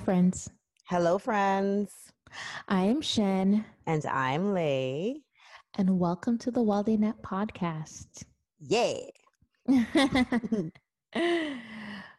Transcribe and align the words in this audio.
friends. 0.00 0.50
Hello, 0.84 1.18
friends. 1.18 1.92
I 2.68 2.82
am 2.84 3.02
Shen, 3.02 3.64
And 3.86 4.06
I'm 4.06 4.54
Lay. 4.54 5.22
and 5.76 5.98
welcome 5.98 6.38
to 6.38 6.50
the 6.50 6.82
They 6.86 6.96
Nap 6.96 7.16
podcast. 7.22 8.24
Yeah. 8.58 8.98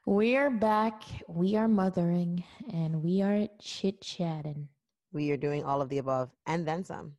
we 0.06 0.36
are 0.38 0.50
back. 0.52 1.02
We 1.28 1.56
are 1.56 1.68
mothering, 1.68 2.44
and 2.72 3.02
we 3.02 3.23
are 3.23 3.48
chit 3.60 4.00
chatting. 4.02 4.68
We 5.12 5.32
are 5.32 5.38
doing 5.38 5.64
all 5.64 5.82
of 5.82 5.90
the 5.90 5.98
above 5.98 6.30
and 6.45 6.68
then 6.68 6.84
some. 6.84 7.14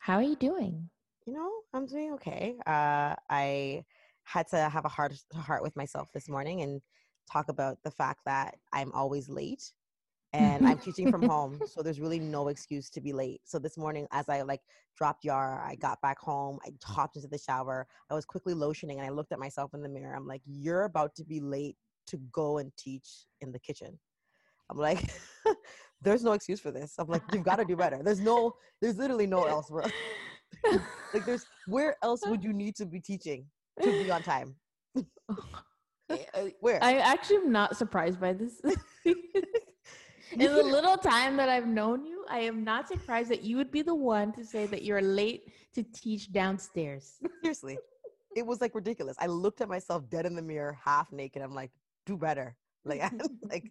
How 0.00 0.16
are 0.16 0.22
you 0.22 0.36
doing? 0.36 0.90
You 1.26 1.32
know, 1.32 1.50
I'm 1.72 1.86
doing 1.86 2.12
okay. 2.14 2.56
Uh, 2.66 3.14
I 3.30 3.84
had 4.24 4.48
to 4.48 4.68
have 4.68 4.84
a 4.84 4.88
heart 4.88 5.14
to 5.32 5.38
heart 5.38 5.62
with 5.62 5.74
myself 5.76 6.08
this 6.12 6.28
morning 6.28 6.60
and 6.60 6.82
talk 7.32 7.48
about 7.48 7.78
the 7.82 7.90
fact 7.90 8.20
that 8.26 8.56
I'm 8.72 8.92
always 8.92 9.30
late 9.30 9.72
and 10.34 10.66
I'm 10.66 10.78
teaching 10.78 11.10
from 11.10 11.22
home. 11.28 11.60
So 11.66 11.80
there's 11.80 12.00
really 12.00 12.18
no 12.18 12.48
excuse 12.48 12.90
to 12.90 13.00
be 13.00 13.12
late. 13.12 13.40
So 13.44 13.58
this 13.58 13.78
morning, 13.78 14.06
as 14.10 14.28
I 14.28 14.42
like 14.42 14.60
dropped 14.98 15.24
Yara, 15.24 15.64
I 15.64 15.76
got 15.76 16.00
back 16.02 16.18
home, 16.18 16.58
I 16.66 16.70
hopped 16.84 17.16
into 17.16 17.28
the 17.28 17.38
shower, 17.38 17.86
I 18.10 18.14
was 18.14 18.24
quickly 18.24 18.52
lotioning 18.52 18.96
and 18.96 19.02
I 19.02 19.10
looked 19.10 19.32
at 19.32 19.38
myself 19.38 19.72
in 19.74 19.82
the 19.82 19.88
mirror. 19.88 20.14
I'm 20.14 20.26
like, 20.26 20.42
you're 20.44 20.84
about 20.84 21.14
to 21.16 21.24
be 21.24 21.40
late 21.40 21.76
to 22.08 22.18
go 22.32 22.58
and 22.58 22.72
teach 22.76 23.26
in 23.40 23.52
the 23.52 23.58
kitchen. 23.60 23.98
I'm 24.70 24.78
like, 24.78 25.08
there's 26.02 26.24
no 26.24 26.32
excuse 26.32 26.60
for 26.60 26.72
this. 26.72 26.94
I'm 26.98 27.06
like, 27.06 27.22
you've 27.32 27.44
got 27.44 27.56
to 27.56 27.64
do 27.64 27.76
better. 27.76 28.00
There's 28.02 28.20
no, 28.20 28.56
there's 28.80 28.96
literally 28.96 29.26
no 29.26 29.44
else. 29.44 29.70
Where, 29.70 29.84
like, 31.12 31.24
there's 31.26 31.46
where 31.66 31.96
else 32.02 32.22
would 32.26 32.42
you 32.42 32.52
need 32.52 32.74
to 32.76 32.86
be 32.86 32.98
teaching 32.98 33.46
to 33.82 34.02
be 34.02 34.10
on 34.10 34.22
time? 34.22 34.56
Where? 36.60 36.82
I 36.82 36.98
actually 36.98 37.36
am 37.36 37.52
not 37.52 37.76
surprised 37.76 38.20
by 38.20 38.32
this. 38.32 38.60
In 40.32 40.54
the 40.54 40.62
little 40.76 40.96
time 40.96 41.36
that 41.36 41.48
I've 41.48 41.66
known 41.66 42.04
you, 42.04 42.24
I 42.28 42.40
am 42.40 42.64
not 42.64 42.88
surprised 42.88 43.30
that 43.30 43.42
you 43.42 43.56
would 43.56 43.70
be 43.70 43.82
the 43.82 43.94
one 43.94 44.32
to 44.32 44.44
say 44.44 44.66
that 44.66 44.82
you're 44.82 45.02
late 45.02 45.52
to 45.74 45.82
teach 45.82 46.32
downstairs. 46.32 47.14
Seriously, 47.42 47.78
it 48.36 48.46
was 48.46 48.60
like 48.60 48.74
ridiculous. 48.74 49.16
I 49.18 49.26
looked 49.26 49.60
at 49.60 49.68
myself 49.68 50.08
dead 50.08 50.26
in 50.26 50.34
the 50.34 50.42
mirror, 50.42 50.78
half 50.82 51.12
naked. 51.12 51.42
I'm 51.42 51.54
like, 51.54 51.70
do 52.06 52.16
better. 52.16 52.56
Like, 52.84 53.02
I'm 53.04 53.20
like, 53.50 53.70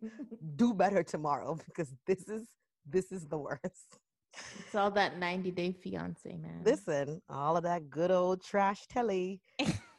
do 0.56 0.74
better 0.74 1.03
tomorrow 1.03 1.58
because 1.66 1.94
this 2.06 2.28
is 2.28 2.47
this 2.90 3.12
is 3.12 3.28
the 3.28 3.38
worst. 3.38 4.00
It's 4.59 4.75
all 4.75 4.92
that 4.92 5.19
90 5.19 5.52
day 5.52 5.72
fiance, 5.72 6.36
man. 6.36 6.62
Listen, 6.63 7.22
all 7.30 7.56
of 7.56 7.63
that 7.63 7.90
good 7.90 8.12
old 8.12 8.44
trash 8.44 8.88
telly. 8.88 9.42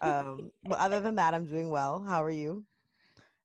Um, 0.01 0.51
but 0.65 0.79
other 0.79 1.01
than 1.01 1.15
that, 1.15 1.33
I'm 1.35 1.47
doing 1.47 1.71
well. 1.71 2.05
How 2.07 2.23
are 2.23 2.31
you? 2.31 2.65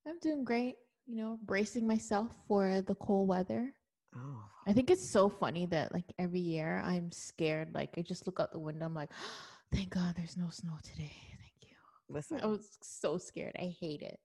I'm 0.06 0.19
doing 0.19 0.44
great. 0.44 0.75
You 1.09 1.16
know, 1.16 1.40
bracing 1.44 1.88
myself 1.88 2.28
for 2.47 2.84
the 2.84 2.94
cold 2.94 3.28
weather. 3.28 3.74
Oh, 4.16 4.44
I 4.68 4.74
think 4.74 4.92
it's 4.92 5.09
so 5.09 5.28
funny 5.28 5.66
that 5.66 5.92
like 5.92 6.06
every 6.20 6.40
year 6.40 6.84
I'm 6.86 7.12
scared. 7.12 7.74
Like 7.74 7.96
I 7.97 8.03
just 8.03 8.28
look 8.28 8.40
out 8.40 8.52
the 8.52 8.59
window. 8.59 8.86
I'm 8.86 8.94
like, 8.94 9.09
thank 9.74 9.90
God 9.90 10.14
there's 10.16 10.38
no 10.38 10.50
snow 10.52 10.74
today. 10.84 11.12
Thank 11.31 11.72
you. 11.72 11.75
listen, 12.09 12.40
I 12.44 12.46
was 12.46 12.78
so 12.84 13.18
scared. 13.18 13.56
I 13.58 13.74
hate 13.80 14.03
it. 14.03 14.19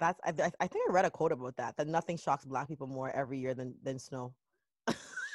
that's 0.00 0.18
I, 0.24 0.30
I 0.30 0.50
I 0.58 0.66
think 0.66 0.90
I 0.90 0.92
read 0.92 1.04
a 1.04 1.10
quote 1.10 1.30
about 1.30 1.56
that. 1.58 1.76
That 1.76 1.86
nothing 1.86 2.16
shocks 2.16 2.44
Black 2.44 2.66
people 2.66 2.88
more 2.88 3.10
every 3.14 3.38
year 3.38 3.54
than 3.54 3.76
than 3.84 4.00
snow. 4.00 4.34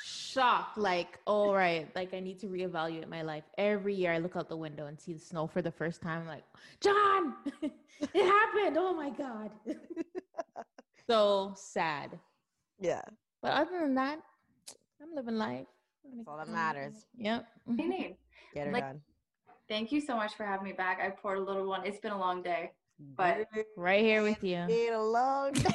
Shock. 0.04 0.74
Like, 0.76 1.20
all 1.26 1.56
right. 1.56 1.88
Like 1.96 2.14
I 2.14 2.20
need 2.20 2.40
to 2.40 2.48
reevaluate 2.48 3.08
my 3.08 3.22
life. 3.22 3.46
Every 3.58 3.96
year 3.96 4.12
I 4.12 4.18
look 4.18 4.36
out 4.36 4.50
the 4.50 4.58
window 4.58 4.88
and 4.88 5.00
see 5.00 5.14
the 5.14 5.20
snow 5.20 5.48
for 5.48 5.62
the 5.62 5.72
first 5.72 6.02
time. 6.02 6.24
I'm 6.24 6.28
like, 6.28 6.44
John, 6.82 7.34
it 7.62 8.26
happened. 8.26 8.76
Oh 8.78 8.94
my 8.94 9.10
God. 9.12 9.52
so 11.10 11.54
sad. 11.56 12.20
Yeah, 12.80 13.02
But 13.42 13.52
other 13.52 13.80
than 13.82 13.96
that, 13.96 14.20
I'm 15.02 15.14
living 15.16 15.36
life. 15.36 15.66
that's 16.04 16.28
all 16.28 16.38
that 16.38 16.50
matters. 16.50 17.06
Yep. 17.18 17.46
Hey, 17.78 17.86
Nate. 17.86 18.00
Mm-hmm. 18.02 18.14
Get 18.54 18.68
her 18.68 18.74
Like- 18.74 18.84
done. 18.84 19.02
Thank 19.68 19.92
you 19.92 20.00
so 20.00 20.16
much 20.16 20.36
for 20.36 20.46
having 20.46 20.64
me 20.66 20.74
back. 20.74 21.00
I 21.02 21.10
poured 21.10 21.40
a 21.40 21.42
little 21.42 21.66
one. 21.66 21.84
It's 21.86 21.98
been 22.00 22.12
a 22.12 22.20
long 22.20 22.44
day. 22.44 22.72
but- 23.18 23.48
Right 23.76 24.04
here 24.04 24.22
with 24.22 24.44
you. 24.44 24.64
Been 24.68 24.94
a 24.94 25.02
long 25.04 25.52
day. 25.54 25.72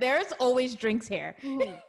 There's 0.00 0.32
always 0.40 0.74
drinks 0.74 1.06
here. 1.06 1.36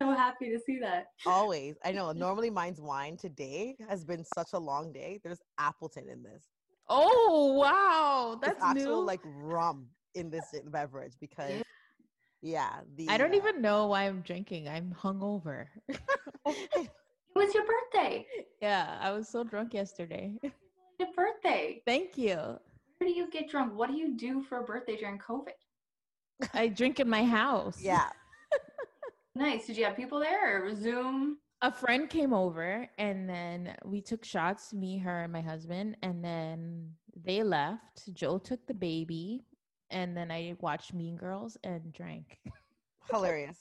So 0.00 0.10
happy 0.10 0.50
to 0.50 0.58
see 0.58 0.80
that. 0.80 1.10
Always. 1.26 1.76
I 1.84 1.92
know. 1.92 2.10
Normally 2.10 2.50
mine's 2.50 2.80
wine. 2.80 3.16
Today 3.16 3.76
has 3.88 4.04
been 4.04 4.24
such 4.34 4.48
a 4.52 4.58
long 4.58 4.92
day. 4.92 5.20
There's 5.22 5.38
Appleton 5.58 6.08
in 6.08 6.24
this. 6.24 6.42
Oh 6.88 7.52
wow, 7.56 8.36
There's 8.42 8.54
that's 8.54 8.64
actual 8.64 9.02
new. 9.02 9.06
like 9.06 9.20
rum 9.24 9.86
in 10.16 10.28
this 10.28 10.44
beverage 10.72 11.12
because 11.20 11.62
yeah, 12.42 12.80
the 12.96 13.08
I 13.08 13.16
don't 13.16 13.32
uh, 13.32 13.36
even 13.36 13.62
know 13.62 13.86
why 13.86 14.02
I'm 14.04 14.20
drinking. 14.20 14.68
I'm 14.68 14.94
hungover. 15.02 15.66
It 17.34 17.38
was 17.38 17.54
your 17.54 17.64
birthday. 17.64 18.26
yeah, 18.60 18.98
I 19.00 19.10
was 19.12 19.26
so 19.26 19.42
drunk 19.42 19.72
yesterday. 19.72 20.38
Your 20.98 21.08
birthday. 21.16 21.82
Thank 21.86 22.18
you. 22.18 22.36
Where 22.36 23.08
do 23.08 23.10
you 23.10 23.30
get 23.30 23.48
drunk? 23.48 23.74
What 23.74 23.90
do 23.90 23.96
you 23.96 24.14
do 24.16 24.42
for 24.42 24.58
a 24.58 24.64
birthday 24.64 24.96
during 24.96 25.18
COVID? 25.18 25.56
I 26.52 26.68
drink 26.68 27.00
in 27.00 27.08
my 27.08 27.24
house. 27.24 27.78
yeah. 27.80 28.08
Nice. 29.34 29.66
Did 29.66 29.78
you 29.78 29.84
have 29.86 29.96
people 29.96 30.20
there 30.20 30.62
or 30.62 30.74
Zoom? 30.74 31.38
A 31.62 31.72
friend 31.72 32.10
came 32.10 32.34
over 32.34 32.86
and 32.98 33.26
then 33.26 33.74
we 33.82 34.02
took 34.02 34.26
shots, 34.26 34.74
me, 34.74 34.98
her, 34.98 35.22
and 35.22 35.32
my 35.32 35.40
husband, 35.40 35.96
and 36.02 36.22
then 36.22 36.90
they 37.16 37.42
left. 37.42 38.12
Joe 38.12 38.36
took 38.36 38.66
the 38.66 38.74
baby, 38.74 39.46
and 39.92 40.16
then 40.16 40.30
I 40.30 40.56
watched 40.60 40.92
Mean 40.94 41.16
Girls 41.16 41.56
and 41.64 41.92
drank. 41.92 42.38
Hilarious. 43.10 43.58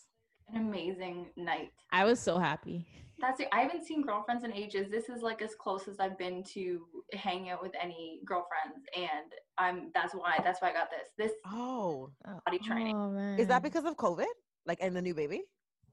An 0.49 0.57
amazing 0.57 1.27
night. 1.37 1.71
I 1.91 2.03
was 2.05 2.19
so 2.19 2.37
happy. 2.37 2.85
That's 3.19 3.39
it. 3.39 3.47
I 3.51 3.61
haven't 3.61 3.85
seen 3.85 4.01
girlfriends 4.01 4.43
in 4.43 4.51
ages. 4.51 4.89
This 4.89 5.07
is 5.07 5.21
like 5.21 5.41
as 5.41 5.53
close 5.53 5.87
as 5.87 5.99
I've 5.99 6.17
been 6.17 6.43
to 6.55 6.81
hanging 7.13 7.49
out 7.51 7.61
with 7.61 7.71
any 7.79 8.19
girlfriends, 8.25 8.83
and 8.95 9.31
I'm. 9.59 9.91
That's 9.93 10.13
why. 10.15 10.39
That's 10.43 10.61
why 10.61 10.71
I 10.71 10.73
got 10.73 10.89
this. 10.89 11.09
This 11.17 11.31
Oh. 11.45 12.09
body 12.45 12.57
training. 12.59 12.95
Oh, 12.95 13.09
man. 13.11 13.39
Is 13.39 13.47
that 13.47 13.61
because 13.61 13.85
of 13.85 13.95
COVID? 13.95 14.25
Like 14.65 14.79
and 14.81 14.95
the 14.95 15.01
new 15.01 15.13
baby? 15.13 15.43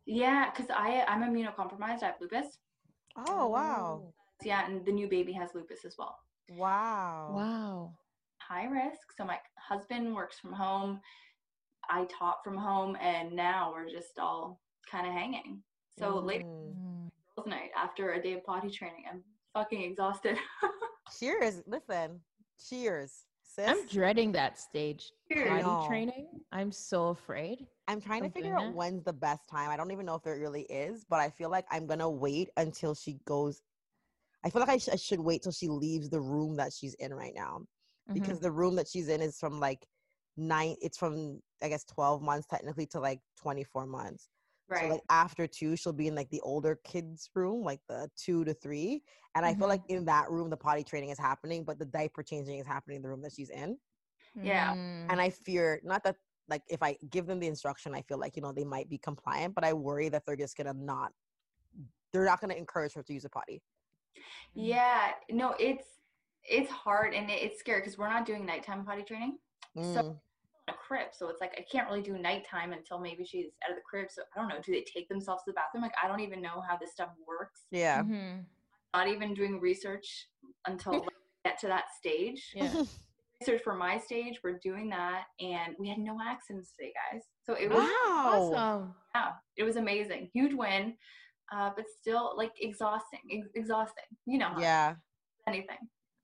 Yeah, 0.06 0.50
because 0.50 0.70
I 0.70 1.05
I'm 1.06 1.23
immunocompromised. 1.23 2.02
I 2.02 2.06
have 2.06 2.20
lupus. 2.20 2.58
Oh 3.17 3.49
wow. 3.49 4.02
Oh. 4.05 4.14
Yeah, 4.43 4.67
and 4.67 4.84
the 4.87 4.93
new 4.93 5.08
baby 5.08 5.32
has 5.32 5.50
lupus 5.55 5.84
as 5.84 5.96
well. 5.99 6.17
Wow. 6.56 7.32
Wow. 7.34 7.94
High 8.48 8.64
risk. 8.66 9.12
So 9.16 9.24
my 9.24 9.38
husband 9.58 10.14
works 10.14 10.38
from 10.38 10.52
home. 10.52 11.00
I 11.90 12.06
taught 12.06 12.38
from 12.44 12.56
home, 12.56 12.96
and 13.00 13.32
now 13.32 13.72
we're 13.72 13.88
just 13.90 14.18
all 14.18 14.60
kind 14.90 15.06
of 15.06 15.12
hanging. 15.12 15.62
So 15.98 16.18
late 16.18 16.44
Mm. 16.44 16.74
Mm. 16.76 17.10
girls' 17.36 17.46
night 17.46 17.70
after 17.76 18.12
a 18.12 18.22
day 18.22 18.34
of 18.34 18.44
potty 18.44 18.70
training, 18.70 19.04
I'm 19.10 19.22
fucking 19.54 19.82
exhausted. 19.82 20.38
Cheers. 21.18 21.62
Listen. 21.66 22.20
Cheers. 22.68 23.24
Sis. 23.42 23.68
I'm 23.68 23.86
dreading 23.86 24.32
that 24.32 24.58
stage. 24.58 25.10
Cheers. 25.32 25.62
Potty 25.62 25.86
training. 25.88 26.28
I'm 26.52 26.70
so 26.70 27.08
afraid. 27.08 27.66
I'm 27.88 28.00
trying 28.00 28.22
to 28.22 28.30
figure 28.30 28.54
doing 28.54 28.68
out 28.68 28.74
when's 28.74 29.02
the 29.04 29.12
best 29.12 29.48
time. 29.48 29.70
I 29.70 29.76
don't 29.76 29.90
even 29.90 30.04
know 30.06 30.14
if 30.14 30.22
there 30.22 30.38
really 30.38 30.62
is, 30.62 31.04
but 31.08 31.20
I 31.20 31.30
feel 31.30 31.50
like 31.50 31.64
I'm 31.70 31.86
gonna 31.86 32.08
wait 32.10 32.50
until 32.56 32.94
she 32.94 33.18
goes. 33.24 33.62
I 34.44 34.50
feel 34.50 34.60
like 34.60 34.68
I, 34.68 34.78
sh- 34.78 34.90
I 34.92 34.96
should 34.96 35.20
wait 35.20 35.42
till 35.42 35.52
she 35.52 35.68
leaves 35.68 36.08
the 36.10 36.20
room 36.20 36.56
that 36.56 36.72
she's 36.72 36.94
in 36.94 37.12
right 37.14 37.32
now 37.34 37.62
Mhm. 38.08 38.14
because 38.14 38.40
the 38.40 38.50
room 38.50 38.76
that 38.76 38.88
she's 38.88 39.08
in 39.08 39.20
is 39.20 39.38
from 39.38 39.60
like 39.60 39.87
nine. 40.37 40.76
It's 40.81 40.96
from 40.99 41.43
I 41.62 41.69
guess 41.69 41.84
twelve 41.84 42.22
months 42.22 42.46
technically 42.46 42.87
to 42.87 43.00
like 43.00 43.20
twenty 43.37 43.64
four 43.64 43.87
months. 43.87 44.28
Right. 44.69 44.82
So 44.82 44.88
like 44.88 45.02
after 45.08 45.46
two, 45.46 45.76
she'll 45.76 45.94
be 45.94 46.08
in 46.08 46.14
like 46.14 46.28
the 46.31 46.40
older 46.43 46.78
kids' 46.84 47.31
room, 47.34 47.62
like 47.62 47.81
the 47.88 48.10
two 48.16 48.44
to 48.44 48.52
three. 48.52 49.02
And 49.34 49.46
I 49.46 49.55
feel 49.55 49.69
like 49.69 49.82
in 49.88 50.05
that 50.06 50.31
room, 50.31 50.50
the 50.50 50.56
potty 50.58 50.84
training 50.84 51.08
is 51.10 51.19
happening, 51.19 51.64
but 51.64 51.78
the 51.78 51.87
diaper 51.87 52.22
changing 52.22 52.58
is 52.58 52.66
happening 52.66 52.96
in 52.96 53.02
the 53.02 53.08
room 53.08 53.22
that 53.22 53.32
she's 53.32 53.49
in. 53.50 53.78
Yeah. 54.34 54.75
Mm. 54.75 55.06
And 55.10 55.20
I 55.20 55.31
fear 55.31 55.81
not 55.84 56.05
that 56.05 56.16
like 56.49 56.62
if 56.69 56.82
I 56.82 56.96
give 57.10 57.26
them 57.26 57.40
the 57.40 57.46
instruction, 57.46 57.94
I 57.94 58.02
feel 58.02 58.19
like 58.19 58.37
you 58.37 58.43
know 58.43 58.52
they 58.52 58.64
might 58.64 58.88
be 58.90 58.99
compliant, 58.99 59.55
but 59.55 59.64
I 59.64 59.72
worry 59.72 60.08
that 60.10 60.25
they're 60.26 60.37
just 60.37 60.56
gonna 60.56 60.75
not. 60.75 61.12
They're 62.12 62.25
not 62.25 62.40
gonna 62.40 62.55
encourage 62.55 62.93
her 62.94 63.02
to 63.02 63.12
use 63.12 63.25
a 63.25 63.31
potty. 63.31 63.62
yeah. 64.55 65.12
No, 65.31 65.55
it's 65.58 65.97
it's 66.48 66.70
hard 66.70 67.14
and 67.14 67.30
it- 67.30 67.42
it's 67.42 67.58
scary 67.60 67.80
because 67.80 67.98
we're 67.98 68.08
not 68.08 68.24
doing 68.26 68.44
nighttime 68.46 68.84
potty 68.84 69.02
training. 69.02 69.38
Mm. 69.76 70.18
a 70.68 70.72
crib. 70.74 71.08
So 71.14 71.28
it's 71.30 71.40
like 71.40 71.54
I 71.56 71.62
can't 71.70 71.88
really 71.88 72.02
do 72.02 72.18
nighttime 72.18 72.72
until 72.74 72.98
maybe 72.98 73.24
she's 73.24 73.46
out 73.64 73.70
of 73.70 73.76
the 73.76 73.82
crib. 73.82 74.10
So 74.10 74.22
I 74.36 74.38
don't 74.40 74.48
know. 74.48 74.60
Do 74.60 74.72
they 74.72 74.82
take 74.82 75.08
themselves 75.08 75.42
to 75.44 75.50
the 75.50 75.54
bathroom? 75.54 75.82
Like 75.82 75.94
I 76.02 76.06
don't 76.08 76.20
even 76.20 76.42
know 76.42 76.60
how 76.68 76.76
this 76.76 76.92
stuff 76.92 77.10
works. 77.26 77.64
yeah. 77.70 78.02
Mhm. 78.02 78.44
Not 78.94 79.08
even 79.08 79.32
doing 79.34 79.60
research 79.60 80.28
until 80.66 80.92
like, 80.94 81.02
we 81.02 81.08
get 81.46 81.58
to 81.60 81.68
that 81.68 81.86
stage. 81.96 82.52
Yeah. 82.54 82.82
Research 83.40 83.62
for 83.62 83.74
my 83.74 83.96
stage, 83.98 84.40
we're 84.42 84.58
doing 84.58 84.90
that, 84.90 85.24
and 85.40 85.74
we 85.78 85.88
had 85.88 85.98
no 85.98 86.18
accidents 86.20 86.72
today, 86.72 86.92
guys. 87.12 87.22
So 87.44 87.54
it 87.54 87.70
was 87.70 87.78
Wow. 87.78 88.50
Awesome. 88.52 88.94
yeah, 89.14 89.32
it 89.56 89.62
was 89.62 89.76
amazing, 89.76 90.28
huge 90.34 90.52
win, 90.54 90.98
uh, 91.52 91.70
but 91.76 91.86
still 91.88 92.34
like 92.36 92.52
exhausting, 92.60 93.20
ex- 93.30 93.48
exhausting. 93.54 94.04
You 94.26 94.38
know, 94.38 94.52
Yeah. 94.58 94.96
anything. 95.46 95.78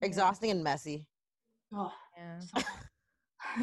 Exhausting 0.04 0.50
and 0.50 0.62
messy. 0.62 1.06
Oh, 1.74 1.92
Yeah. 2.16 2.38
so, 2.40 2.62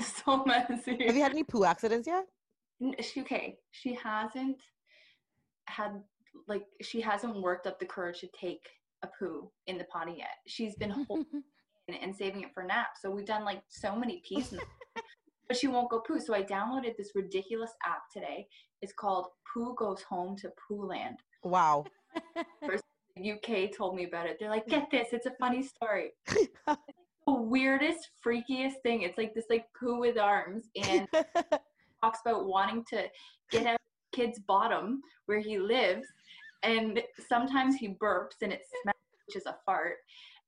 so 0.25 0.43
messy. 0.45 1.05
Have 1.05 1.15
you 1.15 1.21
had 1.23 1.31
any 1.31 1.43
poo 1.43 1.63
accidents 1.65 2.07
yet? 2.07 2.25
N- 2.81 2.95
she 2.99 3.21
okay 3.21 3.57
she 3.69 3.93
hasn't 3.93 4.57
had 5.67 6.01
like 6.47 6.63
she 6.81 6.99
hasn't 6.99 7.39
worked 7.39 7.67
up 7.67 7.79
the 7.79 7.85
courage 7.85 8.19
to 8.21 8.27
take 8.39 8.61
a 9.03 9.07
poo 9.19 9.51
in 9.67 9.77
the 9.77 9.83
potty 9.85 10.15
yet 10.17 10.37
she's 10.47 10.75
been 10.75 10.89
holding 11.07 11.43
it 11.87 11.99
and 12.01 12.15
saving 12.15 12.41
it 12.41 12.49
for 12.55 12.63
naps 12.63 13.01
so 13.03 13.11
we've 13.11 13.25
done 13.27 13.43
like 13.45 13.61
so 13.69 13.95
many 13.95 14.21
peas 14.27 14.51
but 15.47 15.55
she 15.57 15.67
won't 15.67 15.91
go 15.91 15.99
poo 15.99 16.19
so 16.19 16.33
i 16.33 16.41
downloaded 16.41 16.97
this 16.97 17.11
ridiculous 17.13 17.71
app 17.85 18.01
today 18.11 18.47
it's 18.81 18.93
called 18.93 19.27
poo 19.53 19.75
goes 19.77 20.01
home 20.01 20.35
to 20.35 20.49
poo 20.67 20.83
land 20.87 21.17
Wow. 21.43 21.85
Uk 23.17 23.71
told 23.75 23.95
me 23.95 24.05
about 24.05 24.27
it. 24.27 24.37
They're 24.39 24.49
like 24.49 24.67
get 24.67 24.89
this 24.91 25.09
it's 25.11 25.25
a 25.25 25.31
funny 25.39 25.63
story. 25.75 26.11
The 27.27 27.33
weirdest 27.33 28.09
freakiest 28.25 28.81
thing 28.83 29.03
it's 29.03 29.17
like 29.17 29.33
this 29.35 29.45
like 29.49 29.65
poo 29.79 29.99
with 29.99 30.17
arms 30.17 30.63
and 30.83 31.07
talks 32.03 32.19
about 32.25 32.45
wanting 32.45 32.83
to 32.89 33.03
get 33.51 33.67
out 33.67 33.75
of 33.75 33.79
kid's 34.11 34.39
bottom 34.39 35.01
where 35.27 35.39
he 35.39 35.59
lives 35.59 36.07
and 36.63 37.01
sometimes 37.29 37.75
he 37.75 37.89
burps 37.89 38.41
and 38.41 38.51
it 38.51 38.63
smells 38.81 38.97
which 39.27 39.35
is 39.37 39.45
a 39.45 39.55
fart 39.65 39.97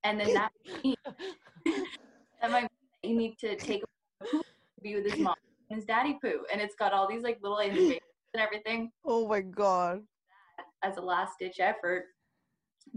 and 0.04 0.19
then 0.19 0.33
that 0.33 0.51
means 0.83 0.98
that 1.06 2.51
that 2.51 2.69
you 3.04 3.15
need 3.15 3.38
to 3.38 3.56
take 3.56 3.83
a 3.83 4.25
poo 4.25 4.39
to 4.39 4.81
be 4.81 4.95
with 4.95 5.10
his 5.10 5.19
mom 5.19 5.36
and 5.69 5.77
his 5.77 5.86
daddy 5.86 6.18
poo 6.21 6.44
and 6.51 6.60
it's 6.60 6.75
got 6.75 6.92
all 6.92 7.07
these 7.07 7.24
like 7.24 7.38
little 7.42 7.62
animations 7.62 8.01
and 8.33 8.42
everything. 8.42 8.92
Oh 9.06 9.27
my 9.27 9.42
god. 9.42 10.01
as 10.83 10.98
a 10.98 11.01
last 11.01 11.33
ditch 11.39 11.60
effort 11.60 12.06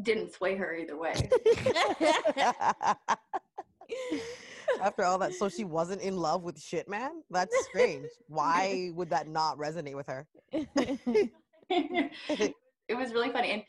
didn't 0.03 0.33
sway 0.33 0.56
her 0.56 0.75
either 0.75 0.97
way 0.99 1.15
After 4.83 5.05
all 5.05 5.17
that, 5.19 5.33
so 5.33 5.49
she 5.49 5.65
wasn't 5.65 6.03
in 6.03 6.17
love 6.17 6.43
with 6.43 6.61
shit, 6.61 6.88
man. 6.88 7.23
That's 7.31 7.56
strange. 7.67 8.09
Why 8.29 8.91
would 8.94 9.09
that 9.11 9.29
not 9.29 9.56
resonate 9.59 9.94
with 9.94 10.06
her? 10.09 10.27
it 11.71 12.11
was 12.91 13.12
really 13.12 13.31
funny 13.31 13.50
and 13.53 13.62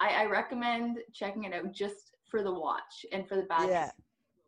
I, 0.00 0.22
I 0.22 0.26
recommend 0.26 0.98
checking 1.12 1.44
it 1.44 1.52
out 1.52 1.72
just 1.72 2.16
for 2.30 2.42
the 2.42 2.52
watch 2.52 3.04
and 3.12 3.26
for 3.28 3.36
the 3.36 3.42
bad 3.42 3.68
Yeah. 3.68 3.90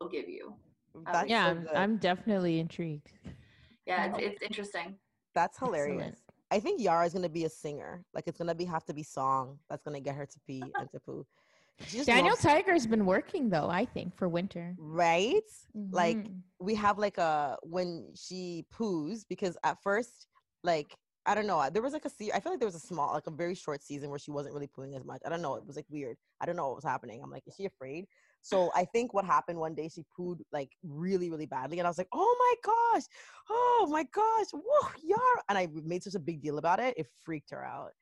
will 0.01 0.09
give 0.09 0.29
you 0.29 0.55
um, 0.95 1.05
That's 1.13 1.29
yeah, 1.31 1.45
so 1.45 1.51
I'm. 1.51 1.69
I'm 1.77 1.97
definitely 1.99 2.59
intrigued. 2.59 3.13
yeah 3.87 4.07
it's, 4.07 4.19
it's 4.19 4.43
interesting 4.43 4.97
That's 5.35 5.59
hilarious. 5.59 5.99
Excellent. 5.99 6.19
I 6.51 6.61
think 6.61 6.81
Yara's 6.81 7.13
gonna 7.13 7.29
be 7.29 7.45
a 7.45 7.51
singer. 7.51 8.05
Like 8.15 8.25
it's 8.27 8.39
gonna 8.39 8.55
be 8.55 8.65
have 8.65 8.85
to 8.87 8.95
be 8.95 9.03
song 9.03 9.59
that's 9.69 9.83
gonna 9.85 10.01
get 10.01 10.15
her 10.15 10.27
to 10.27 10.41
pee 10.47 10.63
and 10.79 10.91
to 10.93 11.01
poo. 11.01 11.27
Daniel 12.05 12.31
loves- 12.31 12.43
Tiger's 12.43 12.87
been 12.87 13.07
working 13.07 13.51
though, 13.51 13.69
I 13.69 13.85
think, 13.85 14.17
for 14.17 14.29
winter. 14.29 14.75
right? 14.79 15.43
Like 15.75 16.17
Mhm. 16.17 16.41
we 16.61 16.75
have 16.75 16.99
like 16.99 17.19
a 17.19 17.57
when 17.63 18.13
she 18.17 18.65
poos 18.75 19.25
because 19.29 19.57
at 19.63 19.79
first 19.83 20.27
like 20.65 20.97
I 21.27 21.35
don't 21.35 21.47
know 21.47 21.69
there 21.71 21.83
was 21.83 21.93
like 21.93 22.07
a 22.07 22.11
se- 22.11 22.33
I 22.35 22.41
feel 22.41 22.53
like 22.53 22.59
there 22.61 22.67
was 22.67 22.75
a 22.75 22.81
small 22.81 23.13
like 23.13 23.27
a 23.27 23.31
very 23.31 23.55
short 23.55 23.83
season 23.83 24.09
where 24.11 24.19
she 24.19 24.31
wasn't 24.31 24.55
really 24.55 24.67
pooing 24.77 24.97
as 24.97 25.05
much 25.05 25.21
I 25.25 25.29
don't 25.29 25.43
know 25.43 25.55
it 25.57 25.67
was 25.67 25.77
like 25.77 25.87
weird 25.91 26.17
I 26.41 26.47
don't 26.47 26.57
know 26.57 26.67
what 26.69 26.77
was 26.77 26.85
happening 26.85 27.21
I'm 27.23 27.31
like 27.31 27.47
is 27.47 27.55
she 27.55 27.67
afraid 27.67 28.07
so 28.49 28.71
I 28.75 28.85
think 28.87 29.13
what 29.15 29.25
happened 29.25 29.59
one 29.59 29.75
day 29.75 29.89
she 29.89 30.05
pooed 30.19 30.41
like 30.53 30.71
really 30.83 31.31
really 31.31 31.47
badly 31.47 31.79
and 31.79 31.87
I 31.87 31.91
was 31.91 31.99
like 31.99 32.09
oh 32.13 32.37
my 32.39 32.73
gosh 32.73 33.05
oh 33.51 33.89
my 33.91 34.05
gosh 34.05 34.47
whoa 34.53 34.89
Yara 35.05 35.43
and 35.49 35.59
I 35.59 35.69
made 35.85 36.03
such 36.03 36.15
a 36.15 36.21
big 36.21 36.41
deal 36.41 36.59
about 36.59 36.81
it 36.81 36.95
it 36.97 37.07
freaked 37.25 37.51
her 37.51 37.65
out 37.65 37.93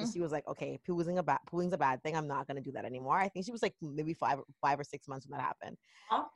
so 0.00 0.06
Mhm. 0.06 0.12
she 0.12 0.20
was 0.20 0.32
like, 0.32 0.46
okay, 0.48 0.80
pooing 0.88 1.18
a 1.18 1.22
bad 1.22 1.38
pooing's 1.50 1.72
a 1.72 1.78
bad 1.78 2.02
thing. 2.02 2.16
I'm 2.16 2.26
not 2.26 2.46
gonna 2.48 2.60
do 2.60 2.72
that 2.72 2.84
anymore. 2.84 3.18
I 3.18 3.28
think 3.28 3.46
she 3.46 3.52
was 3.52 3.62
like 3.62 3.74
maybe 3.80 4.14
five 4.14 4.40
five 4.60 4.80
or 4.80 4.84
six 4.84 5.06
months 5.08 5.26
when 5.28 5.38
that 5.38 5.44
happened. 5.44 5.76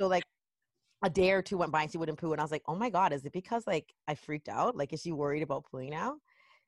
So 0.00 0.06
like 0.06 0.24
a 1.02 1.10
day 1.10 1.32
or 1.32 1.42
two 1.42 1.58
went 1.58 1.72
by 1.72 1.82
and 1.82 1.90
she 1.90 1.98
wouldn't 1.98 2.18
poo, 2.18 2.32
and 2.32 2.40
I 2.40 2.44
was 2.44 2.50
like, 2.52 2.62
oh 2.68 2.76
my 2.76 2.90
god, 2.90 3.12
is 3.12 3.24
it 3.24 3.32
because 3.32 3.66
like 3.66 3.94
I 4.08 4.14
freaked 4.14 4.48
out? 4.48 4.76
Like, 4.76 4.92
is 4.92 5.02
she 5.02 5.12
worried 5.12 5.42
about 5.42 5.64
pooing 5.72 5.90
now? 5.90 6.18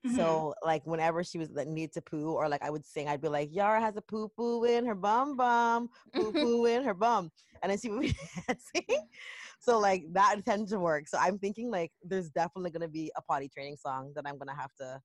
Mhm. 0.06 0.17
So 0.17 0.55
like 0.64 0.87
whenever 0.87 1.23
she 1.23 1.38
was 1.38 1.50
like 1.50 1.69
needed 1.69 1.93
to 1.94 2.02
poo 2.02 2.32
or 2.32 2.49
like 2.49 2.62
I 2.62 2.70
would 2.70 2.87
sing, 2.87 3.08
I'd 3.08 3.20
be 3.20 3.29
like, 3.29 3.55
Yara 3.55 3.81
has 3.81 3.97
a 3.97 4.02
poo 4.02 4.29
poo 4.29 4.64
in 4.64 4.87
her 4.87 4.94
bum 4.94 5.37
bum, 5.37 5.91
poo 6.14 6.32
poo 6.32 6.64
in 6.64 6.85
her 6.85 6.94
bum, 6.94 7.31
and 7.62 7.70
then 7.70 7.79
she 7.79 7.91
would 7.91 8.00
be 8.00 8.14
dancing. 8.49 9.06
So 9.61 9.79
like 9.79 10.05
that 10.12 10.37
tended 10.47 10.69
to 10.69 10.79
work. 10.79 11.06
So 11.06 11.19
I'm 11.19 11.38
thinking 11.38 11.70
like 11.70 11.93
there's 12.02 12.31
definitely 12.31 12.70
gonna 12.70 12.88
be 12.88 13.12
a 13.17 13.23
potty 13.23 13.49
training 13.49 13.76
song 13.76 14.12
that 14.17 14.26
I'm 14.26 14.38
gonna 14.38 14.56
have 14.56 14.75
to, 14.79 15.00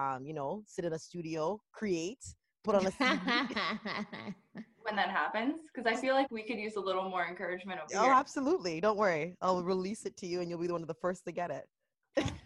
um, 0.00 0.24
you 0.24 0.34
know, 0.34 0.62
sit 0.66 0.84
in 0.84 0.92
a 0.92 0.98
studio, 0.98 1.60
create, 1.72 2.24
put 2.62 2.76
on 2.76 2.86
a 2.86 2.92
CD. 2.92 3.18
when 4.82 4.94
that 4.94 5.10
happens 5.10 5.56
because 5.74 5.84
i 5.92 6.00
feel 6.00 6.14
like 6.14 6.30
we 6.30 6.44
could 6.44 6.58
use 6.58 6.76
a 6.76 6.80
little 6.80 7.10
more 7.10 7.26
encouragement 7.26 7.80
over 7.80 8.00
oh, 8.00 8.04
here 8.04 8.12
absolutely. 8.12 8.80
Don't 8.80 8.96
worry. 8.96 9.36
I'll 9.42 9.64
release 9.64 10.06
it 10.06 10.16
to 10.18 10.26
you, 10.26 10.40
and 10.40 10.48
you'll 10.48 10.60
be 10.60 10.68
one 10.68 10.82
of 10.82 10.86
the 10.86 10.94
first 10.94 11.24
to 11.24 11.32
get 11.32 11.50
it. 11.50 12.36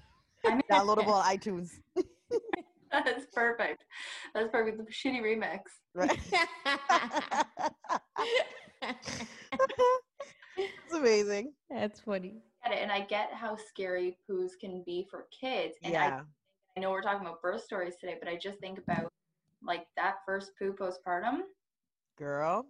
I 0.45 0.51
mean, 0.53 0.63
Downloadable 0.71 1.09
on 1.09 1.25
iTunes. 1.25 1.71
that's 2.93 3.27
perfect 3.33 3.85
that's 4.35 4.49
perfect 4.51 4.77
the 4.79 4.85
shitty 4.93 5.21
remix 5.23 5.61
Right. 5.95 6.19
it's 10.57 10.95
amazing. 10.95 11.53
That's 11.71 12.01
funny. 12.01 12.43
And 12.65 12.91
i 12.91 13.01
get 13.01 13.31
how 13.33 13.57
scary 13.57 14.17
poos 14.29 14.51
can 14.61 14.83
be 14.85 15.07
for 15.11 15.27
kids 15.39 15.77
and 15.85 15.97
I, 15.97 16.07
Yeah. 16.07 16.21
I 16.77 16.81
know 16.81 16.91
we're 16.91 17.03
talking 17.03 17.21
about 17.27 17.43
birth 17.43 17.63
stories 17.63 17.95
today 18.01 18.17
but 18.21 18.29
i 18.29 18.37
just 18.37 18.59
think 18.59 18.79
about 18.79 19.13
like 19.63 19.87
that 19.97 20.17
first 20.27 20.53
poo 20.59 20.73
postpartum 20.73 21.41
Girl. 22.19 22.67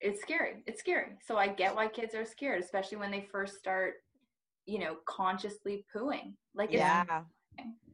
it's 0.00 0.20
scary. 0.22 0.62
It's 0.66 0.80
scary. 0.80 1.18
So 1.26 1.36
I 1.36 1.48
get 1.48 1.74
why 1.74 1.88
kids 1.88 2.14
are 2.14 2.24
scared, 2.24 2.62
especially 2.62 2.96
when 2.98 3.10
they 3.10 3.26
first 3.30 3.58
start, 3.58 3.94
you 4.66 4.78
know, 4.78 4.96
consciously 5.06 5.84
pooing. 5.94 6.34
Like, 6.54 6.70
it's, 6.70 6.78
Yeah. 6.78 7.24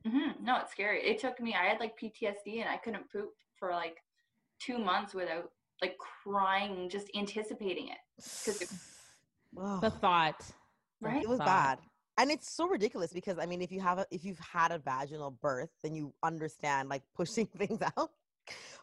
mhm, 0.07 0.41
no, 0.41 0.59
it's 0.61 0.73
scary. 0.73 1.02
It 1.02 1.19
took 1.21 1.41
me. 1.41 1.55
I 1.55 1.64
had 1.64 1.81
like 1.81 1.99
PTSD, 1.99 2.61
and 2.61 2.69
I 2.69 2.76
couldn't 2.79 3.11
poop 3.11 3.31
for 3.57 3.71
like 3.73 3.97
two 4.59 4.79
months 4.79 5.14
without 5.14 5.50
like 5.81 5.97
crying, 5.99 6.88
just 6.88 7.09
anticipating 7.17 7.88
it. 7.88 7.99
'Cause 8.17 8.62
it- 8.62 8.71
Ugh. 9.61 9.81
The 9.81 9.91
thought. 9.91 10.41
Right? 11.00 11.23
it 11.23 11.29
was 11.29 11.38
thought. 11.38 11.47
bad 11.47 11.79
and 12.17 12.31
it's 12.31 12.49
so 12.49 12.69
ridiculous 12.69 13.12
because 13.12 13.37
i 13.41 13.45
mean 13.47 13.61
if 13.61 13.73
you 13.73 13.81
have 13.81 13.99
a 13.99 14.07
if 14.12 14.25
you've 14.25 14.38
had 14.38 14.71
a 14.71 14.79
vaginal 14.79 15.33
birth 15.33 15.71
then 15.83 15.97
you 15.97 16.14
understand 16.23 16.88
like 16.88 17.02
pushing 17.17 17.47
things 17.59 17.81
out 17.97 18.12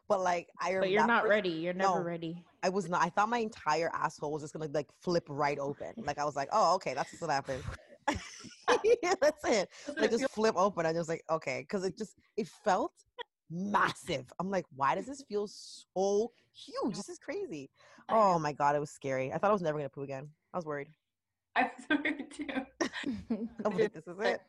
but 0.07 0.21
like 0.21 0.47
i 0.59 0.73
But 0.79 0.89
you're 0.91 1.05
not 1.05 1.27
ready. 1.27 1.49
You're 1.49 1.73
never 1.73 1.99
No. 1.99 2.03
ready. 2.03 2.43
i 2.63 2.69
was 2.69 2.89
not 2.89 3.01
i 3.01 3.09
thought 3.09 3.29
my 3.29 3.37
entire 3.39 3.89
asshole 3.93 4.31
was 4.31 4.41
just 4.41 4.53
gonna 4.53 4.67
like 4.73 4.87
flip 5.01 5.25
right 5.29 5.59
open. 5.59 5.93
Like 6.05 6.17
i 6.17 6.25
was 6.25 6.35
like 6.35 6.49
oh 6.51 6.75
okay 6.75 6.93
that's 6.93 7.19
what 7.19 7.29
happened. 7.29 7.63
Yeah, 9.03 9.13
that's 9.21 9.43
it. 9.45 9.69
Like 9.99 10.11
just 10.11 10.29
flip 10.29 10.55
open. 10.57 10.85
I 10.85 10.91
was 10.93 11.09
like 11.09 11.23
okay 11.29 11.61
because 11.61 11.83
it 11.85 11.97
just 11.97 12.15
it 12.37 12.47
felt 12.47 12.93
massive. 13.49 14.25
I'm 14.39 14.49
like 14.49 14.65
why 14.75 14.95
does 14.95 15.05
this 15.07 15.23
feel 15.23 15.47
so 15.47 16.31
huge? 16.53 16.95
This 16.95 17.09
is 17.09 17.19
crazy. 17.19 17.69
Oh 18.09 18.39
my 18.39 18.53
god 18.53 18.75
it 18.75 18.79
was 18.79 18.91
scary. 18.91 19.31
I 19.33 19.37
thought 19.37 19.49
i 19.49 19.53
was 19.53 19.61
never 19.61 19.77
gonna 19.77 19.89
poo 19.89 20.03
again. 20.03 20.29
I 20.53 20.57
was 20.57 20.65
worried. 20.65 20.89
I 21.55 21.63
was 21.63 21.85
worried 21.89 22.31
too. 22.31 22.47
I'm 23.65 23.73
like, 23.77 23.93
this 23.93 24.07
is 24.07 24.19
it. 24.19 24.41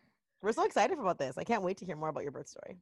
We're 0.43 0.52
so 0.52 0.64
excited 0.64 0.99
about 0.99 1.19
this. 1.19 1.37
I 1.37 1.45
can't 1.45 1.62
wait 1.62 1.76
to 1.79 1.85
hear 1.85 1.97
more 1.97 2.09
about 2.09 2.23
your 2.23 2.33
birth 2.33 2.49
story 2.49 2.79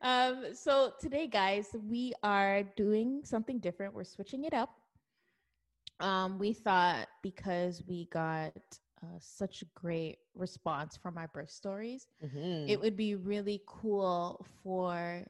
um, 0.00 0.54
so 0.54 0.92
today, 1.00 1.26
guys, 1.26 1.74
we 1.88 2.12
are 2.22 2.62
doing 2.76 3.22
something 3.24 3.58
different. 3.58 3.94
We're 3.94 4.04
switching 4.04 4.44
it 4.44 4.54
up. 4.54 4.70
Um, 6.00 6.38
we 6.38 6.52
thought 6.52 7.08
because 7.22 7.82
we 7.86 8.06
got 8.06 8.52
uh, 9.02 9.18
such 9.18 9.62
a 9.62 9.66
great 9.74 10.18
response 10.34 10.96
from 10.96 11.14
my 11.14 11.26
birth 11.26 11.50
stories. 11.50 12.06
Mhm. 12.24 12.68
It 12.68 12.80
would 12.80 12.96
be 12.96 13.14
really 13.14 13.62
cool 13.66 14.44
for 14.62 15.26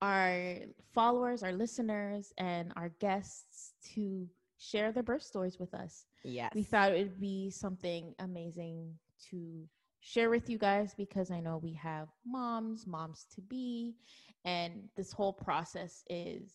our 0.00 0.56
followers, 0.92 1.42
our 1.42 1.52
listeners, 1.52 2.32
and 2.38 2.72
our 2.76 2.90
guests 3.00 3.74
to 3.94 4.28
share 4.58 4.92
their 4.92 5.02
birth 5.02 5.22
stories 5.22 5.58
with 5.58 5.74
us. 5.74 6.06
yes. 6.22 6.52
We 6.54 6.62
thought 6.62 6.92
it 6.92 7.02
would 7.02 7.20
be 7.20 7.50
something 7.50 8.14
amazing 8.18 8.98
to 9.30 9.68
share 10.06 10.30
with 10.30 10.48
you 10.48 10.58
guys 10.58 10.94
because 10.96 11.30
I 11.32 11.40
know 11.40 11.58
we 11.58 11.74
have 11.74 12.08
moms, 12.24 12.86
moms 12.86 13.26
to 13.34 13.42
be, 13.42 13.96
and 14.44 14.88
this 14.96 15.12
whole 15.12 15.32
process 15.32 16.04
is 16.08 16.52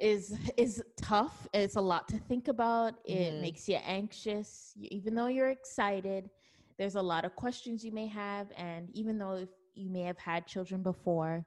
is 0.00 0.34
is 0.56 0.82
tough. 0.96 1.48
It's 1.52 1.76
a 1.76 1.80
lot 1.80 2.08
to 2.08 2.18
think 2.18 2.48
about. 2.48 2.94
It 3.04 3.34
Mhm. 3.34 3.40
makes 3.40 3.68
you 3.68 3.76
anxious, 3.76 4.74
even 4.80 5.14
though 5.14 5.26
you're 5.28 5.50
excited. 5.50 6.30
There's 6.78 6.96
a 6.96 7.02
lot 7.02 7.24
of 7.24 7.36
questions 7.36 7.84
you 7.84 7.92
may 7.92 8.06
have, 8.08 8.48
and 8.56 8.90
even 8.94 9.18
though 9.18 9.34
if 9.36 9.50
you 9.74 9.90
may 9.90 10.02
have 10.02 10.18
had 10.18 10.46
children 10.46 10.82
before, 10.82 11.46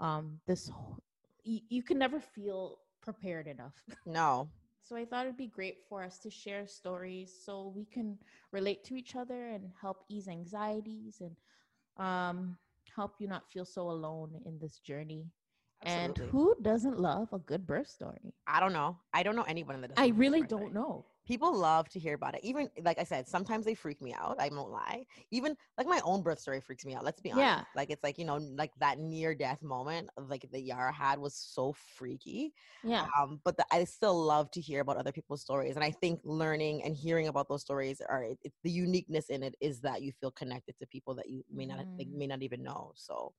um, 0.00 0.40
this 0.46 0.68
wh- 0.68 0.98
you, 1.44 1.60
you 1.68 1.82
can 1.82 1.98
never 1.98 2.20
feel 2.20 2.78
prepared 3.00 3.46
enough. 3.48 3.82
no. 4.06 4.50
So 4.88 4.96
I 4.96 5.04
thought 5.04 5.26
it'd 5.26 5.36
be 5.36 5.48
great 5.48 5.84
for 5.86 6.02
us 6.02 6.18
to 6.20 6.30
share 6.30 6.66
stories 6.66 7.30
so 7.44 7.74
we 7.76 7.84
can 7.84 8.16
relate 8.52 8.84
to 8.84 8.96
each 8.96 9.16
other 9.16 9.48
and 9.48 9.70
help 9.78 10.04
ease 10.08 10.28
anxieties 10.28 11.20
and 11.20 11.36
um, 12.02 12.56
help 12.96 13.16
you 13.18 13.28
not 13.28 13.50
feel 13.52 13.66
so 13.66 13.90
alone 13.90 14.40
in 14.46 14.58
this 14.58 14.78
journey. 14.78 15.26
And 15.82 16.16
who 16.16 16.54
doesn't 16.62 16.98
love 16.98 17.28
a 17.34 17.38
good 17.38 17.66
birth 17.66 17.88
story? 17.88 18.32
I 18.46 18.60
don't 18.60 18.72
know. 18.72 18.96
I 19.12 19.22
don't 19.22 19.36
know 19.36 19.44
anyone 19.46 19.78
that. 19.82 19.90
I 19.98 20.08
really 20.08 20.42
don't 20.42 20.72
know. 20.72 21.04
People 21.28 21.54
love 21.54 21.90
to 21.90 22.00
hear 22.00 22.14
about 22.14 22.34
it. 22.36 22.40
Even 22.44 22.70
like 22.82 22.98
I 22.98 23.04
said, 23.04 23.28
sometimes 23.28 23.66
they 23.66 23.74
freak 23.74 24.00
me 24.02 24.14
out. 24.14 24.36
I 24.40 24.48
won't 24.50 24.70
lie. 24.70 25.04
Even 25.30 25.56
like 25.76 25.86
my 25.86 26.00
own 26.04 26.22
birth 26.22 26.40
story 26.40 26.60
freaks 26.60 26.86
me 26.86 26.94
out. 26.94 27.04
Let's 27.04 27.20
be 27.20 27.30
honest. 27.32 27.38
Yeah. 27.38 27.64
Like 27.76 27.90
it's 27.90 28.02
like 28.02 28.18
you 28.18 28.24
know, 28.24 28.36
like 28.38 28.72
that 28.80 28.98
near 28.98 29.34
death 29.34 29.62
moment, 29.62 30.10
like 30.18 30.46
that 30.50 30.62
Yara 30.62 30.92
had 30.92 31.18
was 31.18 31.34
so 31.36 31.72
freaky. 31.74 32.54
Yeah. 32.82 33.06
Um, 33.18 33.40
but 33.44 33.56
the, 33.58 33.66
I 33.72 33.84
still 33.84 34.20
love 34.24 34.50
to 34.52 34.60
hear 34.60 34.80
about 34.80 34.96
other 34.96 35.12
people's 35.12 35.42
stories, 35.42 35.76
and 35.76 35.84
I 35.84 35.90
think 35.92 36.20
learning 36.24 36.82
and 36.84 36.96
hearing 36.96 37.28
about 37.28 37.48
those 37.48 37.62
stories 37.62 38.00
are 38.00 38.24
it, 38.24 38.38
it- 38.44 38.54
the 38.64 38.70
uniqueness 38.70 39.30
in 39.30 39.42
it 39.42 39.54
is 39.60 39.80
that 39.82 40.02
you 40.02 40.12
feel 40.12 40.30
connected 40.32 40.76
to 40.78 40.86
people 40.86 41.14
that 41.16 41.28
you 41.28 41.44
may 41.52 41.66
not 41.66 41.86
Mm. 41.86 42.08
may 42.10 42.26
not 42.26 42.42
even 42.42 42.62
know. 42.62 42.92
So, 42.96 43.34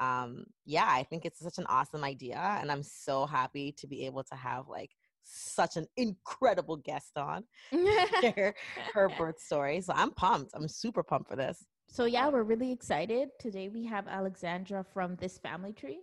um, 0.00 0.44
yeah, 0.64 0.88
I 0.88 1.04
think 1.04 1.24
it's 1.24 1.40
such 1.40 1.58
an 1.58 1.66
awesome 1.68 2.04
idea, 2.04 2.38
and 2.38 2.70
I'm 2.70 2.82
so 2.82 3.26
happy 3.26 3.72
to 3.72 3.86
be 3.86 4.06
able 4.06 4.24
to 4.24 4.34
have 4.34 4.68
like 4.68 4.92
such 5.28 5.76
an 5.76 5.86
incredible 5.96 6.76
guest 6.76 7.16
on 7.16 7.44
share 8.20 8.54
her 8.94 9.08
birth 9.18 9.38
story. 9.40 9.80
So 9.80 9.92
I'm 9.96 10.10
pumped. 10.12 10.52
I'm 10.54 10.68
super 10.68 11.02
pumped 11.02 11.28
for 11.28 11.36
this. 11.36 11.64
so 11.88 12.04
yeah, 12.04 12.28
we're 12.28 12.42
really 12.44 12.70
excited. 12.72 13.28
Today 13.40 13.68
we 13.68 13.84
have 13.86 14.06
Alexandra 14.08 14.84
from 14.94 15.16
This 15.16 15.38
Family 15.38 15.72
Tree. 15.72 16.00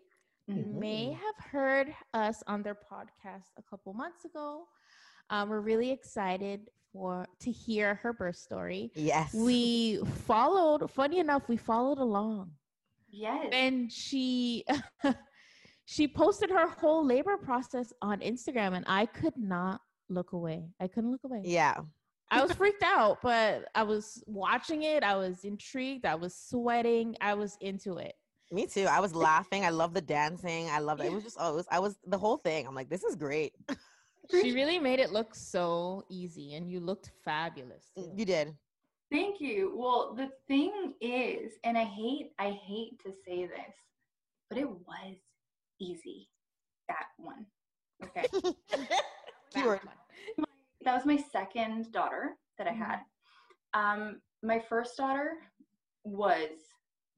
You 0.47 0.65
may 0.77 1.13
have 1.13 1.45
heard 1.51 1.93
us 2.13 2.43
on 2.47 2.63
their 2.63 2.75
podcast 2.75 3.51
a 3.57 3.61
couple 3.69 3.93
months 3.93 4.25
ago. 4.25 4.65
Um, 5.29 5.47
we're 5.49 5.61
really 5.61 5.89
excited 5.89 6.67
for 6.91 7.25
to 7.39 7.49
hear 7.51 7.95
her 7.95 8.11
birth 8.11 8.35
story. 8.35 8.91
Yes. 8.93 9.33
We 9.33 10.01
followed. 10.27 10.91
Funny 10.91 11.19
enough, 11.19 11.43
we 11.47 11.55
followed 11.55 11.97
along, 11.97 12.51
Yes. 13.09 13.47
and 13.53 13.89
she 13.89 14.65
she 15.85 16.07
posted 16.07 16.49
her 16.49 16.67
whole 16.67 17.05
labor 17.05 17.37
process 17.37 17.91
on 18.01 18.19
Instagram, 18.19 18.75
and 18.75 18.85
I 18.87 19.05
could 19.05 19.37
not 19.37 19.81
look 20.09 20.33
away. 20.33 20.69
I 20.79 20.87
couldn't 20.87 21.11
look 21.11 21.23
away. 21.23 21.41
Yeah. 21.43 21.77
I 22.31 22.41
was 22.41 22.51
freaked 22.57 22.83
out, 22.83 23.19
but 23.21 23.65
I 23.75 23.83
was 23.83 24.23
watching 24.25 24.83
it. 24.83 25.03
I 25.03 25.15
was 25.15 25.43
intrigued. 25.43 26.05
I 26.05 26.15
was 26.15 26.35
sweating. 26.35 27.15
I 27.21 27.33
was 27.33 27.57
into 27.61 27.97
it. 27.97 28.13
Me 28.51 28.67
too. 28.67 28.85
I 28.85 28.99
was 28.99 29.15
laughing. 29.15 29.65
I 29.65 29.69
love 29.69 29.93
the 29.93 30.01
dancing. 30.01 30.69
I 30.69 30.79
loved 30.79 31.01
it. 31.01 31.07
It 31.07 31.13
was 31.13 31.23
just 31.23 31.37
oh, 31.39 31.53
it 31.53 31.55
was, 31.55 31.67
I 31.71 31.79
was 31.79 31.97
the 32.05 32.17
whole 32.17 32.37
thing. 32.37 32.67
I'm 32.67 32.75
like, 32.75 32.89
this 32.89 33.03
is 33.03 33.15
great. 33.15 33.53
She 34.29 34.51
really 34.53 34.79
made 34.79 34.99
it 34.99 35.11
look 35.11 35.33
so 35.33 36.03
easy, 36.09 36.53
and 36.53 36.69
you 36.69 36.79
looked 36.79 37.11
fabulous. 37.25 37.91
too. 37.95 38.11
You 38.15 38.25
did. 38.25 38.53
Thank 39.11 39.41
you. 39.41 39.73
Well, 39.75 40.13
the 40.15 40.29
thing 40.47 40.93
is, 41.01 41.53
and 41.63 41.77
I 41.77 41.83
hate 41.83 42.31
I 42.39 42.51
hate 42.51 42.99
to 43.05 43.11
say 43.11 43.45
this, 43.45 43.75
but 44.49 44.59
it 44.59 44.69
was 44.69 45.17
easy. 45.83 46.29
That 46.87 47.07
one. 47.17 47.45
Okay. 48.03 48.27
Keyword. 49.53 49.81
that 50.83 50.95
was 50.95 51.05
my 51.05 51.17
second 51.31 51.91
daughter 51.91 52.31
that 52.57 52.67
I 52.67 52.73
had. 52.73 52.99
Um, 53.73 54.21
my 54.41 54.59
first 54.59 54.97
daughter 54.97 55.37
was 56.03 56.49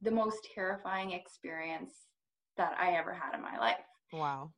the 0.02 0.12
most 0.12 0.48
terrifying 0.54 1.12
experience 1.12 1.94
that 2.58 2.76
I 2.80 2.92
ever 2.92 3.14
had 3.14 3.34
in 3.34 3.42
my 3.42 3.58
life. 3.58 3.78
Wow. 4.14 4.52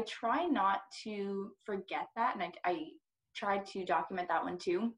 I 0.00 0.04
try 0.04 0.44
not 0.46 0.80
to 1.04 1.52
forget 1.64 2.08
that, 2.16 2.34
and 2.34 2.42
I, 2.42 2.52
I 2.64 2.84
tried 3.34 3.66
to 3.66 3.84
document 3.84 4.28
that 4.28 4.44
one 4.44 4.58
too. 4.58 4.92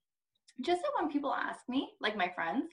Just 0.62 0.82
so 0.82 0.88
when 0.98 1.10
people 1.10 1.32
ask 1.32 1.60
me, 1.68 1.90
like 2.00 2.16
my 2.16 2.30
friends, 2.34 2.64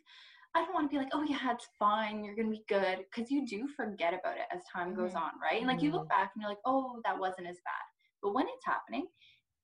I 0.57 0.65
don't 0.65 0.73
want 0.73 0.89
to 0.89 0.97
be 0.97 1.03
like, 1.03 1.13
oh 1.13 1.23
yeah, 1.23 1.51
it's 1.51 1.67
fine, 1.77 2.23
you're 2.23 2.35
gonna 2.35 2.49
be 2.49 2.63
good, 2.67 3.05
because 3.09 3.29
you 3.29 3.45
do 3.45 3.67
forget 3.67 4.13
about 4.13 4.37
it 4.37 4.47
as 4.51 4.63
time 4.73 4.95
goes 4.95 5.13
Mhm. 5.13 5.21
on, 5.21 5.31
right? 5.39 5.59
And 5.59 5.67
like 5.67 5.81
you 5.83 5.91
look 5.91 6.09
back 6.09 6.31
and 6.33 6.41
you're 6.41 6.49
like, 6.49 6.61
oh, 6.65 6.99
that 7.05 7.17
wasn't 7.17 7.47
as 7.47 7.59
bad. 7.61 7.83
But 8.23 8.33
when 8.33 8.47
it's 8.47 8.65
happening, 8.65 9.07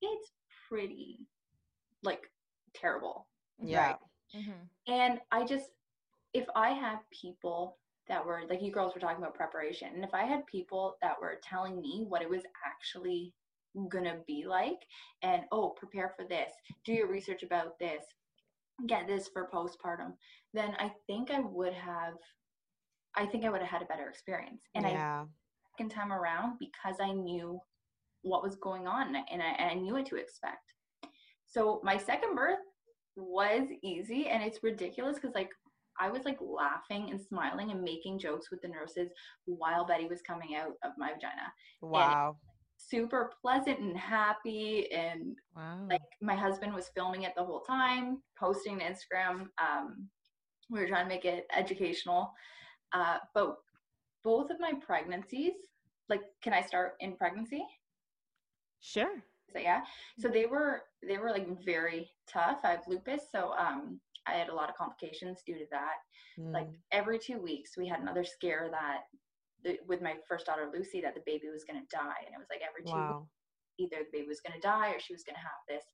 it's 0.00 0.32
pretty 0.68 1.26
like 2.02 2.30
terrible. 2.74 3.26
Yeah. 3.58 3.88
Right. 3.88 3.98
Mhm. 4.34 4.68
And 4.86 5.20
I 5.32 5.44
just, 5.44 5.70
if 6.32 6.48
I 6.54 6.70
had 6.70 6.98
people 7.10 7.78
that 8.06 8.24
were 8.24 8.42
like 8.48 8.62
you 8.62 8.70
girls 8.70 8.94
were 8.94 9.00
talking 9.00 9.22
about 9.22 9.34
preparation, 9.34 9.92
and 9.94 10.04
if 10.04 10.14
I 10.14 10.24
had 10.24 10.46
people 10.46 10.96
that 11.02 11.20
were 11.20 11.40
telling 11.42 11.80
me 11.80 12.04
what 12.08 12.22
it 12.22 12.30
was 12.30 12.44
actually 12.64 13.34
gonna 13.88 14.18
be 14.26 14.44
like, 14.46 14.86
and 15.22 15.44
oh, 15.50 15.70
prepare 15.70 16.10
for 16.16 16.24
this, 16.24 16.52
do 16.84 16.92
your 16.92 17.08
research 17.08 17.42
about 17.42 17.78
this, 17.80 18.04
get 18.86 19.06
this 19.06 19.28
for 19.28 19.48
postpartum, 19.52 20.12
then 20.52 20.74
I 20.78 20.92
think 21.06 21.30
I 21.30 21.40
would 21.40 21.74
have, 21.74 22.14
I 23.16 23.26
think 23.26 23.44
I 23.44 23.50
would 23.50 23.60
have 23.60 23.70
had 23.70 23.82
a 23.82 23.86
better 23.86 24.08
experience. 24.08 24.62
And 24.74 24.86
I 24.86 24.90
yeah. 24.90 25.24
second 25.76 25.90
time 25.90 26.12
around 26.12 26.58
because 26.58 26.96
I 27.00 27.12
knew 27.12 27.60
what 28.22 28.42
was 28.42 28.56
going 28.56 28.86
on 28.86 29.08
and 29.08 29.42
I, 29.42 29.54
and 29.58 29.70
I 29.70 29.74
knew 29.74 29.94
what 29.94 30.06
to 30.06 30.16
expect. 30.16 30.72
So 31.46 31.80
my 31.84 31.96
second 31.96 32.34
birth 32.34 32.58
was 33.16 33.68
easy 33.82 34.26
and 34.28 34.42
it's 34.42 34.62
ridiculous 34.62 35.16
because 35.16 35.34
like 35.34 35.50
I 36.00 36.10
was 36.10 36.24
like 36.24 36.38
laughing 36.40 37.10
and 37.10 37.20
smiling 37.20 37.70
and 37.70 37.80
making 37.80 38.18
jokes 38.18 38.50
with 38.50 38.60
the 38.62 38.68
nurses 38.68 39.10
while 39.44 39.86
Betty 39.86 40.06
was 40.06 40.20
coming 40.22 40.56
out 40.56 40.72
of 40.82 40.92
my 40.98 41.12
vagina. 41.12 41.52
wow. 41.80 42.36
Super 42.88 43.32
pleasant 43.40 43.80
and 43.80 43.96
happy 43.96 44.90
and 44.92 45.36
Wow. 45.56 45.86
like 45.88 46.00
my 46.20 46.34
husband 46.34 46.74
was 46.74 46.88
filming 46.94 47.22
it 47.22 47.34
the 47.36 47.44
whole 47.44 47.60
time, 47.60 48.22
posting 48.38 48.78
to 48.78 48.84
Instagram. 48.84 49.48
Um, 49.58 50.08
we 50.70 50.80
were 50.80 50.86
trying 50.88 51.04
to 51.04 51.08
make 51.14 51.24
it 51.24 51.46
educational. 51.54 52.32
Uh, 52.92 53.18
but 53.34 53.56
both 54.22 54.50
of 54.50 54.60
my 54.60 54.72
pregnancies, 54.74 55.54
like, 56.08 56.22
can 56.42 56.52
I 56.52 56.62
start 56.62 56.94
in 57.00 57.16
pregnancy? 57.16 57.64
sure. 58.80 59.22
So 59.52 59.58
yeah, 59.58 59.82
so 60.18 60.28
they 60.28 60.46
were 60.46 60.82
they 61.06 61.18
were 61.18 61.30
like 61.30 61.64
very 61.64 62.10
tough. 62.26 62.60
I 62.64 62.70
have 62.72 62.84
lupus, 62.88 63.28
so 63.30 63.52
um, 63.58 64.00
I 64.26 64.32
had 64.32 64.48
a 64.48 64.54
lot 64.54 64.68
of 64.68 64.76
complications 64.76 65.42
due 65.46 65.58
to 65.58 65.66
that. 65.70 65.94
Like 66.52 66.68
Mm. 66.68 66.76
every 66.92 67.18
two 67.18 67.38
weeks, 67.40 67.76
we 67.76 67.86
had 67.88 68.00
another 68.00 68.24
scare 68.24 68.68
that 68.70 69.02
the, 69.64 69.78
with 69.88 70.02
my 70.02 70.14
first 70.28 70.46
daughter 70.46 70.70
Lucy 70.72 71.00
that 71.00 71.14
the 71.14 71.22
baby 71.26 71.48
was 71.52 71.64
gonna 71.64 71.86
die, 71.90 72.22
and 72.24 72.34
it 72.34 72.38
was 72.38 72.48
like 72.50 72.60
every 72.62 72.84
two 72.84 72.96
weeks 72.96 73.30
either 73.78 73.96
the 73.98 74.18
baby 74.18 74.28
was 74.28 74.40
going 74.40 74.58
to 74.58 74.66
die 74.66 74.90
or 74.90 75.00
she 75.00 75.12
was 75.12 75.24
going 75.24 75.34
to 75.34 75.40
have 75.40 75.62
this 75.68 75.84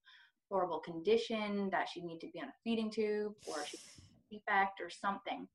horrible 0.50 0.80
condition 0.80 1.68
that 1.70 1.88
she'd 1.88 2.04
need 2.04 2.18
to 2.20 2.28
be 2.32 2.40
on 2.40 2.48
a 2.48 2.60
feeding 2.64 2.90
tube 2.90 3.32
or 3.46 3.64
she 3.66 3.78
defect 4.30 4.80
or 4.80 4.90
something. 4.90 5.46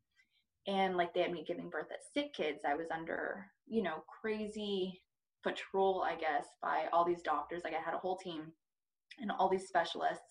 And 0.67 0.97
like 0.97 1.13
they 1.13 1.21
had 1.21 1.31
me 1.31 1.43
giving 1.47 1.69
birth 1.69 1.87
at 1.91 1.99
sick 2.13 2.33
kids. 2.33 2.61
I 2.67 2.75
was 2.75 2.87
under 2.91 3.45
you 3.67 3.81
know 3.81 4.03
crazy 4.21 5.01
patrol 5.43 6.03
i 6.03 6.15
guess 6.15 6.45
by 6.61 6.85
all 6.91 7.05
these 7.05 7.21
doctors. 7.21 7.61
Like 7.63 7.73
i 7.73 7.83
had 7.83 7.93
a 7.93 7.99
whole 7.99 8.17
team 8.17 8.51
and 9.21 9.31
all 9.31 9.49
these 9.49 9.67
specialists. 9.67 10.25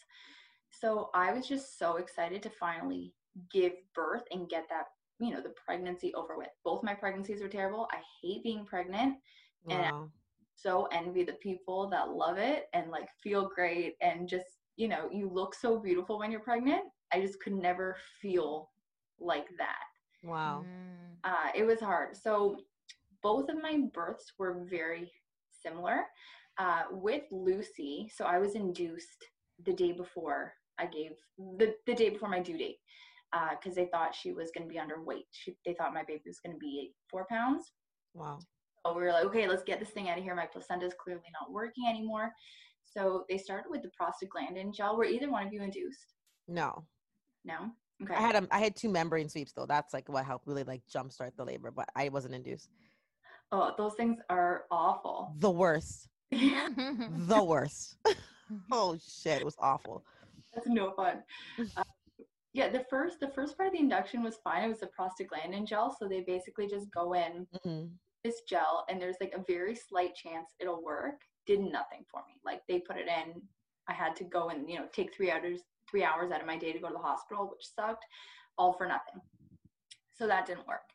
So 0.70 1.10
i 1.14 1.32
was 1.32 1.46
just 1.46 1.78
so 1.78 1.96
excited 1.96 2.42
to 2.42 2.50
finally 2.50 3.14
give 3.52 3.72
birth 3.94 4.24
and 4.32 4.48
get 4.48 4.64
that 4.70 4.86
you 5.20 5.30
know 5.32 5.40
the 5.40 5.54
pregnancy 5.64 6.12
over 6.14 6.36
with. 6.36 6.48
Both 6.64 6.82
my 6.82 6.94
pregnancies 6.94 7.42
were 7.42 7.48
terrible. 7.48 7.88
I 7.92 7.98
hate 8.22 8.42
being 8.42 8.64
pregnant 8.64 9.16
and 9.70 9.90
Wow. 9.90 10.10
so 10.54 10.88
envy 10.92 11.24
the 11.24 11.34
people 11.34 11.88
that 11.90 12.10
love 12.10 12.38
it 12.38 12.66
and 12.74 12.90
like 12.90 13.08
feel 13.22 13.48
great 13.54 13.94
and 14.00 14.28
just 14.28 14.46
you 14.76 14.88
know 14.88 15.08
you 15.12 15.28
look 15.28 15.54
so 15.54 15.78
beautiful 15.78 16.18
when 16.18 16.30
you're 16.30 16.40
pregnant. 16.40 16.82
I 17.12 17.20
just 17.20 17.40
could 17.40 17.54
never 17.54 17.96
feel 18.20 18.70
like 19.20 19.46
that. 19.58 19.84
Wow. 20.22 20.64
Mm. 20.64 21.16
uh, 21.24 21.50
it 21.54 21.64
was 21.64 21.80
hard. 21.80 22.16
So 22.16 22.56
both 23.22 23.48
of 23.48 23.62
my 23.62 23.84
births 23.92 24.32
were 24.38 24.64
very 24.68 25.12
similar. 25.50 26.04
Uh, 26.58 26.82
with 26.90 27.22
lucy 27.32 28.08
so 28.14 28.24
i 28.24 28.38
was 28.38 28.54
induced 28.54 29.24
the 29.64 29.72
day 29.72 29.92
before 29.92 30.52
I 30.78 30.86
gave 30.86 31.12
the, 31.58 31.74
the 31.86 31.94
day 31.94 32.10
before 32.10 32.28
my 32.28 32.40
due 32.40 32.56
date 32.56 32.78
because 33.50 33.76
uh, 33.76 33.80
they 33.82 33.88
thought 33.90 34.14
she 34.14 34.32
was 34.32 34.50
going 34.56 34.68
to 34.68 34.72
be 34.72 34.78
underweight. 34.78 35.26
She, 35.32 35.56
they 35.64 35.74
thought 35.74 35.94
my 35.94 36.04
baby 36.06 36.22
was 36.26 36.40
going 36.44 36.54
to 36.54 36.58
be 36.58 36.92
four 37.10 37.26
pounds. 37.28 37.72
Wow. 38.14 38.38
So 38.86 38.94
we 38.94 39.02
were 39.02 39.12
like, 39.12 39.24
okay, 39.26 39.48
let's 39.48 39.64
get 39.64 39.80
this 39.80 39.90
thing 39.90 40.08
out 40.08 40.18
of 40.18 40.24
here. 40.24 40.34
My 40.34 40.46
placenta 40.46 40.86
is 40.86 40.94
clearly 41.02 41.22
not 41.40 41.52
working 41.52 41.84
anymore. 41.88 42.32
So 42.84 43.24
they 43.28 43.38
started 43.38 43.70
with 43.70 43.82
the 43.82 43.90
prostaglandin 44.00 44.74
gel. 44.74 44.96
Were 44.96 45.04
either 45.04 45.30
one 45.30 45.46
of 45.46 45.52
you 45.52 45.62
induced? 45.62 46.14
No. 46.46 46.84
No. 47.44 47.70
Okay. 48.02 48.14
I 48.14 48.20
had 48.20 48.36
a, 48.36 48.48
I 48.50 48.58
had 48.58 48.76
two 48.76 48.88
membrane 48.88 49.28
sweeps 49.28 49.52
though. 49.52 49.66
That's 49.66 49.94
like 49.94 50.08
what 50.08 50.24
helped 50.24 50.46
really 50.46 50.64
like 50.64 50.82
jumpstart 50.92 51.30
the 51.36 51.44
labor, 51.44 51.70
but 51.70 51.88
I 51.96 52.08
wasn't 52.08 52.34
induced. 52.34 52.68
Oh, 53.52 53.72
those 53.78 53.94
things 53.94 54.18
are 54.30 54.64
awful. 54.70 55.32
The 55.38 55.50
worst. 55.50 56.08
the 56.30 57.44
worst. 57.44 57.96
oh 58.72 58.98
shit, 58.98 59.40
it 59.40 59.44
was 59.44 59.56
awful. 59.60 60.04
That's 60.54 60.66
no 60.66 60.92
fun. 60.92 61.22
Uh, 61.76 61.82
yeah, 62.54 62.68
the 62.68 62.84
first 62.88 63.18
the 63.20 63.28
first 63.28 63.56
part 63.56 63.66
of 63.66 63.72
the 63.72 63.80
induction 63.80 64.22
was 64.22 64.38
fine. 64.44 64.64
It 64.64 64.68
was 64.68 64.82
a 64.82 64.86
prostaglandin 64.86 65.66
gel, 65.66 65.94
so 65.98 66.08
they 66.08 66.20
basically 66.20 66.68
just 66.68 66.90
go 66.92 67.14
in 67.14 67.46
hmm 67.62 67.86
this 68.22 68.40
gel, 68.48 68.86
and 68.88 69.02
there's 69.02 69.16
like 69.20 69.34
a 69.34 69.44
very 69.46 69.74
slight 69.74 70.14
chance 70.14 70.54
it'll 70.60 70.82
work. 70.82 71.20
Did 71.46 71.60
nothing 71.60 72.04
for 72.10 72.20
me. 72.26 72.40
Like 72.44 72.62
they 72.68 72.78
put 72.78 72.96
it 72.96 73.08
in, 73.08 73.42
I 73.88 73.92
had 73.92 74.16
to 74.16 74.24
go 74.24 74.48
and 74.48 74.70
you 74.70 74.76
know 74.78 74.86
take 74.92 75.12
three 75.14 75.30
hours 75.30 75.60
three 75.90 76.04
hours 76.04 76.30
out 76.30 76.40
of 76.40 76.46
my 76.46 76.56
day 76.56 76.72
to 76.72 76.78
go 76.78 76.88
to 76.88 76.94
the 76.94 76.98
hospital, 77.00 77.50
which 77.50 77.66
sucked, 77.74 78.04
all 78.56 78.72
for 78.72 78.86
nothing. 78.86 79.20
So 80.14 80.26
that 80.28 80.46
didn't 80.46 80.66
work. 80.66 80.88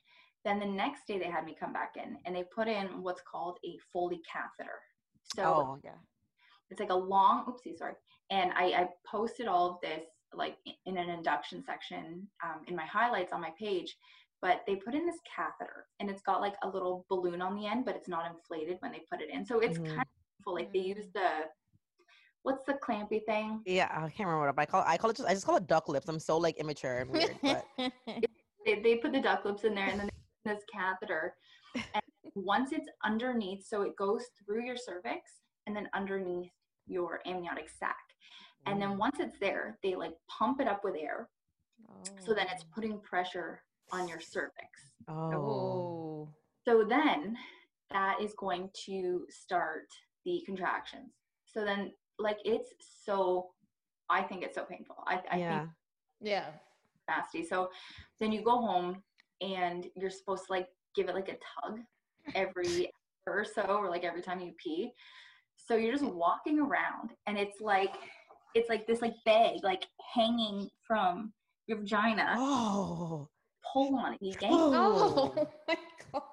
Then 0.45 0.59
the 0.59 0.65
next 0.65 1.05
day 1.07 1.19
they 1.19 1.29
had 1.29 1.45
me 1.45 1.55
come 1.59 1.73
back 1.73 1.95
in, 1.97 2.17
and 2.25 2.33
they 2.35 2.45
put 2.55 2.69
in 2.69 3.03
what's 3.03 3.21
called 3.29 3.57
a 3.65 3.77
Foley 3.91 4.21
catheter. 4.31 4.79
So 5.35 5.43
Oh 5.45 5.77
yeah. 5.83 5.91
it's 6.69 6.79
like 6.79 6.89
a 6.91 6.95
long 6.95 7.45
oopsie 7.45 7.77
sorry 7.77 7.93
and 8.31 8.51
I, 8.55 8.65
I 8.65 8.89
posted 9.05 9.47
all 9.47 9.71
of 9.71 9.81
this 9.81 10.03
like 10.33 10.57
in 10.85 10.97
an 10.97 11.09
induction 11.09 11.63
section 11.63 12.27
um, 12.43 12.61
in 12.67 12.75
my 12.75 12.85
highlights 12.85 13.33
on 13.33 13.41
my 13.41 13.51
page 13.59 13.95
but 14.41 14.61
they 14.67 14.75
put 14.75 14.95
in 14.95 15.05
this 15.05 15.19
catheter 15.35 15.85
and 15.99 16.09
it's 16.09 16.21
got 16.21 16.39
like 16.39 16.55
a 16.63 16.67
little 16.67 17.05
balloon 17.09 17.41
on 17.41 17.55
the 17.55 17.65
end 17.65 17.85
but 17.85 17.95
it's 17.95 18.07
not 18.07 18.29
inflated 18.29 18.77
when 18.79 18.91
they 18.91 19.01
put 19.11 19.21
it 19.21 19.29
in 19.33 19.45
so 19.45 19.59
it's 19.59 19.79
Mhm. 19.79 19.87
kind 19.87 20.01
of 20.01 20.43
full 20.43 20.53
like 20.53 20.71
they 20.71 20.79
use 20.79 21.07
the 21.13 21.29
what's 22.43 22.63
the 22.65 22.73
clampy 22.75 23.23
thing 23.25 23.61
Yeah, 23.65 23.89
I 23.91 24.01
can't 24.09 24.27
remember 24.29 24.47
what 24.47 24.57
I 24.57 24.65
call. 24.65 24.83
I 24.85 24.97
call 24.97 25.09
it 25.09 25.17
just. 25.17 25.27
I 25.27 25.33
just 25.33 25.45
call 25.45 25.57
it 25.57 25.67
duck 25.67 25.89
lips. 25.89 26.07
I'm 26.07 26.19
so 26.19 26.37
like 26.37 26.57
immature 26.57 26.99
and 26.99 27.09
weird. 27.11 27.35
But 27.43 27.65
they, 28.65 28.81
they 28.81 28.95
put 28.97 29.11
the 29.13 29.21
duck 29.21 29.43
lips 29.45 29.63
in 29.63 29.73
there 29.75 29.87
and 29.87 29.99
then 29.99 30.07
they 30.07 30.49
put 30.51 30.55
this 30.55 30.63
catheter 30.73 31.33
and 31.93 32.01
once 32.35 32.71
it's 32.71 32.87
underneath 33.03 33.65
so 33.65 33.81
it 33.81 33.95
goes 33.97 34.25
through 34.45 34.63
your 34.65 34.77
cervix 34.77 35.21
and 35.67 35.75
then 35.75 35.87
underneath 35.93 36.51
your 36.87 37.19
amniotic 37.25 37.69
sac 37.69 37.95
and 38.65 38.81
then 38.81 38.89
mm. 38.89 38.97
once 38.97 39.17
it's 39.19 39.37
there 39.39 39.77
they 39.83 39.95
like 39.95 40.13
pump 40.27 40.59
it 40.61 40.67
up 40.67 40.83
with 40.83 40.95
air. 40.95 41.29
So 42.19 42.33
then 42.33 42.47
it's 42.51 42.63
oh. 42.63 42.71
putting 42.73 42.99
pressure 42.99 43.61
on 43.91 44.07
your 44.07 44.19
cervix. 44.19 44.91
Oh, 45.07 45.33
Oh. 45.33 46.29
so 46.65 46.83
then 46.83 47.37
that 47.91 48.21
is 48.21 48.33
going 48.37 48.69
to 48.85 49.25
start 49.29 49.87
the 50.25 50.43
contractions. 50.45 51.11
So 51.45 51.65
then 51.65 51.91
like 52.19 52.37
it's 52.43 52.73
so 53.05 53.47
i 54.09 54.21
think 54.21 54.43
it's 54.43 54.55
so 54.55 54.65
painful. 54.65 54.97
I, 55.07 55.21
I 55.31 55.37
yeah. 55.37 55.59
think 55.59 55.71
Yeah. 56.21 56.45
nasty. 57.07 57.43
So 57.45 57.69
then 58.19 58.31
you 58.31 58.43
go 58.43 58.57
home 58.61 59.03
and 59.41 59.87
you're 59.95 60.09
supposed 60.09 60.45
to 60.47 60.51
like 60.51 60.67
give 60.95 61.09
it 61.09 61.15
like 61.15 61.29
a 61.29 61.37
tug 61.61 61.79
every 62.35 62.91
hour 63.27 63.37
or 63.39 63.45
so 63.45 63.61
or 63.61 63.89
like 63.89 64.03
every 64.03 64.21
time 64.21 64.39
you 64.39 64.53
pee. 64.57 64.91
So 65.55 65.75
you're 65.75 65.91
just 65.91 66.03
walking 66.03 66.59
around 66.59 67.11
and 67.27 67.37
it's 67.37 67.61
like 67.61 67.95
it's 68.55 68.69
like 68.69 68.85
this 68.87 69.01
like 69.01 69.13
bag 69.25 69.59
like 69.63 69.85
hanging 70.13 70.69
from 70.85 71.31
your 71.67 71.77
vagina 71.79 72.35
Oh. 72.37 73.27
pull 73.73 73.95
on 73.97 74.13
it 74.13 74.19
you 74.21 74.33
yank 74.41 74.53
Oh, 74.53 75.33
Oh. 75.37 75.47
my 75.67 75.77
god. 76.11 76.23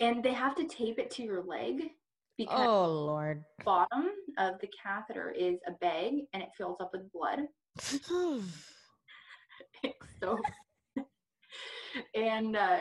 and 0.00 0.22
they 0.22 0.32
have 0.32 0.54
to 0.56 0.64
tape 0.66 0.98
it 0.98 1.10
to 1.12 1.22
your 1.22 1.42
leg 1.42 1.90
because 2.38 2.66
Oh 2.66 2.86
lord. 3.06 3.44
bottom 3.64 4.10
of 4.38 4.60
the 4.60 4.68
catheter 4.82 5.30
is 5.30 5.58
a 5.66 5.72
bag 5.72 6.14
and 6.32 6.42
it 6.42 6.50
fills 6.56 6.76
up 6.80 6.90
with 6.92 7.10
blood 7.12 7.40
It's 7.78 8.08
so 10.22 10.38
and 12.14 12.56
uh 12.56 12.78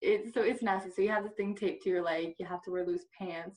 it's 0.00 0.32
so 0.34 0.42
it's 0.42 0.62
nasty 0.62 0.90
so 0.90 1.02
you 1.02 1.08
have 1.08 1.24
this 1.24 1.32
thing 1.36 1.54
taped 1.54 1.82
to 1.82 1.88
your 1.90 2.02
leg 2.02 2.34
you 2.38 2.46
have 2.46 2.62
to 2.62 2.70
wear 2.70 2.84
loose 2.86 3.06
pants 3.18 3.56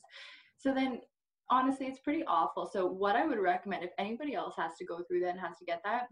so 0.58 0.74
then 0.74 1.00
honestly 1.50 1.86
it's 1.86 2.00
pretty 2.00 2.24
awful. 2.26 2.68
So 2.72 2.86
what 2.86 3.16
i 3.16 3.26
would 3.26 3.38
recommend 3.38 3.84
if 3.84 3.90
anybody 3.98 4.34
else 4.34 4.54
has 4.56 4.72
to 4.78 4.84
go 4.84 5.02
through 5.02 5.20
that 5.20 5.30
and 5.30 5.40
has 5.40 5.58
to 5.58 5.64
get 5.64 5.82
that 5.84 6.06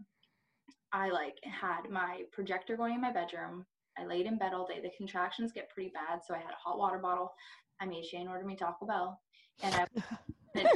i 0.93 1.09
like 1.09 1.35
had 1.43 1.89
my 1.89 2.21
projector 2.31 2.77
going 2.77 2.95
in 2.95 3.01
my 3.01 3.11
bedroom. 3.11 3.65
I 3.97 4.05
laid 4.05 4.25
in 4.25 4.37
bed 4.37 4.53
all 4.53 4.65
day. 4.65 4.79
The 4.81 4.91
contractions 4.97 5.51
get 5.51 5.69
pretty 5.69 5.91
bad 5.93 6.21
so 6.25 6.33
i 6.33 6.37
had 6.37 6.51
a 6.51 6.63
hot 6.63 6.77
water 6.77 6.99
bottle. 6.99 7.31
I 7.79 7.85
made 7.85 8.05
shane 8.05 8.27
order 8.27 8.45
me 8.45 8.55
taco 8.55 8.85
bell 8.85 9.19
and 9.63 9.75
i 9.75 9.85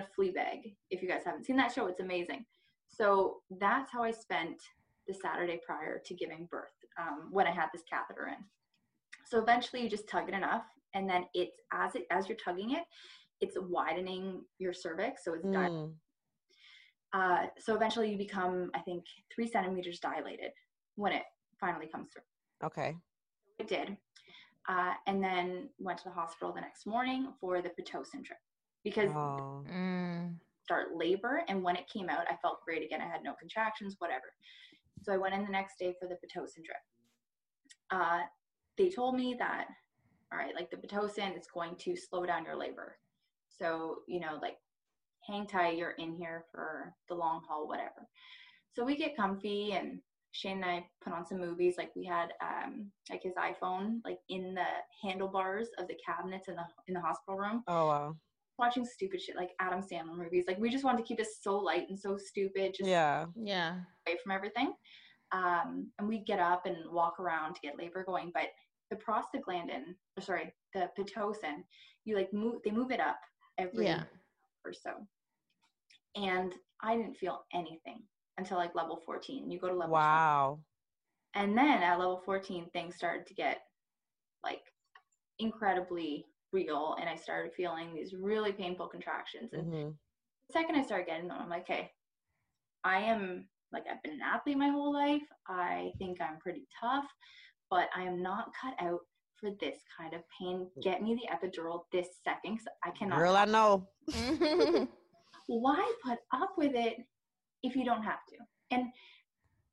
a 0.00 0.04
Fleabag. 0.18 0.74
If 0.90 1.02
you 1.02 1.08
guys 1.08 1.22
haven't 1.24 1.44
seen 1.44 1.56
that 1.56 1.72
show 1.72 1.86
it's 1.86 2.00
amazing. 2.00 2.44
So 2.88 3.38
that's 3.60 3.90
how 3.90 4.02
i 4.02 4.10
spent 4.10 4.60
the 5.06 5.14
Saturday 5.14 5.60
prior 5.64 6.00
to 6.04 6.14
giving 6.14 6.46
birth 6.50 6.70
um, 6.98 7.28
when 7.30 7.46
I 7.46 7.50
had 7.50 7.68
this 7.72 7.82
catheter 7.88 8.28
in. 8.28 8.44
So 9.26 9.40
eventually 9.40 9.82
you 9.82 9.88
just 9.88 10.08
tug 10.08 10.28
it 10.28 10.34
enough 10.34 10.64
and 10.94 11.08
then 11.08 11.24
it's 11.34 11.56
as 11.72 11.94
it 11.94 12.06
as 12.10 12.28
you're 12.28 12.36
tugging 12.44 12.72
it, 12.72 12.84
it's 13.42 13.56
widening 13.60 14.44
your 14.58 14.72
cervix. 14.72 15.24
So 15.24 15.34
it's 15.34 15.44
di- 15.44 15.68
Mm. 15.68 15.94
uh, 17.12 17.46
so 17.58 17.74
eventually 17.74 18.10
you 18.10 18.16
become, 18.16 18.70
I 18.74 18.80
think, 18.80 19.04
three 19.34 19.46
centimeters 19.48 19.98
dilated 20.00 20.52
when 20.94 21.12
it 21.12 21.24
finally 21.60 21.88
comes 21.88 22.08
through. 22.12 22.22
Okay. 22.64 22.96
It 23.58 23.66
did. 23.68 23.98
Uh, 24.68 24.94
and 25.08 25.22
then 25.22 25.68
went 25.78 25.98
to 25.98 26.04
the 26.04 26.14
hospital 26.14 26.52
the 26.54 26.60
next 26.60 26.86
morning 26.86 27.34
for 27.40 27.60
the 27.60 27.70
Pitocin 27.70 28.22
drip 28.22 28.38
because 28.84 29.10
Oh. 29.10 29.64
Mm. 29.68 30.38
start 30.62 30.94
labor. 30.94 31.42
And 31.48 31.62
when 31.64 31.74
it 31.76 31.88
came 31.88 32.08
out, 32.08 32.30
I 32.30 32.36
felt 32.36 32.62
great 32.64 32.82
again. 32.84 33.00
I 33.02 33.08
had 33.08 33.24
no 33.24 33.34
contractions, 33.34 33.96
whatever. 33.98 34.32
So 35.02 35.12
I 35.12 35.16
went 35.16 35.34
in 35.34 35.44
the 35.44 35.50
next 35.50 35.78
day 35.80 35.94
for 35.98 36.06
the 36.06 36.14
Pitocin 36.16 36.62
drip. 36.64 36.82
Uh, 37.90 38.22
they 38.78 38.88
told 38.88 39.16
me 39.16 39.34
that, 39.34 39.66
all 40.30 40.38
right, 40.38 40.54
like 40.54 40.70
the 40.70 40.76
Pitocin 40.76 41.36
is 41.36 41.48
going 41.48 41.74
to 41.78 41.96
slow 41.96 42.24
down 42.24 42.44
your 42.44 42.54
labor. 42.56 42.96
So, 43.62 43.98
you 44.08 44.18
know, 44.20 44.38
like 44.42 44.56
hang 45.26 45.46
tight, 45.46 45.76
you're 45.76 45.90
in 45.92 46.14
here 46.16 46.44
for 46.50 46.92
the 47.08 47.14
long 47.14 47.42
haul, 47.48 47.68
whatever. 47.68 48.08
So 48.74 48.84
we 48.84 48.96
get 48.96 49.16
comfy 49.16 49.72
and 49.72 50.00
Shane 50.32 50.56
and 50.56 50.64
I 50.64 50.86
put 51.04 51.12
on 51.12 51.26
some 51.26 51.38
movies. 51.38 51.74
Like 51.78 51.90
we 51.94 52.04
had 52.04 52.32
um, 52.42 52.90
like 53.10 53.22
his 53.22 53.34
iPhone 53.34 53.98
like 54.04 54.18
in 54.28 54.54
the 54.54 54.64
handlebars 55.06 55.68
of 55.78 55.86
the 55.86 55.94
cabinets 56.04 56.48
in 56.48 56.56
the 56.56 56.64
in 56.88 56.94
the 56.94 57.00
hospital 57.00 57.38
room 57.38 57.62
Oh 57.68 57.86
wow. 57.86 58.16
watching 58.58 58.84
stupid 58.84 59.20
shit 59.20 59.36
like 59.36 59.50
Adam 59.60 59.80
Sandler 59.80 60.16
movies. 60.16 60.44
Like 60.48 60.58
we 60.58 60.70
just 60.70 60.84
wanted 60.84 60.98
to 60.98 61.04
keep 61.04 61.20
it 61.20 61.28
so 61.40 61.56
light 61.58 61.84
and 61.88 61.98
so 61.98 62.16
stupid, 62.16 62.74
just 62.76 62.88
Yeah. 62.90 63.26
Yeah. 63.36 63.76
away 64.08 64.18
from 64.22 64.32
everything. 64.32 64.72
Um, 65.32 65.90
and 65.98 66.08
we 66.08 66.24
get 66.24 66.40
up 66.40 66.66
and 66.66 66.76
walk 66.90 67.20
around 67.20 67.54
to 67.54 67.60
get 67.62 67.78
labor 67.78 68.02
going. 68.04 68.32
But 68.34 68.48
the 68.90 68.96
prostaglandin, 68.96 69.94
or 70.16 70.22
sorry, 70.22 70.52
the 70.74 70.90
pitocin, 70.98 71.62
you 72.04 72.16
like 72.16 72.32
move. 72.32 72.56
They 72.64 72.70
move 72.70 72.90
it 72.90 73.00
up 73.00 73.18
every 73.58 73.86
Yeah. 73.86 74.04
or 74.64 74.72
so. 74.72 75.06
And 76.14 76.54
I 76.82 76.96
didn't 76.96 77.16
feel 77.16 77.44
anything 77.52 78.02
until 78.38 78.56
like 78.56 78.74
level 78.74 79.00
14. 79.04 79.50
You 79.50 79.58
go 79.58 79.68
to 79.68 79.74
level 79.74 79.94
20. 79.94 80.02
Wow. 80.04 80.60
And 81.34 81.56
then 81.56 81.82
at 81.82 81.98
level 81.98 82.20
14, 82.24 82.70
things 82.70 82.96
started 82.96 83.26
to 83.26 83.34
get 83.34 83.62
like 84.44 84.62
incredibly 85.38 86.26
real. 86.52 86.96
And 87.00 87.08
I 87.08 87.16
started 87.16 87.52
feeling 87.54 87.94
these 87.94 88.14
really 88.14 88.52
painful 88.52 88.88
contractions. 88.88 89.52
And 89.52 89.64
hmm 89.64 89.90
the 90.48 90.52
second 90.52 90.76
I 90.76 90.82
started 90.82 91.06
getting 91.06 91.28
them, 91.28 91.38
I'm 91.40 91.48
like, 91.48 91.62
okay, 91.62 91.92
I 92.84 92.98
am 92.98 93.48
like, 93.72 93.84
I've 93.90 94.02
been 94.02 94.14
an 94.14 94.22
athlete 94.22 94.58
my 94.58 94.68
whole 94.68 94.92
life. 94.92 95.22
I 95.48 95.92
think 95.98 96.20
I'm 96.20 96.38
pretty 96.38 96.66
tough, 96.78 97.06
but 97.70 97.88
I 97.96 98.02
am 98.02 98.22
not 98.22 98.52
cut 98.60 98.74
out 98.80 99.00
for 99.42 99.50
this 99.60 99.78
kind 99.98 100.14
of 100.14 100.22
pain. 100.38 100.68
Mm. 100.78 100.82
Get 100.82 101.02
me 101.02 101.16
the 101.16 101.34
epidural 101.34 101.82
this 101.90 102.06
second 102.24 102.60
I 102.84 102.90
cannot. 102.90 103.18
Girl, 103.18 103.36
I 103.36 103.44
know. 103.44 103.88
Why 105.48 105.92
put 106.04 106.18
up 106.32 106.52
with 106.56 106.72
it 106.74 106.98
if 107.62 107.74
you 107.74 107.84
don't 107.84 108.04
have 108.04 108.24
to? 108.28 108.36
And 108.70 108.86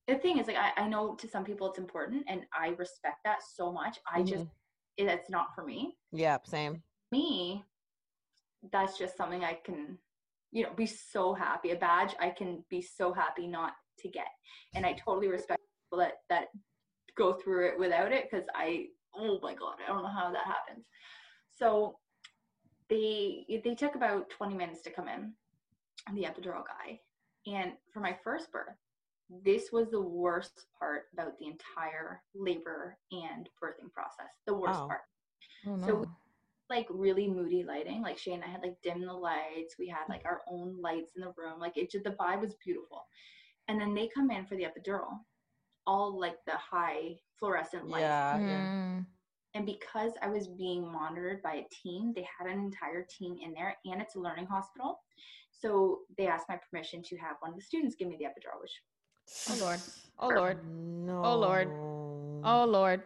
the 0.07 0.15
thing 0.15 0.39
is, 0.39 0.47
like, 0.47 0.57
I, 0.57 0.81
I 0.81 0.87
know 0.87 1.15
to 1.15 1.27
some 1.29 1.45
people 1.45 1.69
it's 1.69 1.77
important, 1.77 2.25
and 2.27 2.41
I 2.59 2.69
respect 2.69 3.17
that 3.25 3.37
so 3.55 3.71
much. 3.71 3.99
I 4.11 4.19
mm-hmm. 4.19 4.27
just, 4.27 4.45
it, 4.97 5.05
it's 5.05 5.29
not 5.29 5.53
for 5.53 5.63
me. 5.63 5.95
Yep. 6.11 6.47
Same. 6.47 6.81
me, 7.11 7.63
that's 8.71 8.97
just 8.97 9.15
something 9.15 9.43
I 9.43 9.59
can, 9.63 9.99
you 10.51 10.63
know, 10.63 10.73
be 10.75 10.87
so 10.87 11.33
happy. 11.33 11.71
A 11.71 11.75
badge 11.75 12.15
I 12.19 12.31
can 12.31 12.63
be 12.69 12.81
so 12.81 13.13
happy 13.13 13.45
not 13.45 13.73
to 13.99 14.09
get. 14.09 14.27
And 14.73 14.85
I 14.85 14.93
totally 14.93 15.27
respect 15.27 15.61
people 15.85 15.99
that 15.99 16.13
that 16.29 16.47
go 17.15 17.33
through 17.33 17.67
it 17.67 17.79
without 17.79 18.11
it 18.11 18.29
because 18.29 18.47
I 18.55 18.87
oh 19.15 19.39
my 19.41 19.53
god, 19.53 19.75
I 19.83 19.91
don't 19.91 20.03
know 20.03 20.09
how 20.09 20.31
that 20.31 20.45
happens. 20.45 20.85
So 21.51 21.97
they 22.89 23.61
they 23.63 23.75
took 23.75 23.95
about 23.95 24.29
20 24.29 24.55
minutes 24.55 24.81
to 24.83 24.91
come 24.91 25.07
in, 25.07 25.33
the 26.15 26.23
epidural 26.23 26.63
guy. 26.65 26.99
And 27.47 27.73
for 27.93 27.99
my 27.99 28.17
first 28.23 28.51
birth, 28.51 28.75
this 29.43 29.71
was 29.71 29.89
the 29.89 30.01
worst 30.01 30.65
part 30.77 31.03
about 31.13 31.37
the 31.39 31.45
entire 31.47 32.21
labor 32.35 32.97
and 33.11 33.47
birthing 33.63 33.91
process. 33.93 34.33
The 34.45 34.53
worst 34.55 34.79
Oh. 34.79 34.87
part. 34.87 35.01
Oh, 35.67 35.75
no. 35.75 35.87
So 35.87 36.05
like 36.69 36.87
really 36.89 37.27
moody 37.27 37.63
lighting. 37.63 38.01
Like 38.01 38.17
Shane 38.17 38.35
and 38.35 38.43
I 38.43 38.47
had 38.47 38.61
like 38.61 38.81
dim 38.83 39.01
the 39.01 39.13
lights. 39.13 39.75
We 39.79 39.87
had 39.87 40.07
like 40.07 40.23
our 40.25 40.41
own 40.47 40.79
lights 40.81 41.13
in 41.15 41.21
the 41.21 41.33
room. 41.35 41.59
Like 41.59 41.77
it 41.77 41.91
just 41.91 42.03
the 42.03 42.11
vibe 42.11 42.41
was 42.41 42.55
beautiful. 42.63 43.05
And 43.67 43.79
then 43.79 43.93
they 43.93 44.07
come 44.07 44.31
in 44.31 44.45
for 44.45 44.55
the 44.55 44.63
epidural, 44.65 45.19
all 45.89 46.19
like 46.19 46.37
the 46.45 46.53
high 46.55 47.15
fluorescent 47.39 47.87
lights. 47.87 48.01
Yeah. 48.03 48.39
yeah. 48.39 48.65
Mm. 48.67 49.05
And 49.55 49.65
because 49.65 50.11
I 50.21 50.29
was 50.29 50.47
being 50.47 50.89
monitored 50.91 51.41
by 51.41 51.55
a 51.55 51.65
team, 51.83 52.13
they 52.15 52.25
had 52.37 52.47
an 52.47 52.59
entire 52.59 53.05
team 53.09 53.35
in 53.43 53.51
there, 53.53 53.75
and 53.85 53.99
it's 53.99 54.15
a 54.15 54.19
learning 54.19 54.45
hospital. 54.45 54.99
So 55.49 56.01
they 56.17 56.27
asked 56.27 56.47
my 56.47 56.59
permission 56.69 57.01
to 57.03 57.17
have 57.17 57.37
one 57.39 57.51
of 57.51 57.57
the 57.57 57.63
students 57.63 57.95
give 57.95 58.07
me 58.07 58.17
the 58.19 58.25
epidural, 58.25 58.61
which 58.61 58.71
Oh 59.49 59.57
Lord. 59.59 59.79
Oh 60.19 60.27
Lord. 60.29 60.57
No. 60.67 61.35
Lord. 61.35 61.67
Oh 62.43 62.65
Lord. 62.65 63.01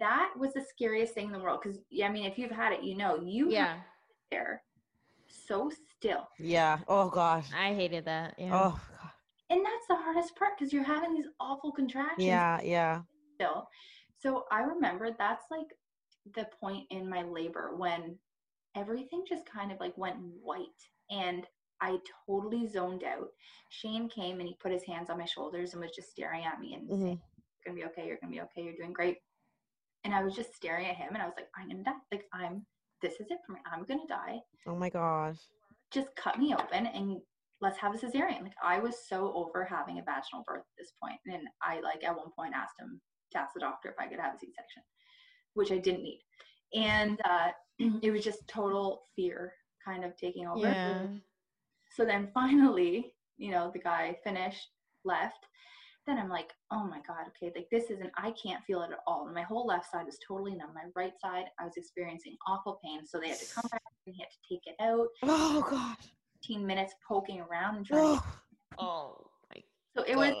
that 0.00 0.32
was 0.36 0.52
the 0.54 0.64
scariest 0.68 1.14
thing 1.14 1.26
in 1.26 1.32
the 1.32 1.38
world. 1.38 1.60
Because 1.62 1.78
yeah, 1.90 2.08
I 2.08 2.12
mean, 2.12 2.24
if 2.24 2.36
you've 2.38 2.50
had 2.50 2.72
it, 2.72 2.82
you 2.82 2.96
know 2.96 3.20
you 3.22 3.50
Yeah. 3.50 3.74
to 3.74 3.80
sit 4.08 4.16
there 4.30 4.62
so 5.28 5.70
still, 5.96 6.28
Yeah. 6.38 6.78
Oh 6.88 7.08
gosh. 7.08 7.46
I 7.56 7.74
hated 7.74 8.04
that. 8.06 8.34
Yeah. 8.38 8.54
Oh 8.54 8.70
god. 8.70 8.91
And 9.50 9.64
that's 9.64 9.86
the 9.88 9.96
hardest 9.96 10.36
part 10.36 10.52
because 10.58 10.72
you're 10.72 10.82
having 10.84 11.14
these 11.14 11.28
awful 11.40 11.72
contractions. 11.72 12.26
Yeah. 12.26 12.60
Yeah. 12.62 13.02
still. 13.34 13.66
So 14.18 14.44
I 14.52 14.60
remember 14.60 15.10
that's 15.18 15.44
like 15.50 15.66
the 16.34 16.46
point 16.60 16.86
in 16.90 17.08
my 17.08 17.22
labor 17.22 17.74
when 17.76 18.16
everything 18.76 19.24
just 19.28 19.44
kind 19.46 19.72
of 19.72 19.80
like 19.80 19.96
went 19.98 20.16
white 20.42 20.66
and 21.10 21.46
I 21.80 21.98
totally 22.26 22.68
zoned 22.68 23.02
out. 23.02 23.28
Shane 23.70 24.08
came 24.08 24.38
and 24.38 24.48
he 24.48 24.54
put 24.62 24.70
his 24.70 24.84
hands 24.84 25.10
on 25.10 25.18
my 25.18 25.24
shoulders 25.24 25.72
and 25.72 25.82
was 25.82 25.90
just 25.90 26.10
staring 26.10 26.44
at 26.44 26.60
me 26.60 26.74
and 26.74 26.88
Mhm. 26.88 27.02
saying, 27.02 27.20
You're 27.66 27.74
gonna 27.74 27.76
be 27.76 27.84
okay, 27.92 28.06
you're 28.06 28.18
gonna 28.18 28.32
be 28.32 28.40
okay, 28.42 28.62
you're 28.62 28.76
doing 28.76 28.92
great. 28.92 29.18
And 30.04 30.14
I 30.14 30.22
was 30.22 30.34
just 30.34 30.54
staring 30.54 30.86
at 30.86 30.96
him 30.96 31.08
and 31.14 31.22
I 31.22 31.26
was 31.26 31.34
like, 31.36 31.48
I'm 31.56 31.68
gonna 31.68 31.82
die. 31.82 31.92
Like 32.12 32.28
I'm 32.32 32.64
this 33.00 33.14
is 33.18 33.26
it 33.30 33.38
for 33.44 33.52
me. 33.52 33.60
I'm 33.66 33.82
gonna 33.84 34.06
die. 34.08 34.38
Oh 34.66 34.76
my 34.76 34.88
gosh. 34.88 35.38
Just 35.90 36.14
cut 36.14 36.38
me 36.38 36.54
open 36.54 36.86
and 36.86 37.20
let's 37.62 37.78
have 37.78 37.94
a 37.94 37.98
cesarean. 37.98 38.42
Like 38.42 38.54
I 38.62 38.80
was 38.80 38.96
so 39.08 39.32
over 39.34 39.64
having 39.64 39.98
a 39.98 40.02
vaginal 40.02 40.44
birth 40.46 40.58
at 40.58 40.76
this 40.76 40.92
point. 41.02 41.18
And 41.26 41.46
I 41.62 41.80
like 41.80 42.04
at 42.04 42.14
one 42.14 42.30
point 42.36 42.54
asked 42.54 42.74
him 42.78 43.00
to 43.30 43.38
ask 43.38 43.54
the 43.54 43.60
doctor 43.60 43.88
if 43.88 43.94
I 43.98 44.08
could 44.08 44.18
have 44.20 44.34
a 44.34 44.38
C-section, 44.38 44.82
which 45.54 45.70
I 45.70 45.78
didn't 45.78 46.02
need. 46.02 46.20
And 46.74 47.20
uh, 47.24 47.50
it 48.02 48.10
was 48.10 48.24
just 48.24 48.46
total 48.48 49.04
fear 49.14 49.52
kind 49.86 50.04
of 50.04 50.16
taking 50.16 50.46
over. 50.46 50.60
Yeah. 50.60 51.06
So 51.96 52.04
then 52.04 52.28
finally, 52.34 53.14
you 53.38 53.52
know, 53.52 53.70
the 53.72 53.78
guy 53.78 54.16
finished, 54.24 54.68
left. 55.04 55.46
Then 56.04 56.18
I'm 56.18 56.28
like, 56.28 56.50
oh 56.72 56.84
my 56.84 56.98
God, 57.06 57.26
okay, 57.28 57.52
like 57.54 57.68
this 57.70 57.88
isn't, 57.88 58.10
I 58.16 58.32
can't 58.42 58.64
feel 58.64 58.82
it 58.82 58.90
at 58.90 58.98
all. 59.06 59.26
And 59.26 59.34
my 59.34 59.42
whole 59.42 59.66
left 59.66 59.88
side 59.88 60.04
was 60.04 60.18
totally 60.26 60.56
numb. 60.56 60.74
My 60.74 60.90
right 60.96 61.12
side, 61.24 61.44
I 61.60 61.64
was 61.64 61.74
experiencing 61.76 62.36
awful 62.48 62.80
pain. 62.84 63.06
So 63.06 63.20
they 63.20 63.28
had 63.28 63.38
to 63.38 63.54
come 63.54 63.68
back 63.70 63.82
and 64.06 64.16
he 64.16 64.20
had 64.20 64.30
to 64.30 64.48
take 64.52 64.62
it 64.66 64.74
out. 64.82 65.06
Oh 65.22 65.64
gosh. 65.70 66.10
15 66.42 66.66
minutes 66.66 66.94
poking 67.06 67.40
around 67.40 67.76
and 67.76 67.86
trying 67.86 68.18
Oh. 68.78 69.26
My 69.54 69.62
So 69.96 70.04
it 70.06 70.16
was 70.16 70.34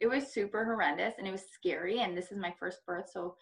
it 0.00 0.06
was 0.08 0.32
super 0.32 0.64
horrendous 0.64 1.14
and 1.18 1.26
it 1.26 1.32
was 1.32 1.44
scary 1.52 2.00
and 2.00 2.16
this 2.16 2.32
is 2.32 2.38
my 2.38 2.54
first 2.58 2.84
birth 2.86 3.10
so 3.12 3.34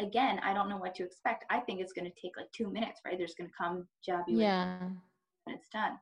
again 0.00 0.40
i 0.44 0.52
don't 0.52 0.68
know 0.68 0.76
what 0.76 0.94
to 0.96 1.04
expect 1.04 1.44
i 1.50 1.58
think 1.60 1.80
it's 1.80 1.92
going 1.92 2.04
to 2.04 2.20
take 2.20 2.36
like 2.36 2.50
two 2.52 2.68
minutes 2.68 3.00
right 3.04 3.16
they're 3.18 3.26
going 3.38 3.48
to 3.48 3.56
come 3.56 3.86
jab 4.04 4.24
you 4.28 4.38
Yeah. 4.38 4.78
and 5.46 5.56
it's 5.56 5.68
done 5.68 5.98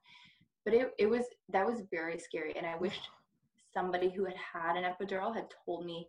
but 0.64 0.74
it, 0.74 0.92
it 0.98 1.06
was 1.06 1.24
that 1.50 1.66
was 1.66 1.82
very 1.90 2.18
scary 2.18 2.54
and 2.56 2.66
i 2.66 2.76
wished 2.76 3.08
somebody 3.74 4.10
who 4.10 4.24
had 4.24 4.36
had 4.36 4.76
an 4.76 4.84
epidural 4.84 5.34
had 5.34 5.46
told 5.64 5.86
me 5.86 6.08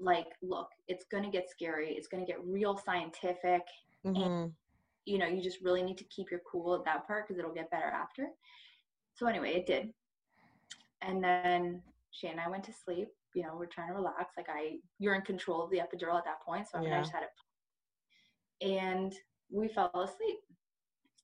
like 0.00 0.28
look 0.42 0.68
it's 0.88 1.04
going 1.04 1.24
to 1.24 1.30
get 1.30 1.50
scary 1.50 1.90
it's 1.92 2.08
going 2.08 2.24
to 2.24 2.30
get 2.30 2.44
real 2.44 2.76
scientific 2.76 3.62
Mhm. 4.06 4.52
You 5.04 5.18
know 5.18 5.26
you 5.26 5.42
just 5.42 5.60
really 5.62 5.82
need 5.82 5.98
to 5.98 6.04
keep 6.04 6.30
your 6.30 6.40
cool 6.50 6.74
at 6.74 6.84
that 6.84 7.06
part 7.06 7.26
because 7.26 7.38
it'll 7.38 7.54
get 7.54 7.70
better 7.70 7.86
after 7.86 8.26
so 9.14 9.26
anyway 9.26 9.54
it 9.54 9.66
did 9.66 9.90
and 11.02 11.22
then 11.22 11.82
Shane 12.10 12.32
and 12.32 12.40
I 12.40 12.48
went 12.48 12.64
to 12.64 12.72
sleep. 12.72 13.08
You 13.34 13.44
know, 13.44 13.54
we're 13.56 13.66
trying 13.66 13.88
to 13.88 13.94
relax. 13.94 14.32
Like 14.36 14.48
I, 14.48 14.78
you're 14.98 15.14
in 15.14 15.22
control 15.22 15.62
of 15.62 15.70
the 15.70 15.78
epidural 15.78 16.16
at 16.16 16.24
that 16.24 16.42
point. 16.44 16.66
So 16.68 16.78
I 16.78 16.82
mean, 16.82 16.92
I 16.92 17.00
just 17.00 17.12
had 17.12 17.22
it, 17.22 18.66
and 18.66 19.14
we 19.50 19.68
fell 19.68 19.90
asleep. 19.94 20.38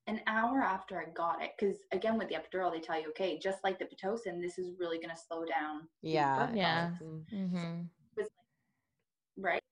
An 0.09 0.21
hour 0.29 0.63
after 0.63 1.01
I 1.01 1.11
got 1.11 1.43
it, 1.43 1.51
because 1.59 1.79
again 1.91 2.17
with 2.17 2.29
the 2.29 2.37
epidural, 2.37 2.73
they 2.73 2.79
tell 2.79 3.01
you, 3.01 3.09
okay, 3.09 3.41
just 3.41 3.59
like 3.65 3.81
the 3.81 3.87
pitocin, 3.87 4.41
this 4.41 4.57
is 4.57 4.71
really 4.79 4.99
going 4.99 5.11
to 5.11 5.21
slow 5.21 5.45
down. 5.45 5.89
Yeah. 6.01 6.49
Yeah. 6.55 6.91
process." 6.91 7.03
Mm. 7.03 7.25
Mm-hmm. 7.35 7.81
was 8.17 8.29
like 8.29 9.45
right 9.45 9.63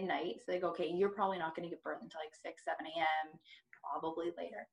midnight. 0.00 0.36
So 0.38 0.52
they 0.52 0.58
go, 0.58 0.68
okay, 0.68 0.90
you're 0.94 1.10
probably 1.10 1.38
not 1.38 1.54
going 1.54 1.68
to 1.68 1.74
give 1.74 1.82
birth 1.82 1.98
until 2.02 2.20
like 2.20 2.34
6, 2.34 2.62
7 2.64 2.76
a.m., 2.86 3.38
probably 3.82 4.26
later. 4.36 4.66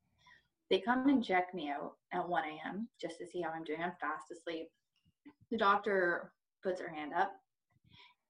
They 0.70 0.80
come 0.80 1.08
and 1.08 1.24
check 1.24 1.54
me 1.54 1.70
out 1.70 1.94
at 2.14 2.28
1 2.28 2.44
a.m. 2.44 2.88
just 3.00 3.18
to 3.20 3.26
see 3.26 3.42
how 3.42 3.52
I'm 3.52 3.64
doing. 3.64 3.82
I'm 3.82 3.94
fast 4.02 4.32
asleep. 4.32 4.68
The 5.52 5.58
doctor 5.58 6.34
puts 6.64 6.82
her 6.82 6.90
hand 6.90 7.14
up 7.14 7.32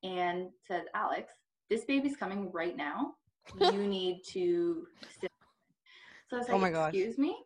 and 0.03 0.49
says, 0.67 0.83
Alex, 0.93 1.33
this 1.69 1.85
baby's 1.85 2.15
coming 2.15 2.51
right 2.51 2.77
now. 2.77 3.13
You 3.59 3.87
need 3.87 4.21
to 4.33 4.85
sit. 5.19 5.31
So 6.29 6.37
I 6.37 6.39
was 6.39 6.49
Oh 6.49 6.59
my 6.59 6.69
gosh. 6.69 6.93
excuse 6.93 7.17
me? 7.17 7.37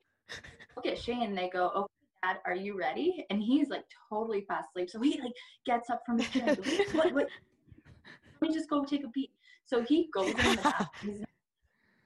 Look 0.76 0.86
at 0.86 0.98
Shane. 0.98 1.36
They 1.36 1.50
go, 1.50 1.70
okay, 1.70 1.88
Dad, 2.24 2.38
are 2.46 2.56
you 2.56 2.78
ready? 2.78 3.26
And 3.30 3.42
he's 3.42 3.70
like 3.70 3.86
totally 4.10 4.44
fast 4.48 4.70
asleep. 4.76 4.90
So 4.90 5.00
he 5.00 5.20
like 5.22 5.34
gets 5.66 5.90
up 5.90 6.02
from 6.06 6.18
his 6.18 6.30
chair. 6.30 6.54
goes, 6.56 6.66
what, 6.94 7.14
what? 7.14 7.28
Let 8.42 8.50
me 8.50 8.54
just 8.54 8.70
go 8.70 8.84
take 8.84 9.06
a 9.06 9.10
peek. 9.10 9.32
So 9.72 9.82
he 9.84 10.10
goes 10.14 10.32
in 10.32 10.36
the 10.36 10.60
bathroom. 10.62 10.90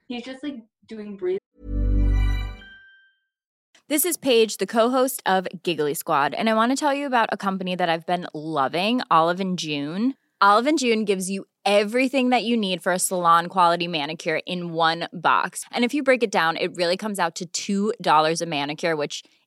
He's, 0.08 0.24
he's 0.24 0.24
just 0.24 0.44
like 0.44 0.58
doing 0.88 1.18
breathing. 1.18 1.40
This 3.88 4.06
is 4.06 4.18
Paige, 4.18 4.58
the 4.58 4.68
co-host 4.68 5.24
of 5.26 5.48
Giggly 5.64 5.96
Squad, 5.96 6.36
and 6.36 6.48
I 6.48 6.54
want 6.54 6.74
to 6.74 6.76
tell 6.76 6.94
you 6.94 7.08
about 7.08 7.30
a 7.32 7.38
company 7.38 7.76
that 7.76 7.90
I've 7.90 8.06
been 8.06 8.28
loving, 8.36 9.02
Olive 9.10 9.40
and 9.40 9.58
June. 9.58 10.14
Olive 10.42 10.68
and 10.68 10.78
June 10.78 11.06
gives 11.06 11.32
you 11.32 11.46
everything 11.66 12.30
that 12.30 12.44
you 12.44 12.56
need 12.56 12.84
for 12.84 12.92
a 12.92 13.00
salon 13.00 13.48
quality 13.48 13.88
manicure 13.88 14.42
in 14.46 14.74
one 14.74 15.08
box. 15.12 15.66
And 15.72 15.84
if 15.84 15.92
you 15.96 16.04
break 16.04 16.22
it 16.22 16.32
down, 16.32 16.58
it 16.58 16.76
really 16.76 16.98
comes 16.98 17.18
out 17.18 17.42
to 17.56 17.94
$2 17.96 18.42
a 18.42 18.46
manicure, 18.46 18.96
which 18.96 19.24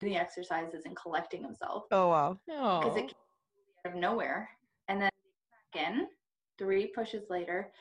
The 0.00 0.16
exercises 0.16 0.82
and 0.84 0.94
collecting 0.96 1.42
himself 1.42 1.84
Oh 1.90 2.08
wow. 2.08 2.38
because 2.46 2.92
Oh. 2.94 2.96
it 2.98 3.06
came 3.06 3.10
out 3.86 3.92
of 3.94 3.98
nowhere. 3.98 4.48
And 4.88 5.00
then 5.00 5.10
back 5.72 5.82
in 5.88 6.06
three 6.58 6.88
pushes 6.94 7.24
later, 7.30 7.72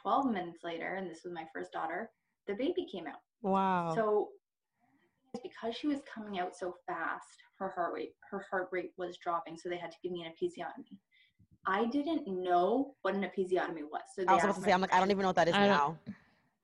12 0.00 0.26
minutes 0.30 0.60
later, 0.62 0.94
and 0.94 1.10
this 1.10 1.24
was 1.24 1.32
my 1.32 1.44
first 1.52 1.72
daughter, 1.72 2.10
the 2.46 2.54
baby 2.54 2.86
came 2.90 3.06
out. 3.06 3.20
Wow. 3.42 3.94
So 3.96 4.28
because 5.42 5.74
she 5.74 5.86
was 5.88 5.98
coming 6.12 6.38
out 6.38 6.54
so 6.54 6.74
fast, 6.86 7.42
her 7.58 7.70
heart 7.70 7.94
rate 7.94 8.12
her 8.30 8.44
heart 8.50 8.68
rate 8.70 8.92
was 8.96 9.16
dropping, 9.18 9.56
so 9.56 9.68
they 9.68 9.76
had 9.78 9.90
to 9.90 9.96
give 10.02 10.12
me 10.12 10.24
an 10.24 10.32
episiotomy. 10.32 10.96
I 11.66 11.86
didn't 11.86 12.26
know 12.28 12.94
what 13.02 13.14
an 13.14 13.22
episiotomy 13.22 13.82
was. 13.90 14.02
So 14.14 14.22
they 14.22 14.26
I 14.28 14.34
was 14.34 14.44
about 14.44 14.56
to 14.56 14.62
say, 14.62 14.72
I'm 14.72 14.80
like, 14.80 14.92
I 14.92 14.98
don't 15.00 15.10
even 15.10 15.22
know 15.22 15.28
what 15.28 15.36
that 15.36 15.48
is 15.48 15.54
I 15.54 15.66
now. 15.66 15.98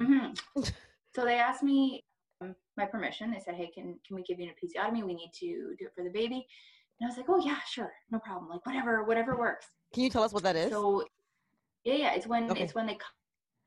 don't- 0.00 0.38
Mhm. 0.56 0.72
so 1.18 1.24
they 1.24 1.38
asked 1.38 1.62
me 1.64 2.04
um, 2.40 2.54
my 2.76 2.84
permission. 2.84 3.32
They 3.32 3.40
said, 3.40 3.54
"Hey, 3.56 3.70
can 3.74 3.98
can 4.06 4.14
we 4.14 4.22
give 4.22 4.38
you 4.38 4.48
an 4.48 4.54
episiotomy? 4.54 5.04
We 5.04 5.14
need 5.14 5.32
to 5.40 5.74
do 5.78 5.86
it 5.86 5.92
for 5.94 6.04
the 6.04 6.10
baby." 6.10 6.46
And 7.00 7.06
I 7.06 7.08
was 7.08 7.16
like, 7.16 7.26
"Oh 7.28 7.44
yeah, 7.44 7.58
sure, 7.68 7.92
no 8.10 8.20
problem. 8.20 8.48
Like 8.48 8.64
whatever, 8.64 9.02
whatever 9.04 9.36
works." 9.36 9.66
Can 9.92 10.04
you 10.04 10.10
tell 10.10 10.22
us 10.22 10.32
what 10.32 10.44
that 10.44 10.54
is? 10.54 10.70
So 10.70 11.04
yeah, 11.84 11.94
yeah, 11.94 12.14
it's 12.14 12.26
when 12.26 12.50
Okay. 12.50 12.62
it's 12.62 12.74
when 12.74 12.86
they 12.86 12.98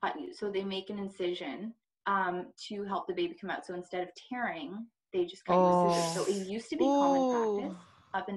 cut 0.03 0.19
you. 0.19 0.33
So 0.33 0.49
they 0.49 0.63
make 0.63 0.89
an 0.89 0.99
incision 0.99 1.73
um, 2.07 2.47
to 2.69 2.83
help 2.85 3.07
the 3.07 3.13
baby 3.13 3.35
come 3.39 3.49
out. 3.49 3.65
So 3.65 3.73
instead 3.73 4.03
of 4.03 4.09
tearing, 4.29 4.87
they 5.11 5.25
just 5.25 5.43
cut 5.45 5.57
you 5.59 5.65
with 5.65 5.93
scissors. 5.93 6.13
So 6.13 6.23
it 6.25 6.47
used 6.47 6.69
to 6.69 6.77
be 6.77 6.85
common 6.97 7.27
practice 7.29 7.77
up 8.13 8.29
in 8.29 8.35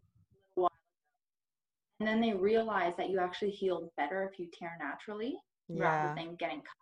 while. 0.56 0.70
And 2.00 2.08
then 2.08 2.20
they 2.20 2.32
realized 2.32 2.96
that 2.96 3.10
you 3.10 3.20
actually 3.20 3.50
heal 3.50 3.92
better 3.96 4.28
if 4.30 4.40
you 4.40 4.48
tear 4.52 4.72
naturally 4.80 5.36
rather 5.68 6.12
than 6.16 6.34
getting 6.34 6.58
cut. 6.58 6.74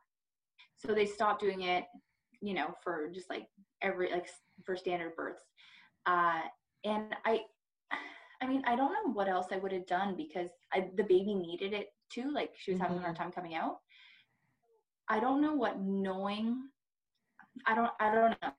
So 0.76 0.94
they 0.94 1.06
stopped 1.06 1.40
doing 1.40 1.62
it. 1.62 1.84
You 2.42 2.54
know, 2.54 2.74
for 2.82 3.08
just 3.14 3.30
like 3.30 3.46
every 3.80 4.10
like 4.10 4.28
for 4.64 4.76
standard 4.76 5.14
births. 5.16 5.44
Uh, 6.06 6.40
and 6.84 7.14
I, 7.24 7.42
I 8.42 8.46
mean, 8.46 8.62
I 8.66 8.74
don't 8.74 8.92
know 8.92 9.12
what 9.12 9.28
else 9.28 9.46
I 9.52 9.58
would 9.58 9.72
have 9.72 9.86
done 9.86 10.16
because 10.16 10.50
I, 10.72 10.90
the 10.96 11.04
baby 11.04 11.34
needed 11.34 11.72
it 11.72 11.88
too. 12.12 12.32
Like 12.34 12.50
she 12.56 12.72
was 12.72 12.80
having 12.80 12.98
a 12.98 13.00
hard 13.00 13.16
time 13.16 13.30
coming 13.30 13.54
out. 13.54 13.76
I 15.08 15.20
don't 15.20 15.40
know 15.40 15.54
what 15.54 15.80
knowing. 15.80 16.56
I 17.66 17.74
don't. 17.74 17.90
I 18.00 18.14
don't 18.14 18.36
know. 18.42 18.50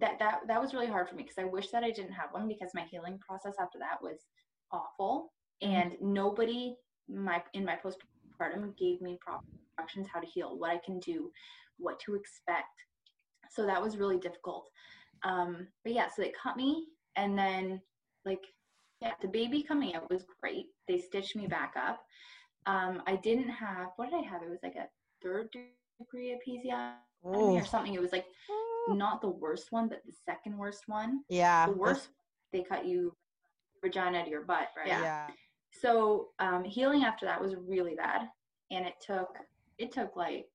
That 0.00 0.18
that 0.18 0.40
that 0.48 0.60
was 0.60 0.72
really 0.72 0.86
hard 0.86 1.08
for 1.08 1.14
me 1.14 1.24
because 1.24 1.38
I 1.38 1.44
wish 1.44 1.68
that 1.70 1.84
I 1.84 1.90
didn't 1.90 2.12
have 2.12 2.30
one 2.32 2.48
because 2.48 2.70
my 2.74 2.84
healing 2.90 3.18
process 3.18 3.54
after 3.60 3.78
that 3.78 4.02
was 4.02 4.26
awful 4.72 5.32
and 5.60 5.92
nobody 6.00 6.74
my 7.08 7.42
in 7.52 7.64
my 7.64 7.76
postpartum 7.76 8.76
gave 8.78 9.02
me 9.02 9.18
proper 9.20 9.44
instructions 9.76 10.06
how 10.12 10.20
to 10.20 10.26
heal, 10.26 10.58
what 10.58 10.70
I 10.70 10.80
can 10.84 11.00
do, 11.00 11.30
what 11.78 11.98
to 12.00 12.14
expect. 12.14 12.68
So 13.50 13.66
that 13.66 13.82
was 13.82 13.96
really 13.96 14.18
difficult. 14.18 14.68
Um, 15.24 15.68
but 15.84 15.94
yeah, 15.94 16.08
so 16.08 16.22
they 16.22 16.32
cut 16.40 16.56
me 16.56 16.86
and 17.16 17.38
then 17.38 17.80
like 18.24 18.40
yeah, 19.00 19.12
the 19.20 19.28
baby 19.28 19.62
coming 19.62 19.94
out 19.94 20.10
was 20.10 20.24
great. 20.40 20.66
They 20.88 20.98
stitched 20.98 21.36
me 21.36 21.46
back 21.46 21.74
up. 21.76 22.00
Um, 22.66 23.02
I 23.06 23.16
didn't 23.16 23.50
have 23.50 23.88
what 23.96 24.10
did 24.10 24.16
I 24.16 24.28
have? 24.28 24.42
It 24.42 24.50
was 24.50 24.62
like 24.62 24.76
a 24.76 24.88
third 25.22 25.48
degree 26.00 26.36
episiotomy 26.36 27.60
or 27.60 27.64
something. 27.64 27.94
It 27.94 28.00
was 28.00 28.12
like 28.12 28.26
not 28.88 29.20
the 29.20 29.28
worst 29.28 29.72
one, 29.72 29.88
but 29.88 30.02
the 30.04 30.12
second 30.24 30.56
worst 30.56 30.84
one. 30.86 31.20
Yeah. 31.28 31.66
The 31.66 31.72
that's- 31.72 31.80
worst 31.80 32.08
they 32.52 32.62
cut 32.62 32.86
you 32.86 33.14
vagina 33.82 34.24
to 34.24 34.30
your 34.30 34.44
butt, 34.44 34.68
right? 34.76 34.86
Yeah. 34.86 35.26
so 35.82 36.28
um, 36.38 36.64
healing 36.64 37.04
after 37.04 37.26
that 37.26 37.40
was 37.40 37.54
really 37.56 37.94
bad 37.94 38.28
and 38.70 38.86
it 38.86 38.94
took 39.04 39.36
it 39.78 39.92
took 39.92 40.16
like 40.16 40.46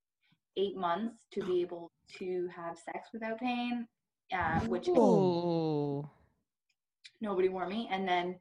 eight 0.59 0.75
months 0.75 1.25
to 1.31 1.43
be 1.43 1.61
able 1.61 1.91
to 2.17 2.49
have 2.55 2.77
sex 2.77 3.09
without 3.13 3.39
pain 3.39 3.87
uh, 4.33 4.59
which 4.61 4.87
Ooh. 4.87 6.07
nobody 7.21 7.49
wore 7.49 7.67
me. 7.67 7.87
And 7.91 8.07
then 8.07 8.35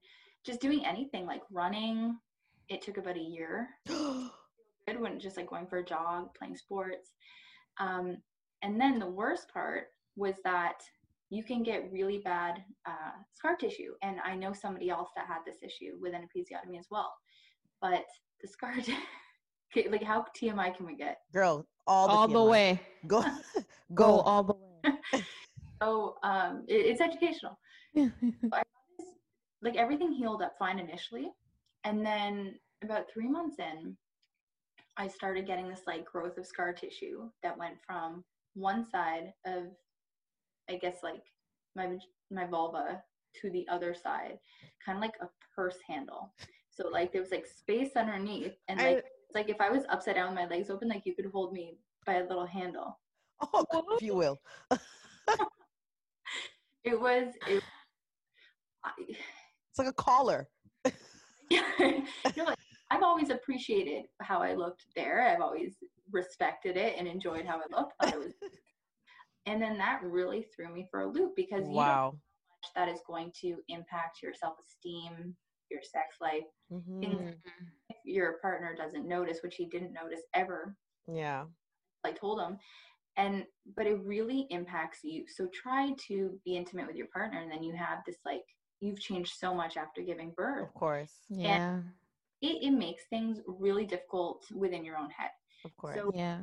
just 0.44 0.60
doing 0.60 0.84
anything 0.84 1.26
like 1.26 1.42
running 1.50 2.16
it 2.68 2.82
took 2.82 2.98
about 2.98 3.16
a 3.16 3.20
year. 3.20 3.68
Good 3.86 5.00
when 5.00 5.18
just 5.18 5.36
like 5.36 5.48
going 5.48 5.66
for 5.66 5.78
a 5.78 5.84
jog 5.84 6.34
playing 6.38 6.56
sports. 6.56 7.12
Um, 7.78 8.18
and 8.62 8.80
then 8.80 8.98
the 8.98 9.06
worst 9.06 9.48
part 9.52 9.84
was 10.16 10.34
that 10.44 10.80
you 11.30 11.44
can 11.44 11.62
get 11.62 11.92
really 11.92 12.18
bad 12.18 12.62
uh, 12.86 13.12
scar 13.32 13.56
tissue. 13.56 13.92
And 14.02 14.16
i 14.24 14.34
know 14.34 14.52
somebody 14.52 14.90
else 14.90 15.10
that 15.14 15.26
had 15.26 15.40
this 15.46 15.58
issue 15.62 15.96
with 16.00 16.14
an 16.14 16.22
episiotomy 16.22 16.78
as 16.78 16.86
well. 16.90 17.12
But 17.80 18.04
the 18.40 18.48
scar 18.48 18.74
t- 18.82 18.94
like 19.90 20.02
how 20.02 20.24
tmi 20.36 20.74
can 20.76 20.86
we 20.86 20.96
get 20.96 21.18
Girl, 21.32 21.66
all 21.86 22.08
the, 22.08 22.14
all 22.14 22.28
the 22.28 22.42
way. 22.50 22.80
Go, 23.06 23.22
Go 23.22 23.62
go. 23.94 24.20
all 24.20 24.42
the 24.44 24.54
way. 24.54 25.22
so 25.82 26.16
um, 26.22 26.64
it- 26.68 26.86
it's 26.86 27.00
educational 27.00 27.58
like 29.62 29.76
everything 29.76 30.12
healed 30.12 30.42
up 30.42 30.54
fine 30.58 30.78
initially 30.78 31.30
and 31.84 32.04
then 32.04 32.54
about 32.84 33.10
three 33.12 33.28
months 33.28 33.56
in 33.58 33.96
i 34.96 35.08
started 35.08 35.46
getting 35.46 35.68
this 35.68 35.82
like 35.86 36.04
growth 36.04 36.36
of 36.38 36.46
scar 36.46 36.72
tissue 36.72 37.28
that 37.42 37.56
went 37.58 37.74
from 37.84 38.22
one 38.54 38.84
side 38.88 39.32
of 39.46 39.64
i 40.70 40.76
guess 40.76 40.96
like 41.02 41.22
my 41.74 41.96
my 42.30 42.44
vulva 42.46 43.02
to 43.40 43.50
the 43.50 43.66
other 43.68 43.94
side 43.94 44.38
kind 44.84 44.96
of 44.96 45.02
like 45.02 45.14
a 45.22 45.28
purse 45.54 45.78
handle 45.88 46.32
so 46.70 46.88
like 46.88 47.12
there 47.12 47.22
was 47.22 47.30
like 47.32 47.46
space 47.46 47.90
underneath 47.96 48.54
and 48.68 48.78
like 48.80 48.98
it's 48.98 49.08
like 49.34 49.48
if 49.48 49.60
i 49.60 49.70
was 49.70 49.84
upside 49.88 50.14
down 50.14 50.28
with 50.28 50.36
my 50.36 50.46
legs 50.46 50.70
open 50.70 50.88
like 50.88 51.04
you 51.04 51.14
could 51.14 51.26
hold 51.32 51.52
me 51.52 51.76
by 52.06 52.14
a 52.14 52.26
little 52.26 52.46
handle 52.46 52.98
Oh, 53.40 53.64
if 53.92 54.02
you 54.02 54.14
will. 54.16 54.40
it 56.84 57.00
was 57.00 57.28
it 57.46 57.62
I, 58.84 58.90
It's 59.08 59.78
like 59.78 59.88
a 59.88 59.92
collar. 59.92 60.48
you 61.50 61.60
know, 62.36 62.44
like, 62.44 62.56
I've 62.90 63.02
always 63.02 63.30
appreciated 63.30 64.04
how 64.22 64.40
I 64.40 64.54
looked 64.54 64.86
there. 64.96 65.22
I've 65.22 65.40
always 65.40 65.76
respected 66.10 66.76
it 66.76 66.94
and 66.98 67.06
enjoyed 67.06 67.44
how 67.46 67.56
I 67.58 67.76
looked. 67.76 67.94
Thought 68.00 68.12
it 68.14 68.18
was, 68.18 68.32
and 69.46 69.60
then 69.60 69.78
that 69.78 70.02
really 70.02 70.46
threw 70.54 70.72
me 70.72 70.86
for 70.90 71.00
a 71.00 71.06
loop 71.06 71.32
because 71.36 71.60
you 71.68 71.74
don't 71.74 71.74
know 71.74 71.82
Wow. 71.82 72.10
how 72.10 72.56
much 72.56 72.72
that 72.76 72.88
is 72.88 73.00
going 73.06 73.32
to 73.40 73.56
impact 73.68 74.22
your 74.22 74.34
self-esteem, 74.34 75.34
your 75.70 75.82
sex 75.82 76.16
life. 76.20 76.44
Mhm. 76.72 77.00
Things 77.00 77.28
if 77.87 77.87
your 78.04 78.38
partner 78.40 78.74
doesn't 78.76 79.06
notice, 79.08 79.38
which 79.42 79.56
he 79.56 79.66
didn't 79.66 79.92
notice 79.92 80.20
ever. 80.34 80.76
Yeah. 81.06 81.44
I 82.04 82.12
told 82.12 82.40
him, 82.40 82.58
and 83.16 83.44
but 83.76 83.86
it 83.86 83.98
really 84.04 84.46
impacts 84.50 85.00
you. 85.02 85.24
So 85.28 85.48
try 85.52 85.92
to 86.08 86.38
be 86.44 86.56
intimate 86.56 86.86
with 86.86 86.96
your 86.96 87.08
partner, 87.08 87.40
and 87.40 87.50
then 87.50 87.62
you 87.62 87.74
have 87.74 87.98
this 88.06 88.18
like 88.24 88.42
you've 88.80 89.00
changed 89.00 89.32
so 89.38 89.52
much 89.54 89.76
after 89.76 90.02
giving 90.02 90.32
birth. 90.36 90.68
Of 90.68 90.74
course. 90.74 91.12
Yeah. 91.28 91.80
It, 92.40 92.62
it 92.62 92.70
makes 92.70 93.02
things 93.10 93.40
really 93.46 93.84
difficult 93.84 94.44
within 94.54 94.84
your 94.84 94.96
own 94.96 95.10
head. 95.10 95.30
Of 95.64 95.76
course. 95.76 95.96
So 95.96 96.12
Yeah. 96.14 96.42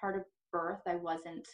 part 0.00 0.16
of 0.16 0.24
birth, 0.50 0.80
I 0.86 0.94
wasn't, 0.96 1.46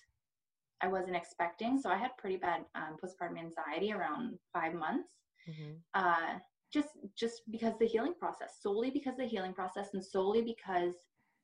I 0.80 0.86
wasn't 0.86 1.16
expecting. 1.16 1.80
So 1.80 1.90
I 1.90 1.96
had 1.96 2.16
pretty 2.16 2.36
bad 2.36 2.64
um, 2.76 2.96
postpartum 3.02 3.38
anxiety 3.40 3.92
around 3.92 4.38
five 4.52 4.74
months. 4.74 5.10
Mhm. 5.48 5.80
Uh, 5.94 6.38
just, 6.72 6.88
just 7.16 7.42
because 7.50 7.74
the 7.78 7.86
healing 7.86 8.14
process, 8.18 8.58
solely 8.60 8.90
because 8.90 9.16
the 9.16 9.26
healing 9.26 9.52
process, 9.52 9.88
and 9.94 10.04
solely 10.04 10.42
because 10.42 10.94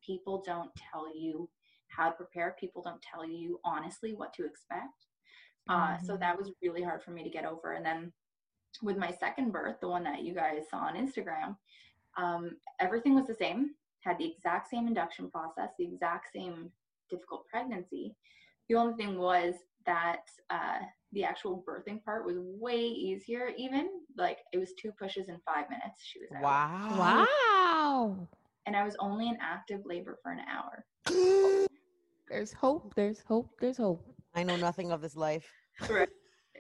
people 0.05 0.43
don't 0.47 0.71
tell 0.77 1.15
you 1.15 1.49
how 1.89 2.09
to 2.09 2.17
prepare. 2.17 2.57
People 2.59 2.83
don't 2.83 3.03
tell 3.03 3.27
you 3.27 3.61
honestly 3.65 4.15
what 4.15 4.33
to 4.35 4.45
expect. 4.45 5.07
Uh, 5.69 5.99
so 5.99 6.15
Mhm. 6.15 6.21
that 6.21 6.39
was 6.39 6.53
really 6.63 6.83
hard 6.83 7.03
for 7.03 7.11
me 7.11 7.23
to 7.23 7.31
get 7.31 7.45
over. 7.45 7.73
And 7.73 7.85
then 7.85 8.13
with 8.83 8.97
my 8.97 9.11
second 9.11 9.53
birth, 9.53 9.81
the 9.81 9.89
one 9.89 10.05
that 10.05 10.23
you 10.23 10.35
guys 10.35 10.69
saw 10.71 10.79
on 10.79 10.95
Instagram, 10.97 11.57
um, 12.17 12.59
everything 12.79 13.15
was 13.15 13.27
the 13.27 13.35
same. 13.35 13.75
Had 14.01 14.19
the 14.19 14.31
exact 14.31 14.69
same 14.69 14.87
induction 14.87 15.31
process, 15.31 15.71
the 15.79 15.85
exact 15.85 16.33
same 16.33 16.73
difficult 17.11 17.47
pregnancy. 17.47 18.17
The 18.69 18.77
only 18.77 18.95
thing 18.95 19.19
was 19.19 19.55
that 19.85 20.23
uh, 20.51 20.81
the 21.13 21.25
actual 21.25 21.65
birthing 21.67 22.03
part 22.05 22.27
was 22.27 22.37
way 22.39 22.79
easier. 22.81 23.51
Even 23.57 23.89
like 24.17 24.39
it 24.53 24.59
was 24.59 24.73
two 24.81 24.93
pushes 24.93 25.29
in 25.29 25.39
five 25.47 25.69
minutes. 25.71 26.03
She 26.03 26.19
was 26.21 26.29
out, 26.37 26.43
Wow. 26.43 26.97
Wow. 26.99 28.29
and 28.67 28.77
I 28.77 28.85
was 28.85 28.97
only 29.01 29.29
in 29.29 29.39
active 29.41 29.81
labor 29.85 30.19
for 30.23 30.33
an 30.33 30.41
hour. 30.49 30.85
There's 32.29 32.53
hope. 32.53 32.95
There's 32.95 33.21
hope. 33.27 33.51
There's 33.61 33.79
hope. 33.79 34.05
I 34.35 34.43
know 34.43 34.57
nothing 34.57 34.93
of 34.93 35.01
this 35.01 35.17
life. 35.17 35.51
Right. 35.89 36.09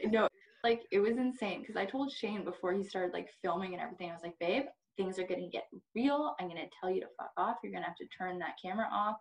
no, 0.04 0.28
like 0.64 0.82
it 0.92 1.00
was 1.00 1.16
insane 1.18 1.60
because 1.60 1.76
I 1.76 1.84
told 1.84 2.10
Shane 2.10 2.44
before 2.44 2.72
he 2.72 2.82
started 2.84 3.12
like 3.12 3.28
filming 3.42 3.74
and 3.74 3.82
everything, 3.82 4.10
I 4.10 4.14
was 4.14 4.22
like, 4.22 4.38
babe, 4.40 4.64
things 4.96 5.18
are 5.18 5.26
gonna 5.26 5.48
get 5.50 5.64
real. 5.94 6.34
I'm 6.40 6.48
gonna 6.48 6.64
tell 6.80 6.90
you 6.90 7.00
to 7.02 7.06
fuck 7.18 7.32
off. 7.36 7.56
You're 7.62 7.72
gonna 7.72 7.84
have 7.84 7.96
to 7.96 8.06
turn 8.16 8.38
that 8.38 8.54
camera 8.62 8.88
off. 8.90 9.16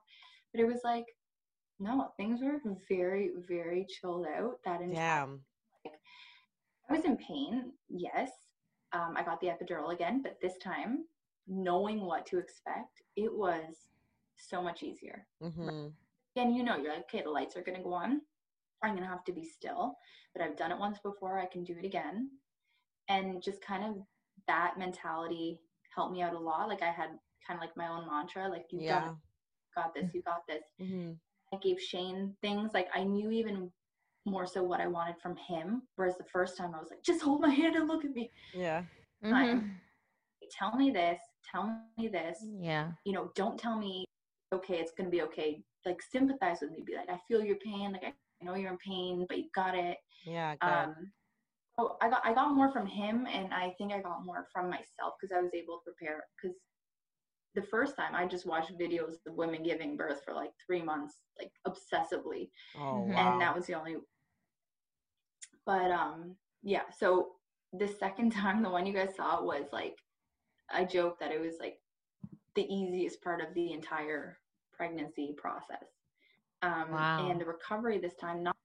But 0.54 0.62
it 0.62 0.66
was 0.68 0.80
like, 0.84 1.06
no, 1.80 2.12
things 2.18 2.42
were 2.42 2.60
very, 2.90 3.32
very 3.48 3.86
chilled 3.88 4.26
out. 4.28 4.60
That 4.66 4.82
entire 4.82 4.96
Damn. 5.26 5.42
I 6.90 6.94
was 6.94 7.04
in 7.06 7.18
pain, 7.18 7.74
yes. 7.90 8.32
Um, 8.94 9.14
I 9.18 9.24
got 9.24 9.42
the 9.42 9.48
epidural 9.48 9.94
again, 9.94 10.22
but 10.22 10.38
this 10.42 10.58
time, 10.64 11.06
knowing 11.48 12.02
what 12.02 12.26
to 12.28 12.38
expect, 12.40 13.02
it 13.18 13.32
was 13.34 13.90
so 14.38 14.62
much 14.62 14.84
easier. 14.84 15.28
Mm-hmm. 15.44 15.88
And 16.38 16.56
you 16.56 16.64
know, 16.64 16.78
you're 16.78 16.94
like, 16.94 17.04
okay, 17.14 17.24
the 17.24 17.30
lights 17.30 17.58
are 17.58 17.62
gonna 17.64 17.84
go 17.84 17.94
on. 17.94 18.22
I'm 18.84 18.96
gonna 18.96 19.08
have 19.08 19.26
to 19.26 19.34
be 19.34 19.44
still, 19.44 19.98
but 20.34 20.42
I've 20.42 20.56
done 20.56 20.72
it 20.72 20.78
once 20.78 21.00
before. 21.00 21.40
I 21.40 21.48
can 21.48 21.64
do 21.64 21.76
it 21.78 21.86
again, 21.86 22.30
and 23.10 23.42
just 23.42 23.62
kind 23.62 23.84
of 23.84 23.98
that 24.48 24.78
mentality 24.78 25.60
helped 25.94 26.14
me 26.14 26.22
out 26.22 26.34
a 26.34 26.40
lot. 26.40 26.70
Like 26.70 26.82
I 26.84 26.92
had 26.92 27.10
kind 27.46 27.58
of 27.58 27.62
like 27.62 27.76
my 27.76 27.88
own 27.88 28.08
mantra, 28.08 28.48
like 28.48 28.68
you 28.72 28.82
Yeah. 28.82 29.08
got, 29.08 29.16
got 29.76 29.94
this, 29.94 30.14
you 30.14 30.22
got 30.22 30.46
this. 30.48 30.64
hmm 30.80 31.12
I 31.54 31.58
gave 31.58 31.80
Shane 31.82 32.36
things 32.42 32.72
like 32.74 32.88
I 32.94 33.04
knew 33.04 33.32
even 33.32 33.72
more 34.26 34.46
so 34.46 34.62
what 34.64 34.82
I 34.82 34.88
wanted 34.88 35.16
from 35.22 35.36
him. 35.38 35.84
Whereas 35.96 36.18
the 36.18 36.26
first 36.26 36.58
time 36.58 36.76
I 36.76 36.80
was 36.80 36.90
like, 36.90 37.04
just 37.04 37.22
hold 37.22 37.42
my 37.42 37.50
hand 37.50 37.76
and 37.76 37.88
look 37.88 38.04
at 38.04 38.12
me. 38.12 38.32
Yeah. 38.54 38.84
Mhm. 39.24 39.78
Tell 40.52 40.76
me 40.76 40.92
this. 40.92 41.20
Tell 41.50 41.82
me 41.98 42.08
this. 42.08 42.44
Yeah. 42.60 42.92
You 43.06 43.14
know, 43.14 43.32
don't 43.36 43.58
tell 43.58 43.78
me, 43.78 44.06
okay, 44.54 44.80
it's 44.80 44.92
gonna 44.98 45.10
be 45.10 45.22
okay. 45.24 45.64
Like 45.86 46.02
sympathize 46.02 46.60
with 46.62 46.72
me. 46.72 46.84
Be 46.86 46.96
like, 46.96 47.10
I 47.10 47.20
feel 47.28 47.44
your 47.44 47.58
pain. 47.58 47.94
Like 47.94 48.04
I 48.04 48.14
know 48.44 48.56
you're 48.56 48.72
in 48.72 48.78
pain, 48.78 49.26
but 49.28 49.38
you 49.38 49.50
got 49.56 49.76
it. 49.76 49.98
Yeah. 50.26 50.56
Good. 50.56 50.68
Um, 50.68 51.12
so 51.80 51.98
I 52.02 52.10
got 52.10 52.26
I 52.26 52.34
got 52.34 52.54
more 52.54 52.72
from 52.72 52.88
him, 52.88 53.26
and 53.28 53.54
I 53.54 53.74
think 53.78 53.94
I 53.94 54.02
got 54.02 54.26
more 54.26 54.48
from 54.52 54.70
myself 54.70 55.14
because 55.20 55.36
I 55.36 55.42
was 55.42 55.52
able 55.54 55.78
to 55.78 55.92
prepare. 55.92 56.26
Because 56.42 56.58
the 57.56 57.62
first 57.62 57.96
time 57.96 58.14
I 58.16 58.26
just 58.26 58.46
watched 58.46 58.78
videos 58.78 59.14
of 59.28 59.36
women 59.36 59.64
giving 59.64 59.98
birth 59.98 60.22
for 60.24 60.34
like 60.34 60.52
three 60.66 60.82
months, 60.82 61.16
like 61.40 61.52
obsessively 61.68 62.50
oh 62.78 63.02
wow. 63.02 63.32
and 63.34 63.42
that 63.42 63.56
was 63.56 63.66
the 63.66 63.74
only 63.76 63.96
but 65.66 65.92
um 65.92 66.36
yeah 66.64 66.84
so 66.98 67.30
the 67.74 67.88
second 67.88 68.32
time 68.34 68.62
the 68.62 68.70
one 68.70 68.86
you 68.86 68.94
guys 68.94 69.16
saw 69.16 69.42
was 69.44 69.66
like 69.72 69.98
i 70.72 70.84
joke 70.84 71.20
that 71.20 71.32
it 71.32 71.42
was 71.42 71.56
like 71.60 71.80
the 72.56 72.64
easiest 72.74 73.22
part 73.22 73.42
of 73.42 73.54
the 73.54 73.72
entire 73.74 74.38
pregnancy 74.74 75.34
process 75.38 75.86
Um, 76.62 76.92
Wow. 76.92 77.30
And 77.30 77.40
the 77.40 77.46
recovery 77.46 78.00
this 78.00 78.16
time, 78.16 78.44
not 78.44 78.56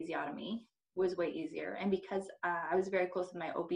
episiotomy, 0.00 0.62
was 0.96 1.16
way 1.16 1.28
easier. 1.30 1.76
And 1.80 1.90
because 1.90 2.24
uh, 2.44 2.62
I 2.70 2.74
was 2.76 2.88
very 2.88 3.06
close 3.06 3.28
with 3.32 3.40
my 3.42 3.50
OB, 3.52 3.72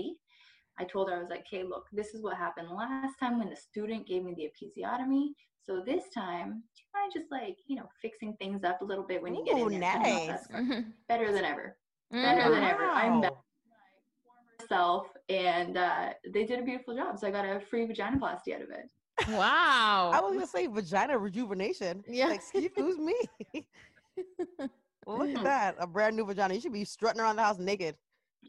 I 0.79 0.85
told 0.85 1.11
her, 1.11 1.17
I 1.17 1.19
was 1.19 1.29
like, 1.29 1.41
okay, 1.41 1.65
look, 1.65 1.85
this 1.93 2.15
is 2.15 2.23
what 2.23 2.37
happened 2.37 2.69
last 2.71 3.19
time 3.21 3.39
when 3.39 3.51
the 3.51 3.57
student 3.57 4.07
gave 4.07 4.25
me 4.25 4.35
the 4.35 4.49
episiotomy. 4.51 5.29
So 5.63 5.83
this 5.85 6.05
time, 6.15 6.63
try 6.91 7.09
just 7.13 7.31
like, 7.31 7.57
you 7.67 7.77
know, 7.77 7.89
fixing 8.01 8.35
things 8.41 8.65
up 8.65 8.81
a 8.81 8.85
little 8.85 9.05
bit 9.07 9.23
when 9.23 9.35
you 9.35 9.45
get 9.45 9.59
in 9.59 9.81
there. 9.81 9.91
I 9.91 9.93
don't 9.95 10.03
know 10.03 10.19
if 10.19 10.29
nice. 10.29 10.47
Mm-hmm. 10.49 10.81
better 11.09 11.33
than 11.33 11.45
ever. 11.45 11.77
Better 12.11 12.51
than 12.51 12.65
ever. 12.65 12.83
Mm-hmm. 12.83 12.99
I'm 12.99 13.21
back 13.21 13.33
Wow. 13.33 13.43
myself 14.61 15.07
and 15.29 15.77
uh, 15.77 16.11
they 16.33 16.45
did 16.45 16.59
a 16.59 16.63
beautiful 16.63 16.95
job. 16.95 17.19
So 17.19 17.29
I 17.29 17.31
got 17.31 17.45
a 17.45 17.61
free 17.61 17.87
vaginoplasty 17.87 18.55
out 18.55 18.63
of 18.63 18.71
it. 18.71 18.89
Wow. 19.29 20.11
I 20.13 20.21
was 20.21 20.35
gonna 20.35 20.47
say 20.47 20.67
vagina 20.67 21.19
rejuvenation. 21.19 22.03
Yeah. 22.09 22.29
Like, 22.29 22.41
excuse 22.41 22.99
me. 22.99 23.15
Look 25.07 25.31
at 25.31 25.37
hmm. 25.37 25.45
that. 25.45 25.77
A 25.79 25.87
brand 25.87 26.17
new 26.17 26.25
vagina. 26.25 26.55
You 26.55 26.61
should 26.61 26.73
be 26.73 26.85
strutting 26.85 27.21
around 27.21 27.37
the 27.37 27.43
house 27.43 27.59
naked, 27.59 27.97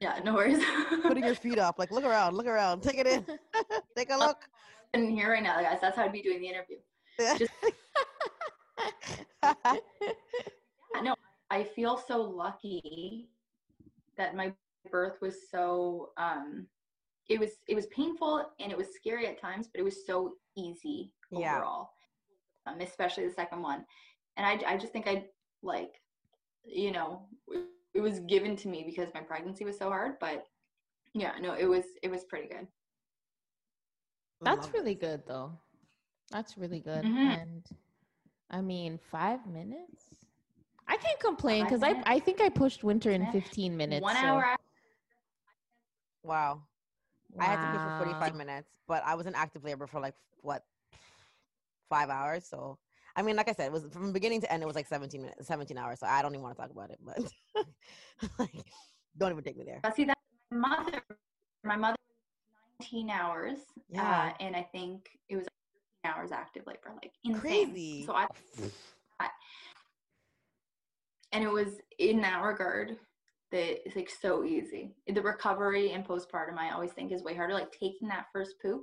Yeah, 0.00 0.18
no 0.24 0.34
worries. 0.34 0.62
putting 1.02 1.24
your 1.24 1.34
feet 1.34 1.58
up. 1.58 1.78
Like, 1.78 1.90
look 1.90 2.04
around, 2.04 2.34
look 2.36 2.46
around. 2.46 2.82
Take 2.82 2.98
it 2.98 3.06
in. 3.06 3.24
Take 3.96 4.10
a 4.10 4.16
look. 4.16 4.38
in 4.94 5.10
here 5.10 5.30
right 5.30 5.42
now, 5.42 5.60
guys. 5.60 5.78
That's 5.80 5.96
how 5.96 6.04
I'd 6.04 6.12
be 6.12 6.22
doing 6.22 6.40
the 6.40 6.48
interview. 6.48 6.78
Just- 7.38 7.52
I 9.42 11.00
know. 11.02 11.14
I 11.50 11.64
feel 11.64 11.98
so 11.98 12.20
lucky 12.22 13.28
that 14.16 14.34
my 14.34 14.52
birth 14.90 15.20
was 15.20 15.36
so 15.50 16.10
um 16.16 16.66
it 17.28 17.38
was 17.38 17.50
it 17.68 17.74
was 17.74 17.86
painful 17.88 18.46
and 18.58 18.72
it 18.72 18.78
was 18.78 18.88
scary 18.94 19.26
at 19.26 19.40
times, 19.40 19.68
but 19.72 19.80
it 19.80 19.84
was 19.84 20.06
so 20.06 20.34
easy 20.56 21.12
Yeah. 21.30 21.56
overall. 21.56 21.90
Um, 22.66 22.80
especially 22.80 23.26
the 23.26 23.34
second 23.34 23.62
one. 23.62 23.84
And 24.36 24.46
I 24.46 24.72
I 24.74 24.76
just 24.78 24.92
think 24.92 25.06
I 25.06 25.26
like 25.62 26.00
you 26.64 26.90
know 26.92 27.26
it 27.94 28.00
was 28.00 28.20
given 28.20 28.56
to 28.56 28.68
me 28.68 28.84
because 28.84 29.08
my 29.14 29.20
pregnancy 29.20 29.64
was 29.64 29.78
so 29.78 29.88
hard, 29.88 30.18
but 30.20 30.46
yeah, 31.14 31.32
no, 31.40 31.54
it 31.54 31.66
was 31.66 31.84
it 32.02 32.10
was 32.10 32.24
pretty 32.24 32.48
good. 32.48 32.66
That's 34.42 34.72
really 34.72 34.94
this. 34.94 35.08
good 35.10 35.22
though. 35.26 35.52
That's 36.30 36.56
really 36.56 36.80
good. 36.80 37.04
Mhm. 37.04 37.42
And 37.42 37.66
I 38.50 38.60
mean, 38.60 38.98
five 39.10 39.46
minutes. 39.46 40.04
I 40.86 40.96
can't 40.96 41.20
complain 41.20 41.64
because 41.64 41.82
I. 41.82 42.02
I 42.06 42.18
think 42.18 42.40
I 42.40 42.48
pushed 42.48 42.82
winter 42.82 43.10
in 43.10 43.30
15 43.32 43.76
minutes. 43.76 44.02
One 44.02 44.16
so- 44.16 44.22
hour 44.22 44.44
after 44.44 44.64
Wow. 46.22 46.62
I 47.38 47.44
had 47.44 47.60
to 47.60 47.78
push 47.78 47.98
for 47.98 48.04
45 48.04 48.34
minutes, 48.34 48.78
but 48.88 49.02
I 49.04 49.14
was 49.14 49.26
in 49.26 49.34
active 49.34 49.62
labor 49.64 49.86
for 49.86 50.00
like 50.00 50.14
what 50.42 50.64
five 51.88 52.10
hours. 52.10 52.46
So 52.46 52.78
I 53.16 53.22
mean, 53.22 53.36
like 53.36 53.48
I 53.48 53.52
said, 53.52 53.66
it 53.66 53.72
was 53.72 53.84
from 53.92 54.12
beginning 54.12 54.40
to 54.42 54.52
end. 54.52 54.62
It 54.62 54.66
was 54.66 54.76
like 54.76 54.86
17 54.86 55.20
minutes, 55.22 55.46
17 55.46 55.78
hours. 55.78 56.00
So 56.00 56.06
I 56.06 56.22
don't 56.22 56.32
even 56.32 56.42
want 56.42 56.56
to 56.56 56.62
talk 56.62 56.70
about 56.70 56.90
it. 56.90 56.98
But 57.04 57.32
like, 58.38 58.64
don't 59.18 59.32
even 59.32 59.44
take 59.44 59.56
me 59.56 59.64
there. 59.64 59.80
I 59.84 59.90
see 59.92 60.04
that 60.04 60.18
my 60.50 60.68
mother 60.68 61.02
my 61.64 61.76
mother 61.76 61.96
was 62.80 62.88
19 62.90 63.10
hours 63.10 63.58
Yeah. 63.88 64.30
uh, 64.30 64.32
and 64.40 64.56
i 64.56 64.62
think 64.72 65.08
it 65.28 65.36
was 65.36 65.46
13 66.04 66.14
hours 66.16 66.32
active 66.32 66.64
labor 66.66 66.92
like 67.02 67.12
insane. 67.24 67.40
Crazy. 67.70 68.04
so 68.06 68.14
i 68.14 68.26
and 71.32 71.44
it 71.44 71.50
was 71.50 71.74
in 71.98 72.20
that 72.22 72.42
regard 72.42 72.96
that 73.52 73.86
it's 73.86 73.94
like 73.96 74.10
so 74.10 74.42
easy 74.44 74.94
the 75.06 75.22
recovery 75.22 75.92
and 75.92 76.04
postpartum 76.06 76.58
i 76.58 76.70
always 76.70 76.92
think 76.92 77.12
is 77.12 77.22
way 77.22 77.34
harder 77.34 77.54
like 77.54 77.70
taking 77.70 78.08
that 78.08 78.26
first 78.32 78.54
poop 78.60 78.82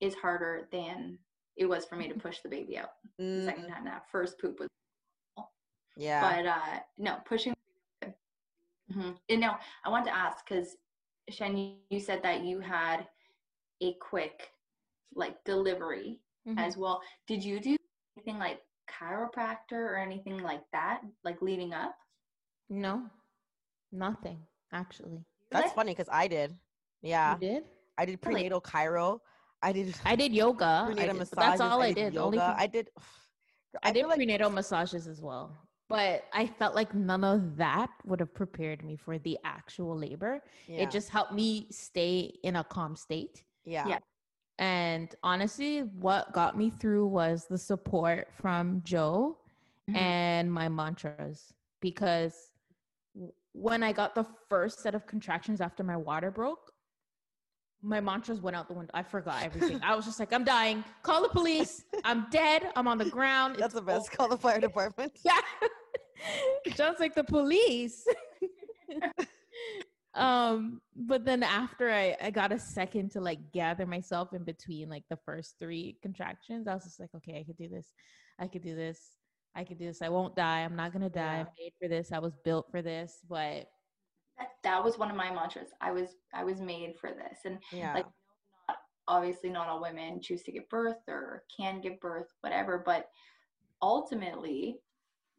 is 0.00 0.14
harder 0.14 0.68
than 0.72 1.18
it 1.56 1.66
was 1.66 1.84
for 1.84 1.96
me 1.96 2.08
to 2.08 2.14
push 2.18 2.38
the 2.42 2.48
baby 2.48 2.76
out 2.78 2.90
the 3.16 3.22
Mm, 3.22 3.44
second 3.44 3.68
time 3.68 3.84
that 3.84 4.02
first 4.10 4.38
poop 4.40 4.58
was 4.58 4.68
yeah. 5.96 6.20
but 6.20 6.46
uh 6.46 6.80
no 6.98 7.16
pushing 7.26 7.54
hmm 8.96 9.10
and 9.28 9.40
now 9.40 9.58
i 9.84 9.88
want 9.90 10.04
to 10.06 10.14
ask 10.14 10.36
because 10.48 10.76
shen 11.30 11.56
you- 11.90 12.00
said 12.00 12.22
that 12.22 12.42
you 12.44 12.60
had 12.60 13.06
a 13.82 13.94
quick 14.10 14.50
like 15.14 15.36
delivery 15.44 16.20
Mhm. 16.48 16.58
as 16.58 16.76
well 16.76 17.02
did 17.26 17.44
you 17.44 17.58
do 17.60 17.76
anything 18.16 18.38
like 18.38 18.60
chiropractor 18.88 19.72
or 19.90 19.96
anything 19.98 20.38
like 20.38 20.62
that 20.72 21.00
like 21.24 21.42
leading 21.42 21.72
up 21.74 21.94
No, 22.70 22.94
nothing 23.92 24.38
actually. 24.72 25.24
That's 25.52 25.72
funny 25.72 25.92
because 25.92 26.08
I 26.10 26.26
did. 26.26 26.50
Yeah. 27.02 27.34
You 27.34 27.40
did? 27.48 27.62
I 27.98 28.04
did 28.04 28.18
Really? 28.18 28.34
prenatal 28.34 28.60
chiro. 28.60 29.20
I 29.62 29.70
did 29.72 29.94
I 30.04 30.14
did 30.16 30.32
yoga. 30.32 30.86
I 30.90 30.94
did, 30.94 31.14
massages. 31.16 31.30
that's 31.30 31.60
all 31.60 31.80
I, 31.80 31.92
did. 31.92 32.16
Only 32.16 32.38
Yoga. 32.38 32.54
for- 32.54 32.60
I 32.60 32.66
did. 32.66 32.90
I, 33.82 33.92
did 33.92 34.06
like- 34.06 34.16
prenatal 34.16 34.50
massages 34.50 35.06
as 35.06 35.20
well. 35.22 35.44
But 35.88 36.24
I 36.32 36.46
felt 36.46 36.74
like 36.74 36.94
none 36.94 37.22
of 37.22 37.56
that 37.58 37.90
would 38.04 38.18
have 38.20 38.34
prepared 38.34 38.84
me 38.84 38.96
for 38.96 39.18
the 39.18 39.38
actual 39.44 39.96
labor. 39.96 40.42
yeah. 40.66 40.82
It 40.82 40.90
just 40.90 41.10
helped 41.10 41.32
me 41.32 41.68
stay 41.70 42.38
in 42.42 42.56
a 42.56 42.64
calm 42.64 42.96
state. 42.96 43.44
yeah. 43.64 43.86
Yeah. 43.88 43.98
And 44.58 45.14
honestly, 45.22 45.80
what 45.80 46.32
got 46.32 46.56
me 46.56 46.70
through 46.70 47.06
was 47.08 47.46
the 47.46 47.58
support 47.58 48.32
from 48.32 48.80
Joe 48.84 49.38
Mhm. 49.88 49.96
and 49.96 50.52
my 50.52 50.68
mantras 50.68 51.52
because 51.80 52.52
when 53.52 53.82
I 53.82 53.92
got 53.92 54.14
the 54.14 54.24
first 54.48 54.80
set 54.80 54.94
of 54.94 55.06
contractions 55.06 55.60
after 55.60 55.84
my 55.84 55.96
water 55.96 56.30
broke, 56.30 56.72
my 57.86 58.00
mantras 58.00 58.40
went 58.40 58.56
out 58.56 58.66
the 58.68 58.74
window. 58.74 58.90
I 58.94 59.02
forgot 59.02 59.42
everything. 59.42 59.80
I 59.84 59.94
was 59.94 60.04
just 60.04 60.18
like, 60.18 60.32
I'm 60.32 60.44
dying. 60.44 60.82
Call 61.02 61.22
the 61.22 61.28
police. 61.28 61.84
I'm 62.04 62.26
dead. 62.30 62.70
I'm 62.74 62.88
on 62.88 62.98
the 62.98 63.04
ground. 63.08 63.56
That's 63.58 63.66
It's 63.66 63.74
the 63.74 63.82
best. 63.82 64.08
over." 64.08 64.16
Call 64.16 64.28
the 64.28 64.36
fire 64.38 64.60
department. 64.68 65.12
Yeah. 65.24 65.40
John's 66.74 66.98
like 66.98 67.14
the 67.14 67.24
police. 67.24 68.04
um, 70.14 70.80
but 70.96 71.24
then 71.24 71.42
after 71.42 71.90
I, 71.90 72.16
I 72.22 72.30
got 72.30 72.52
a 72.52 72.58
second 72.58 73.10
to 73.12 73.20
like 73.20 73.52
gather 73.52 73.86
myself 73.86 74.32
in 74.32 74.44
between 74.44 74.88
like 74.88 75.04
the 75.10 75.18
first 75.24 75.56
three 75.58 75.96
contractions, 76.02 76.66
I 76.66 76.74
was 76.74 76.84
just 76.84 76.98
like, 77.00 77.10
okay, 77.16 77.38
I 77.38 77.44
could 77.44 77.56
do 77.58 77.68
this. 77.68 77.86
I 78.38 78.46
could 78.48 78.62
do 78.62 78.74
this. 78.74 78.98
I 79.54 79.64
could 79.64 79.78
do 79.78 79.86
this. 79.86 80.02
I 80.02 80.08
won't 80.08 80.36
die. 80.36 80.60
I'm 80.60 80.76
not 80.76 80.92
gonna 80.92 81.08
die. 81.10 81.20
Yeah. 81.20 81.40
I'm 81.40 81.46
made 81.58 81.72
for 81.80 81.88
this. 81.88 82.12
I 82.12 82.18
was 82.18 82.34
built 82.44 82.66
for 82.70 82.82
this. 82.82 83.18
But 83.28 83.66
that, 84.38 84.48
that 84.64 84.84
was 84.84 84.98
one 84.98 85.10
of 85.10 85.16
my 85.16 85.30
mantras. 85.30 85.68
I 85.80 85.90
was 85.90 86.10
i 86.34 86.44
was 86.44 86.60
made 86.60 86.94
for 87.00 87.10
this. 87.10 87.40
And 87.44 87.58
Yeah. 87.72 87.94
like 87.94 88.06
not, 88.68 88.78
obviously 89.08 89.50
not 89.50 89.68
all 89.68 89.80
women 89.80 90.20
choose 90.20 90.42
to 90.44 90.52
give 90.52 90.68
birth 90.68 91.08
or 91.08 91.44
can 91.54 91.80
give 91.80 92.00
birth 92.00 92.26
whatever 92.40 92.82
but 92.84 93.08
ultimately 93.82 94.78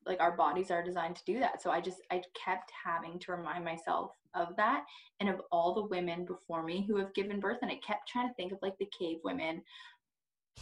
like 0.06 0.22
our 0.22 0.38
bodies 0.38 0.72
are 0.72 0.84
designed 0.84 1.16
to 1.18 1.26
do 1.26 1.40
that. 1.40 1.62
So 1.62 1.70
i 1.72 1.82
just 1.82 2.02
i 2.12 2.22
kept 2.46 2.72
having 2.86 3.20
to 3.20 3.32
remind 3.32 3.66
myself 3.66 4.12
of 4.36 4.56
that 4.58 4.86
and 5.20 5.30
of 5.30 5.42
all 5.52 5.74
the 5.74 5.86
women 5.86 6.26
before 6.26 6.64
me 6.64 6.86
who 6.88 6.98
have 6.98 7.14
given 7.14 7.40
birth. 7.40 7.60
And 7.62 7.72
i 7.72 7.80
kept 7.86 8.08
trying 8.08 8.28
to 8.28 8.34
think 8.36 8.52
of 8.52 8.60
like 8.62 8.78
the 8.80 8.90
cave 8.98 9.18
women 9.24 9.62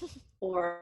or 0.41 0.81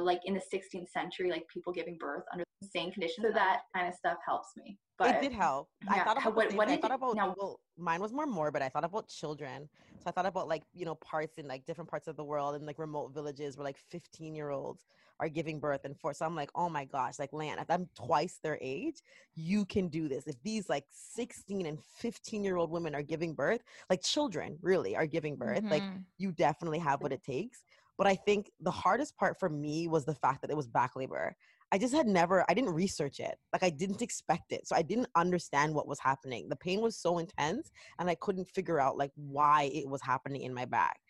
like 0.00 0.20
in 0.24 0.34
the 0.34 0.40
16th 0.40 0.88
century 0.90 1.30
like 1.30 1.46
people 1.48 1.72
giving 1.72 1.96
birth 1.98 2.24
under 2.32 2.44
the 2.60 2.68
same 2.68 2.90
conditions 2.90 3.26
so 3.26 3.32
that 3.32 3.62
kind 3.74 3.86
of 3.88 3.94
stuff 3.94 4.18
helps 4.26 4.48
me 4.56 4.78
but 4.98 5.16
it 5.16 5.20
did 5.20 5.32
help. 5.32 5.68
I 5.88 5.98
thought 6.04 6.16
about 6.16 6.34
what- 6.34 6.54
what. 6.54 6.68
I 6.68 6.78
thought 6.78 6.90
about 6.90 7.16
now- 7.16 7.34
well, 7.36 7.60
mine 7.76 8.00
was 8.00 8.14
more 8.14 8.26
morbid. 8.26 8.62
I 8.62 8.70
thought 8.70 8.82
about 8.82 9.08
children. 9.08 9.68
So 9.98 10.04
I 10.06 10.10
thought 10.10 10.24
about 10.24 10.48
like 10.48 10.62
you 10.72 10.86
know 10.86 10.94
parts 10.94 11.36
in 11.36 11.46
like 11.46 11.66
different 11.66 11.90
parts 11.90 12.08
of 12.08 12.16
the 12.16 12.24
world 12.24 12.54
and 12.54 12.64
like 12.64 12.78
remote 12.78 13.12
villages 13.12 13.58
where 13.58 13.64
like 13.64 13.76
15 13.76 14.34
year 14.34 14.48
olds 14.48 14.86
are 15.20 15.28
giving 15.28 15.60
birth 15.60 15.84
and 15.84 15.98
for 16.00 16.14
so 16.14 16.24
I'm 16.24 16.34
like 16.34 16.48
oh 16.54 16.70
my 16.70 16.86
gosh 16.86 17.18
like 17.18 17.34
land, 17.34 17.60
if 17.60 17.70
I'm 17.70 17.90
twice 17.94 18.38
their 18.42 18.58
age 18.62 19.02
you 19.34 19.66
can 19.66 19.88
do 19.88 20.08
this 20.08 20.26
if 20.26 20.42
these 20.42 20.70
like 20.70 20.84
16 20.90 21.66
and 21.66 21.78
15 21.98 22.42
year 22.42 22.56
old 22.56 22.70
women 22.70 22.94
are 22.94 23.02
giving 23.02 23.34
birth 23.34 23.62
like 23.90 24.02
children 24.02 24.58
really 24.62 24.96
are 24.96 25.06
giving 25.06 25.36
birth 25.36 25.64
like 25.64 25.82
Mhm. 25.82 26.04
you 26.16 26.32
definitely 26.32 26.78
have 26.78 27.02
what 27.02 27.12
it 27.12 27.22
takes. 27.22 27.62
But 27.98 28.06
I 28.06 28.14
think 28.14 28.50
the 28.60 28.70
hardest 28.70 29.16
part 29.16 29.38
for 29.38 29.48
me 29.48 29.88
was 29.88 30.04
the 30.04 30.14
fact 30.14 30.42
that 30.42 30.50
it 30.50 30.56
was 30.56 30.66
back 30.66 30.96
labor. 30.96 31.34
I 31.72 31.78
just 31.78 31.94
had 31.94 32.06
never, 32.06 32.44
I 32.48 32.54
didn't 32.54 32.74
research 32.74 33.18
it. 33.18 33.36
Like 33.52 33.62
I 33.62 33.70
didn't 33.70 34.02
expect 34.02 34.52
it. 34.52 34.66
So 34.68 34.76
I 34.76 34.82
didn't 34.82 35.08
understand 35.16 35.74
what 35.74 35.88
was 35.88 35.98
happening. 35.98 36.48
The 36.48 36.56
pain 36.56 36.80
was 36.80 36.96
so 36.96 37.18
intense 37.18 37.70
and 37.98 38.08
I 38.08 38.14
couldn't 38.14 38.48
figure 38.50 38.78
out 38.78 38.96
like 38.96 39.10
why 39.16 39.70
it 39.72 39.88
was 39.88 40.02
happening 40.02 40.42
in 40.42 40.54
my 40.54 40.64
back. 40.64 41.00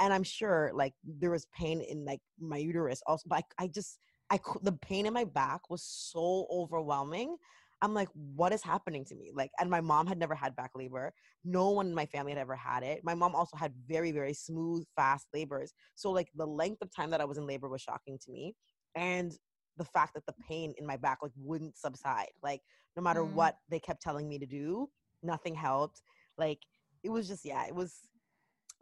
And 0.00 0.12
I'm 0.12 0.22
sure 0.24 0.72
like 0.74 0.94
there 1.04 1.30
was 1.30 1.46
pain 1.54 1.80
in 1.82 2.04
like 2.04 2.20
my 2.40 2.56
uterus 2.56 3.02
also, 3.06 3.24
but 3.28 3.44
I, 3.58 3.64
I 3.64 3.66
just, 3.68 3.98
I 4.30 4.38
the 4.62 4.72
pain 4.72 5.06
in 5.06 5.12
my 5.12 5.24
back 5.24 5.68
was 5.68 5.82
so 5.82 6.46
overwhelming. 6.50 7.36
I'm 7.82 7.94
like, 7.94 8.08
what 8.14 8.52
is 8.52 8.62
happening 8.62 9.04
to 9.06 9.14
me? 9.14 9.30
Like, 9.34 9.50
and 9.58 9.70
my 9.70 9.80
mom 9.80 10.06
had 10.06 10.18
never 10.18 10.34
had 10.34 10.54
back 10.54 10.72
labor. 10.74 11.14
No 11.44 11.70
one 11.70 11.86
in 11.86 11.94
my 11.94 12.06
family 12.06 12.32
had 12.32 12.38
ever 12.38 12.54
had 12.56 12.82
it. 12.82 13.00
My 13.02 13.14
mom 13.14 13.34
also 13.34 13.56
had 13.56 13.72
very, 13.88 14.12
very 14.12 14.34
smooth, 14.34 14.84
fast 14.96 15.28
labors. 15.32 15.72
So, 15.94 16.10
like, 16.10 16.28
the 16.34 16.46
length 16.46 16.82
of 16.82 16.94
time 16.94 17.10
that 17.10 17.20
I 17.20 17.24
was 17.24 17.38
in 17.38 17.46
labor 17.46 17.68
was 17.68 17.80
shocking 17.80 18.18
to 18.24 18.30
me. 18.30 18.54
And 18.94 19.32
the 19.78 19.84
fact 19.84 20.12
that 20.14 20.26
the 20.26 20.34
pain 20.46 20.74
in 20.76 20.86
my 20.86 20.98
back, 20.98 21.18
like, 21.22 21.32
wouldn't 21.36 21.78
subside. 21.78 22.32
Like, 22.42 22.60
no 22.96 23.02
matter 23.02 23.22
Mm. 23.22 23.32
what 23.32 23.56
they 23.70 23.80
kept 23.80 24.02
telling 24.02 24.28
me 24.28 24.38
to 24.38 24.46
do, 24.46 24.90
nothing 25.22 25.54
helped. 25.54 26.02
Like, 26.36 26.58
it 27.02 27.08
was 27.08 27.28
just, 27.28 27.46
yeah, 27.46 27.66
it 27.66 27.74
was, 27.74 28.09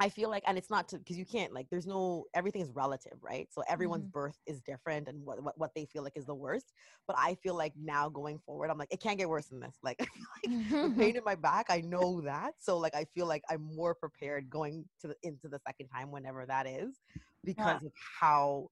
I 0.00 0.08
feel 0.08 0.30
like, 0.30 0.44
and 0.46 0.56
it's 0.58 0.70
not 0.70 0.88
to 0.88 0.98
because 0.98 1.18
you 1.18 1.24
can't 1.26 1.52
like. 1.52 1.68
There's 1.70 1.86
no 1.86 2.24
everything 2.34 2.62
is 2.62 2.70
relative, 2.72 3.18
right? 3.22 3.48
So 3.52 3.62
everyone's 3.68 4.06
Mhm. 4.06 4.12
birth 4.12 4.38
is 4.46 4.60
different, 4.62 5.08
and 5.08 5.24
what, 5.24 5.42
what 5.42 5.58
what 5.58 5.74
they 5.74 5.86
feel 5.86 6.02
like 6.02 6.16
is 6.16 6.26
the 6.26 6.34
worst. 6.34 6.72
But 7.06 7.16
I 7.18 7.34
feel 7.34 7.54
like 7.54 7.74
now 7.76 8.08
going 8.08 8.38
forward, 8.38 8.70
I'm 8.70 8.78
like, 8.78 8.92
it 8.92 9.00
can't 9.00 9.18
get 9.18 9.28
worse 9.28 9.46
than 9.48 9.60
this. 9.60 9.76
Like, 9.82 9.98
like 10.00 10.52
the 10.82 10.90
pain 10.90 11.16
in 11.16 11.22
my 11.24 11.34
back, 11.34 11.66
I 11.70 11.80
know 11.80 12.20
that. 12.22 12.54
So 12.58 12.78
like, 12.78 12.94
I 12.94 13.04
feel 13.14 13.26
like 13.26 13.42
I'm 13.50 13.62
more 13.62 13.94
prepared 13.94 14.48
going 14.50 14.84
to 15.00 15.08
the 15.08 15.16
into 15.22 15.48
the 15.48 15.58
second 15.66 15.88
time 15.88 16.10
whenever 16.12 16.46
that 16.46 16.66
is, 16.66 17.00
because 17.44 17.82
of 17.84 17.92
how 18.20 18.68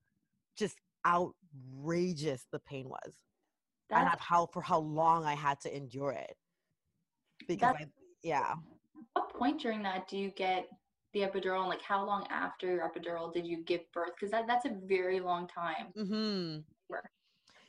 just 0.56 0.76
outrageous 1.06 2.46
the 2.52 2.58
pain 2.60 2.88
was, 2.88 3.14
and 3.94 4.08
That's, 4.08 4.14
of 4.14 4.20
how 4.20 4.46
for 4.52 4.62
how 4.62 4.78
long 4.80 5.24
I 5.24 5.34
had 5.34 5.60
to 5.62 5.74
endure 5.76 6.12
it. 6.12 6.36
Because 7.48 7.72
I, 7.74 7.86
yeah. 8.22 8.54
what 9.14 9.30
point 9.34 9.60
during 9.60 9.82
that 9.82 10.08
do 10.08 10.16
you 10.18 10.30
get 10.30 10.68
the 11.16 11.22
epidural 11.22 11.60
and 11.60 11.68
like 11.68 11.82
how 11.82 12.04
long 12.04 12.26
after 12.30 12.66
your 12.66 12.88
epidural 12.88 13.32
did 13.32 13.46
you 13.46 13.64
give 13.64 13.80
birth 13.92 14.10
because 14.14 14.30
that, 14.30 14.46
that's 14.46 14.66
a 14.66 14.72
very 14.84 15.18
long 15.20 15.48
time 15.48 15.86
Mm-hmm. 15.96 16.58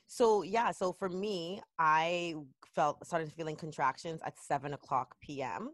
So 0.08 0.42
yeah, 0.42 0.72
so 0.72 0.94
for 0.94 1.10
me, 1.10 1.62
I 1.78 2.36
felt 2.74 3.06
started 3.06 3.32
feeling 3.34 3.58
contractions 3.58 4.22
at 4.26 4.40
seven 4.40 4.74
o'clock 4.74 5.16
p.m. 5.22 5.72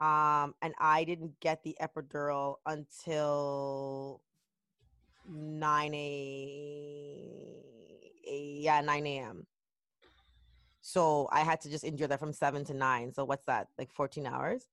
Um, 0.00 0.54
and 0.62 0.74
I 0.78 1.04
didn't 1.04 1.40
get 1.40 1.62
the 1.62 1.74
epidural 1.80 2.56
until 2.66 4.20
nine 5.26 5.94
a, 5.94 5.98
a 8.28 8.58
yeah 8.60 8.80
nine 8.82 9.06
a.m. 9.06 9.46
So 10.82 11.28
I 11.32 11.40
had 11.40 11.60
to 11.62 11.70
just 11.70 11.84
endure 11.84 12.08
that 12.08 12.20
from 12.20 12.32
seven 12.32 12.64
to 12.66 12.74
nine. 12.74 13.12
So 13.14 13.24
what's 13.24 13.44
that 13.46 13.68
like 13.78 13.92
fourteen 13.92 14.26
hours? 14.26 14.66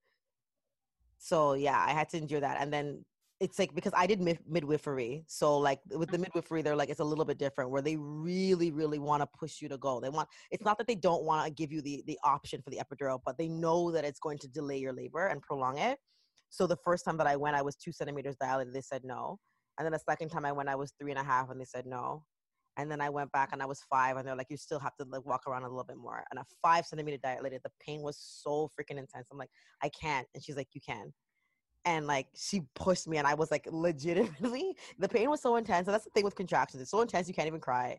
So 1.26 1.54
yeah, 1.56 1.84
I 1.84 1.90
had 1.90 2.08
to 2.10 2.18
endure 2.18 2.40
that, 2.40 2.58
and 2.62 2.72
then 2.72 3.04
it's 3.40 3.58
like 3.58 3.74
because 3.74 3.94
I 3.96 4.06
did 4.06 4.22
mid- 4.22 4.48
midwifery, 4.48 5.24
so 5.26 5.58
like 5.58 5.80
with 5.90 6.12
the 6.12 6.18
mm-hmm. 6.18 6.22
midwifery, 6.22 6.62
they're 6.62 6.76
like 6.76 6.92
it's 6.92 7.00
a 7.00 7.04
little 7.04 7.26
bit 7.26 7.40
different 7.40 7.72
where 7.72 7.82
they 7.82 7.96
really, 7.96 8.72
really 8.72 9.00
want 9.00 9.24
to 9.24 9.28
push 9.40 9.60
you 9.60 9.68
to 9.70 9.78
go. 9.80 10.00
They 10.00 10.10
want 10.10 10.30
it's 10.52 10.64
not 10.64 10.78
that 10.78 10.86
they 10.86 10.94
don't 10.94 11.24
want 11.24 11.48
to 11.48 11.52
give 11.52 11.72
you 11.72 11.82
the 11.82 12.04
the 12.06 12.20
option 12.24 12.62
for 12.62 12.70
the 12.70 12.78
epidural, 12.78 13.22
but 13.26 13.40
they 13.40 13.48
know 13.48 13.90
that 13.90 14.06
it's 14.06 14.20
going 14.20 14.38
to 14.38 14.48
delay 14.48 14.78
your 14.78 14.94
labor 14.94 15.26
and 15.26 15.42
prolong 15.42 15.80
it. 15.80 15.98
So 16.52 16.68
the 16.68 16.78
first 16.86 17.04
time 17.06 17.18
that 17.18 17.26
I 17.26 17.36
went, 17.36 17.56
I 17.56 17.64
was 17.64 17.76
two 17.76 17.92
centimeters 17.92 18.36
dilated. 18.40 18.76
They 18.76 18.82
said 18.82 19.02
no, 19.04 19.40
and 19.80 19.86
then 19.86 19.94
the 19.94 20.00
second 20.08 20.30
time 20.30 20.46
I 20.46 20.52
went, 20.52 20.70
I 20.70 20.76
was 20.76 20.94
three 21.02 21.12
and 21.12 21.20
a 21.20 21.24
half, 21.24 21.50
and 21.50 21.60
they 21.60 21.66
said 21.66 21.88
no. 21.88 22.24
And 22.78 22.92
then 22.92 23.02
I 23.02 23.10
went 23.10 23.32
back 23.32 23.50
and 23.54 23.62
I 23.62 23.66
was 23.66 23.82
five, 23.90 24.18
and 24.18 24.28
they're 24.28 24.36
like, 24.36 24.50
you 24.50 24.58
still 24.58 24.80
have 24.80 24.96
to 24.98 25.06
like 25.06 25.26
walk 25.26 25.44
around 25.48 25.64
a 25.64 25.70
little 25.70 25.84
bit 25.84 25.98
more. 25.98 26.24
And 26.30 26.40
a 26.40 26.46
five 26.62 26.86
centimeter 26.86 27.18
dilated, 27.24 27.62
the 27.64 27.72
pain 27.80 28.02
was 28.02 28.18
so 28.18 28.70
freaking 28.78 28.98
intense. 28.98 29.28
I'm 29.32 29.38
like, 29.38 29.52
I 29.82 29.90
can't. 29.90 30.28
And 30.34 30.44
she's 30.44 30.58
like, 30.58 30.70
you 30.74 30.82
can 30.82 31.14
and 31.86 32.08
like 32.08 32.28
she 32.36 32.62
pushed 32.76 33.08
me 33.08 33.18
and 33.18 33.28
i 33.28 33.34
was 33.34 33.52
like 33.52 33.68
legitimately 33.72 34.76
the 35.00 35.08
pain 35.08 35.30
was 35.30 35.42
so 35.42 35.56
intense 35.56 35.88
and 35.88 35.94
that's 35.94 36.04
the 36.04 36.10
thing 36.12 36.24
with 36.24 36.36
contractions 36.36 36.82
it's 36.82 36.92
so 36.92 37.02
intense 37.02 37.28
you 37.28 37.34
can't 37.34 37.48
even 37.48 37.60
cry 37.60 37.98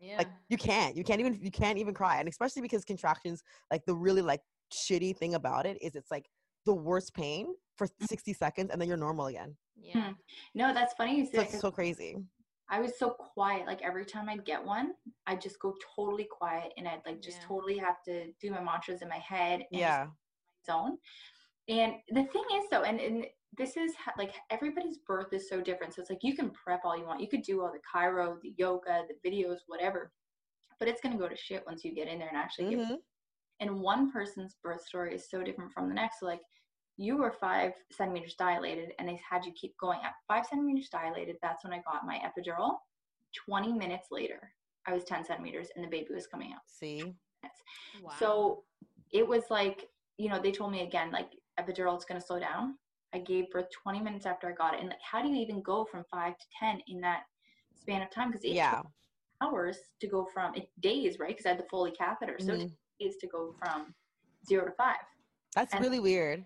yeah. 0.00 0.18
like 0.18 0.28
you 0.48 0.56
can't 0.56 0.96
you 0.96 1.04
can't 1.04 1.20
even 1.20 1.38
you 1.40 1.50
can't 1.50 1.78
even 1.78 1.94
cry 1.94 2.18
and 2.18 2.28
especially 2.28 2.60
because 2.60 2.84
contractions 2.84 3.42
like 3.70 3.84
the 3.86 3.94
really 3.94 4.22
like 4.22 4.40
shitty 4.72 5.16
thing 5.16 5.34
about 5.34 5.66
it 5.66 5.78
is 5.80 5.94
it's 5.94 6.10
like 6.10 6.26
the 6.66 6.74
worst 6.74 7.14
pain 7.14 7.46
for 7.76 7.86
mm. 7.86 8.06
60 8.08 8.32
seconds 8.32 8.70
and 8.70 8.80
then 8.80 8.88
you're 8.88 8.96
normal 8.96 9.26
again 9.26 9.56
yeah. 9.76 10.08
Hmm. 10.08 10.12
no 10.54 10.74
that's 10.74 10.94
funny 10.94 11.18
you 11.18 11.26
so 11.26 11.44
said 11.44 11.60
so 11.60 11.70
crazy 11.70 12.16
i 12.70 12.80
was 12.80 12.98
so 12.98 13.10
quiet 13.10 13.66
like 13.66 13.82
every 13.82 14.04
time 14.04 14.28
i'd 14.28 14.44
get 14.44 14.64
one 14.64 14.92
i'd 15.26 15.40
just 15.40 15.58
go 15.60 15.74
totally 15.94 16.26
quiet 16.30 16.72
and 16.76 16.88
i'd 16.88 17.02
like 17.06 17.20
just 17.20 17.38
Yeah. 17.40 17.48
totally 17.48 17.78
have 17.78 18.02
to 18.04 18.32
do 18.40 18.50
my 18.50 18.60
mantras 18.60 19.02
in 19.02 19.08
my 19.08 19.18
head 19.18 19.64
yeah 19.70 20.06
zone. 20.66 20.98
And 21.68 21.94
the 22.08 22.24
thing 22.24 22.44
is, 22.56 22.64
though, 22.70 22.82
and, 22.82 23.00
and 23.00 23.26
this 23.56 23.76
is 23.76 23.92
like 24.18 24.34
everybody's 24.50 24.98
birth 25.06 25.32
is 25.32 25.48
so 25.48 25.60
different. 25.60 25.94
So 25.94 26.00
it's 26.00 26.10
like 26.10 26.22
you 26.22 26.34
can 26.34 26.50
prep 26.50 26.80
all 26.84 26.96
you 26.96 27.04
want. 27.06 27.20
You 27.20 27.28
could 27.28 27.42
do 27.42 27.62
all 27.62 27.72
the 27.72 27.80
chiro, 27.94 28.40
the 28.42 28.54
yoga, 28.56 29.02
the 29.08 29.28
videos, 29.28 29.58
whatever. 29.66 30.12
But 30.78 30.88
it's 30.88 31.00
going 31.00 31.12
to 31.12 31.18
go 31.18 31.28
to 31.28 31.36
shit 31.36 31.64
once 31.66 31.84
you 31.84 31.94
get 31.94 32.08
in 32.08 32.18
there 32.18 32.28
and 32.28 32.36
actually 32.36 32.70
give. 32.70 32.80
Mhm. 32.80 32.98
And 33.60 33.80
one 33.80 34.10
person's 34.10 34.56
birth 34.62 34.84
story 34.84 35.14
is 35.14 35.30
so 35.30 35.42
different 35.42 35.72
from 35.72 35.88
the 35.88 35.94
next. 35.94 36.20
So, 36.20 36.26
like, 36.26 36.40
you 36.96 37.16
were 37.16 37.32
five 37.32 37.72
centimeters 37.90 38.34
dilated, 38.34 38.92
and 38.98 39.08
they 39.08 39.20
had 39.28 39.44
you 39.44 39.52
keep 39.52 39.76
going. 39.78 39.98
At 40.04 40.12
five 40.28 40.46
centimeters 40.46 40.88
dilated, 40.88 41.36
that's 41.42 41.64
when 41.64 41.72
I 41.72 41.78
got 41.78 42.06
my 42.06 42.18
epidural. 42.18 42.76
20 43.46 43.72
minutes 43.72 44.08
later, 44.12 44.52
I 44.86 44.94
was 44.94 45.04
10 45.04 45.24
centimeters, 45.24 45.68
and 45.74 45.84
the 45.84 45.88
baby 45.88 46.14
was 46.14 46.26
coming 46.26 46.52
out. 46.52 46.60
see 46.66 47.14
Wow. 48.00 48.10
So 48.18 48.62
it 49.12 49.26
was 49.26 49.44
like, 49.50 49.88
you 50.18 50.28
know, 50.28 50.40
they 50.40 50.50
told 50.52 50.72
me 50.72 50.82
again, 50.82 51.10
like 51.10 51.30
epidural 51.60 51.96
is 51.96 52.04
going 52.04 52.20
to 52.20 52.26
slow 52.26 52.38
down. 52.40 52.76
I 53.12 53.18
gave 53.18 53.50
birth 53.50 53.66
20 53.82 54.00
minutes 54.00 54.26
after 54.26 54.48
I 54.48 54.52
got 54.52 54.74
it. 54.74 54.80
And 54.80 54.88
like, 54.88 54.98
how 55.00 55.22
do 55.22 55.28
you 55.28 55.36
even 55.36 55.62
go 55.62 55.84
from 55.84 56.04
five 56.10 56.36
to 56.36 56.44
10 56.58 56.80
in 56.88 57.00
that 57.02 57.22
span 57.74 58.02
of 58.02 58.10
time? 58.10 58.30
Because 58.30 58.44
it 58.44 58.54
yeah 58.54 58.76
took 58.76 58.86
hours 59.42 59.78
to 60.00 60.06
go 60.08 60.26
from 60.32 60.54
it 60.54 60.68
days, 60.80 61.18
right? 61.18 61.28
Because 61.28 61.46
I 61.46 61.50
had 61.50 61.58
the 61.58 61.66
Foley 61.70 61.92
catheter. 61.92 62.38
So 62.40 62.52
it 62.54 62.60
Mhm. 62.60 62.68
took 62.68 62.78
days 63.00 63.16
to 63.18 63.26
go 63.28 63.54
from 63.58 63.94
zero 64.46 64.64
to 64.66 64.72
five. 64.72 64.96
that's 65.54 65.72
and- 65.74 65.82
really 65.82 66.00
weird 66.00 66.44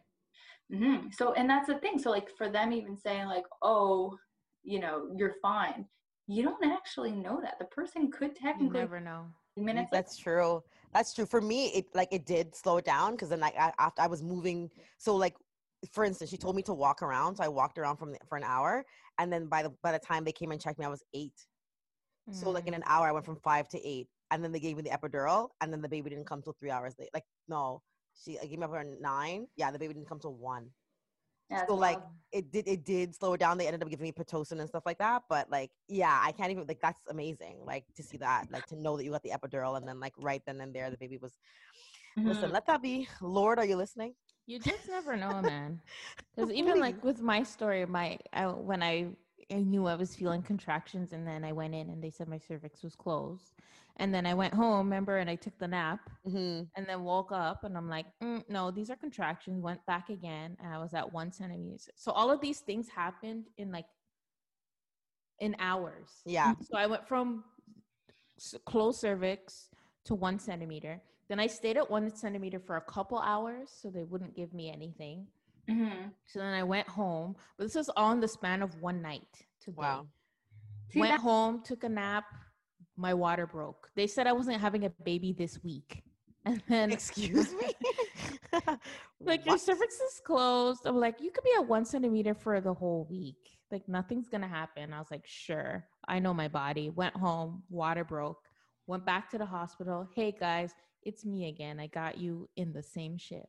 hmm 0.73 1.09
So, 1.11 1.33
and 1.33 1.49
that's 1.49 1.67
the 1.69 1.79
thing. 1.79 1.99
So, 1.99 2.11
like, 2.11 2.29
for 2.37 2.49
them 2.49 2.73
even 2.73 2.97
saying, 2.97 3.27
like, 3.27 3.45
oh, 3.63 4.17
you 4.63 4.81
know, 4.81 5.09
you're 5.17 5.37
fine, 5.41 5.87
you 6.27 6.43
don't 6.43 6.65
actually 6.65 7.13
know 7.13 7.41
that. 7.43 7.59
The 7.59 7.65
person 7.67 8.11
could 8.11 8.35
you 8.37 8.43
technically, 8.43 8.81
never 8.81 9.01
know. 9.01 9.27
minutes 9.57 9.89
that's 9.93 10.17
true 10.17 10.63
that's 10.93 11.13
true 11.15 11.27
for 11.27 11.41
me 11.41 11.67
it 11.69 11.87
like 11.95 12.09
it 12.13 12.25
did 12.27 12.55
slow 12.55 12.77
it 12.79 12.85
down 12.85 13.13
because 13.13 13.29
then 13.29 13.41
like 13.41 13.57
I, 13.59 13.73
after 13.79 14.03
i 14.03 14.07
was 14.07 14.23
moving 14.23 14.71
so 14.99 15.17
like 15.17 15.35
for 15.93 16.05
instance 16.05 16.31
she 16.31 16.37
told 16.37 16.57
me 16.57 16.63
to 16.63 16.75
walk 16.75 17.03
around 17.03 17.37
so 17.37 17.45
i 17.45 17.49
walked 17.49 17.79
around 17.79 17.97
from 17.97 18.13
the, 18.13 18.19
for 18.29 18.37
an 18.37 18.45
hour 18.45 18.85
and 19.19 19.33
then 19.33 19.47
by 19.47 19.63
the 19.63 19.71
by 19.83 19.93
the 19.93 19.99
time 19.99 20.25
they 20.25 20.33
came 20.33 20.51
and 20.53 20.61
checked 20.61 20.79
me 20.79 20.85
i 20.85 20.89
was 20.89 21.03
eight 21.15 21.47
so 22.31 22.51
like 22.51 22.67
in 22.67 22.75
Mm. 22.75 22.79
an 22.79 22.83
hour 22.87 23.07
i 23.09 23.13
went 23.13 23.25
from 23.25 23.37
five 23.37 23.69
to 23.69 23.79
eight 23.87 24.09
and 24.31 24.43
then 24.45 24.53
they 24.53 24.61
gave 24.61 24.77
me 24.77 24.83
the 24.83 24.91
epidural 24.91 25.49
and 25.61 25.73
then 25.73 25.81
the 25.83 25.89
baby 25.89 26.11
didn't 26.11 26.27
come 26.27 26.43
till 26.43 26.55
three 26.59 26.71
hours 26.71 26.95
late 26.99 27.11
like 27.15 27.25
no 27.49 27.81
she 28.25 28.39
I 28.39 28.47
gave 28.47 28.59
me 28.59 28.65
up 28.65 28.73
around 28.73 29.01
nine. 29.01 29.49
Yeah 29.57 29.71
the 29.71 29.79
baby 29.79 29.95
didn't 29.95 30.09
come 30.09 30.21
till 30.21 30.35
one. 30.35 30.71
Yeah, 31.51 31.67
so 31.67 31.75
like 31.75 32.01
wild. 32.01 32.13
it 32.33 32.51
did 32.51 32.69
it 32.69 32.85
did 32.85 33.15
slow 33.15 33.35
it 33.35 33.41
down. 33.41 33.59
They 33.59 33.67
ended 33.67 33.83
up 33.83 33.89
giving 33.91 34.05
me 34.05 34.13
pitocin 34.13 34.61
and 34.61 34.69
stuff 34.69 34.85
like 34.87 34.99
that. 34.99 35.23
But 35.29 35.51
like 35.51 35.71
yeah 35.89 36.21
i 36.23 36.33
can't 36.33 36.51
even 36.51 36.67
like 36.67 36.81
that's 36.81 37.01
amazing 37.09 37.65
like 37.65 37.85
to 37.97 38.03
see 38.03 38.19
that 38.19 38.51
like 38.51 38.67
to 38.67 38.77
know 38.77 38.97
that 38.97 39.05
you 39.05 39.11
got 39.11 39.23
the 39.23 39.31
epidural 39.31 39.77
and 39.77 39.87
then 39.89 40.01
like 40.01 40.15
right 40.19 40.43
then 40.47 40.61
and 40.61 40.75
there 40.75 40.91
the 40.91 40.99
baby 40.99 41.19
was 41.19 41.39
listen 42.25 42.51
Mhm. 42.51 42.53
let 42.53 42.67
that 42.67 42.83
be. 42.83 43.09
Lord 43.21 43.59
are 43.59 43.65
you 43.65 43.77
listening? 43.77 44.15
You 44.47 44.59
just 44.59 44.89
never 44.89 45.17
know, 45.17 45.43
man. 45.43 45.81
Because 46.35 46.51
even 46.53 46.81
like 46.81 47.03
with 47.05 47.21
my 47.21 47.43
story, 47.43 47.85
my 47.87 48.19
I, 48.33 48.47
when 48.47 48.83
I 48.83 49.09
I 49.51 49.57
knew 49.63 49.87
I 49.87 49.95
was 49.97 50.15
feeling 50.15 50.43
contractions, 50.43 51.13
and 51.13 51.27
then 51.27 51.45
I 51.45 51.53
went 51.53 51.75
in 51.75 51.89
and 51.91 52.03
they 52.03 52.11
said 52.11 52.29
my 52.29 52.39
cervix 52.39 52.83
was 52.83 52.95
closed, 52.97 53.55
and 53.99 54.15
then 54.15 54.27
I 54.27 54.35
went 54.35 54.55
home, 54.55 54.87
remember, 54.87 55.19
and 55.19 55.29
I 55.29 55.35
took 55.35 55.59
the 55.59 55.69
nap, 55.69 56.01
mm-hmm. 56.27 56.63
and 56.77 56.87
then 56.87 57.03
woke 57.03 57.33
up, 57.33 57.65
and 57.65 57.77
I'm 57.77 57.89
like, 57.89 58.07
mm, 58.23 58.45
no, 58.49 58.71
these 58.71 58.91
are 58.91 58.97
contractions. 58.97 59.63
Went 59.63 59.85
back 59.87 60.09
again, 60.09 60.57
and 60.63 60.73
I 60.73 60.79
was 60.79 60.95
at 60.95 61.13
one 61.13 61.33
centimeter. 61.33 61.93
So 61.97 62.13
all 62.13 62.31
of 62.31 62.41
these 62.41 62.61
things 62.61 62.89
happened 62.89 63.47
in 63.57 63.73
like 63.73 63.87
in 65.41 65.55
hours. 65.61 66.23
yeah 66.27 66.55
So 66.69 66.77
I 66.77 66.87
went 66.87 67.07
from 67.07 67.45
closed 68.67 69.01
cervix 69.01 69.69
to 70.05 70.15
one 70.15 70.39
centimeter. 70.39 71.01
Then 71.29 71.39
I 71.39 71.47
stayed 71.47 71.77
at 71.77 71.89
one 71.91 72.15
centimeter 72.15 72.59
for 72.59 72.77
a 72.77 72.81
couple 72.81 73.19
hours 73.19 73.71
so 73.81 73.91
they 73.91 74.05
wouldn't 74.05 74.35
give 74.35 74.53
me 74.55 74.71
anything. 74.73 75.27
Mhm. 75.69 76.11
So 76.27 76.39
then 76.41 76.55
I 76.55 76.63
went 76.63 76.89
home, 76.89 77.37
but 77.57 77.65
this 77.65 77.75
was 77.75 77.89
all 77.91 78.13
in 78.13 78.21
the 78.21 78.29
span 78.29 78.63
of 78.63 78.81
one 78.81 79.03
night. 79.03 79.47
Today. 79.61 79.77
wow 79.77 80.07
See, 80.91 81.01
went 81.01 81.13
that- 81.13 81.21
home, 81.21 81.63
took 81.63 81.85
a 81.85 81.89
nap. 81.89 82.25
My 82.99 83.15
water 83.15 83.47
broke. 83.47 83.91
They 83.95 84.07
said 84.07 84.27
I 84.27 84.33
wasn't 84.33 84.61
having 84.61 84.85
a 84.85 84.91
baby 85.05 85.33
this 85.33 85.63
week, 85.63 86.03
and 86.45 86.61
then 86.69 86.91
excuse 86.93 87.55
me 87.55 87.73
like 89.21 89.47
your 89.47 89.59
cervix 89.59 89.95
is 89.95 90.21
closed. 90.25 90.81
I'm 90.85 90.97
like, 90.97 91.21
you 91.21 91.31
could 91.31 91.45
be 91.45 91.53
at 91.57 91.67
one 91.67 91.85
centimeter 91.85 92.35
for 92.35 92.61
the 92.61 92.75
whole 92.75 93.07
week. 93.11 93.59
Like 93.71 93.89
nothing's 93.89 94.29
gonna 94.29 94.49
happen. 94.49 94.93
I 94.93 94.99
was 94.99 95.11
like, 95.11 95.27
sure, 95.27 95.87
I 96.07 96.19
know 96.19 96.35
my 96.35 96.49
body. 96.49 96.91
Went 96.91 97.17
home, 97.17 97.63
water 97.71 98.05
broke. 98.05 98.49
Went 98.87 99.05
back 99.07 99.31
to 99.31 99.39
the 99.39 99.47
hospital. 99.47 100.09
Hey 100.15 100.35
guys, 100.39 100.73
it's 101.03 101.25
me 101.25 101.49
again. 101.49 101.79
I 101.79 101.87
got 101.87 102.19
you 102.19 102.49
in 102.57 102.73
the 102.73 102.83
same 102.83 103.17
shift. 103.17 103.47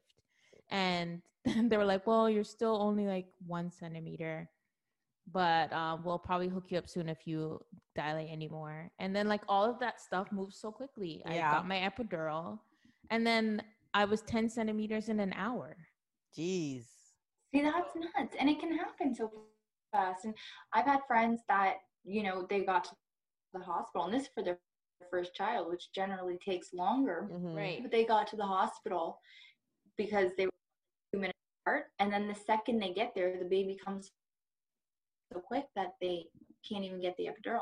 And 0.70 1.22
they 1.70 1.78
were 1.78 1.86
like, 1.86 2.06
well, 2.06 2.30
you're 2.30 2.44
still 2.44 2.82
only 2.82 3.08
like 3.08 3.28
one 3.46 3.72
centimeter, 3.72 4.50
but 5.32 5.72
um, 5.74 6.04
we'll 6.04 6.20
probably 6.20 6.48
hook 6.48 6.66
you 6.70 6.78
up 6.78 6.88
soon 6.88 7.10
if 7.10 7.26
you 7.26 7.60
dilate 7.96 8.30
anymore. 8.32 8.90
And 9.00 9.16
then 9.16 9.28
like 9.28 9.42
all 9.48 9.70
of 9.70 9.80
that 9.80 10.00
stuff 10.00 10.32
moves 10.32 10.58
so 10.60 10.72
quickly. 10.72 11.22
Yeah. 11.26 11.50
I 11.50 11.54
got 11.54 11.68
my 11.68 11.78
epidural, 11.78 12.60
and 13.10 13.26
then 13.26 13.62
I 13.94 14.06
was 14.06 14.22
10 14.22 14.50
centimeters 14.50 15.10
in 15.10 15.20
an 15.20 15.34
hour. 15.34 15.76
jeez 16.38 16.86
See, 17.54 17.62
that's 17.62 17.96
nuts. 17.96 18.36
And 18.40 18.48
it 18.48 18.60
can 18.60 18.78
happen 18.78 19.16
so 19.16 19.32
fast. 19.92 20.26
And 20.26 20.36
I've 20.74 20.86
had 20.86 21.00
friends 21.08 21.42
that, 21.50 21.78
you 22.04 22.22
know, 22.22 22.46
they 22.48 22.62
got 22.62 22.84
to 22.86 22.92
the 23.54 23.60
hospital, 23.60 24.06
and 24.06 24.14
this 24.14 24.24
is 24.24 24.30
for 24.36 24.44
their 24.44 24.60
first 25.10 25.34
child, 25.34 25.68
which 25.70 25.92
generally 25.94 26.38
takes 26.38 26.74
longer. 26.74 27.28
Mhm. 27.32 27.56
Right. 27.56 27.82
But 27.82 27.92
they 27.92 28.06
got 28.06 28.28
to 28.28 28.36
the 28.36 28.46
hospital 28.46 29.20
because 29.98 30.32
they 30.38 30.46
were 30.46 30.52
two 31.12 31.20
minutes 31.20 31.40
apart, 31.64 31.88
and 31.98 32.14
then 32.14 32.28
the 32.28 32.36
second 32.36 32.80
they 32.80 32.94
get 32.94 33.16
there, 33.16 33.36
the 33.40 33.46
baby 33.46 33.76
comes 33.84 34.12
so 35.32 35.40
quick 35.40 35.66
that 35.76 35.94
they 36.02 36.26
can't 36.68 36.84
even 36.84 37.00
get 37.00 37.16
the 37.18 37.26
epidural. 37.28 37.62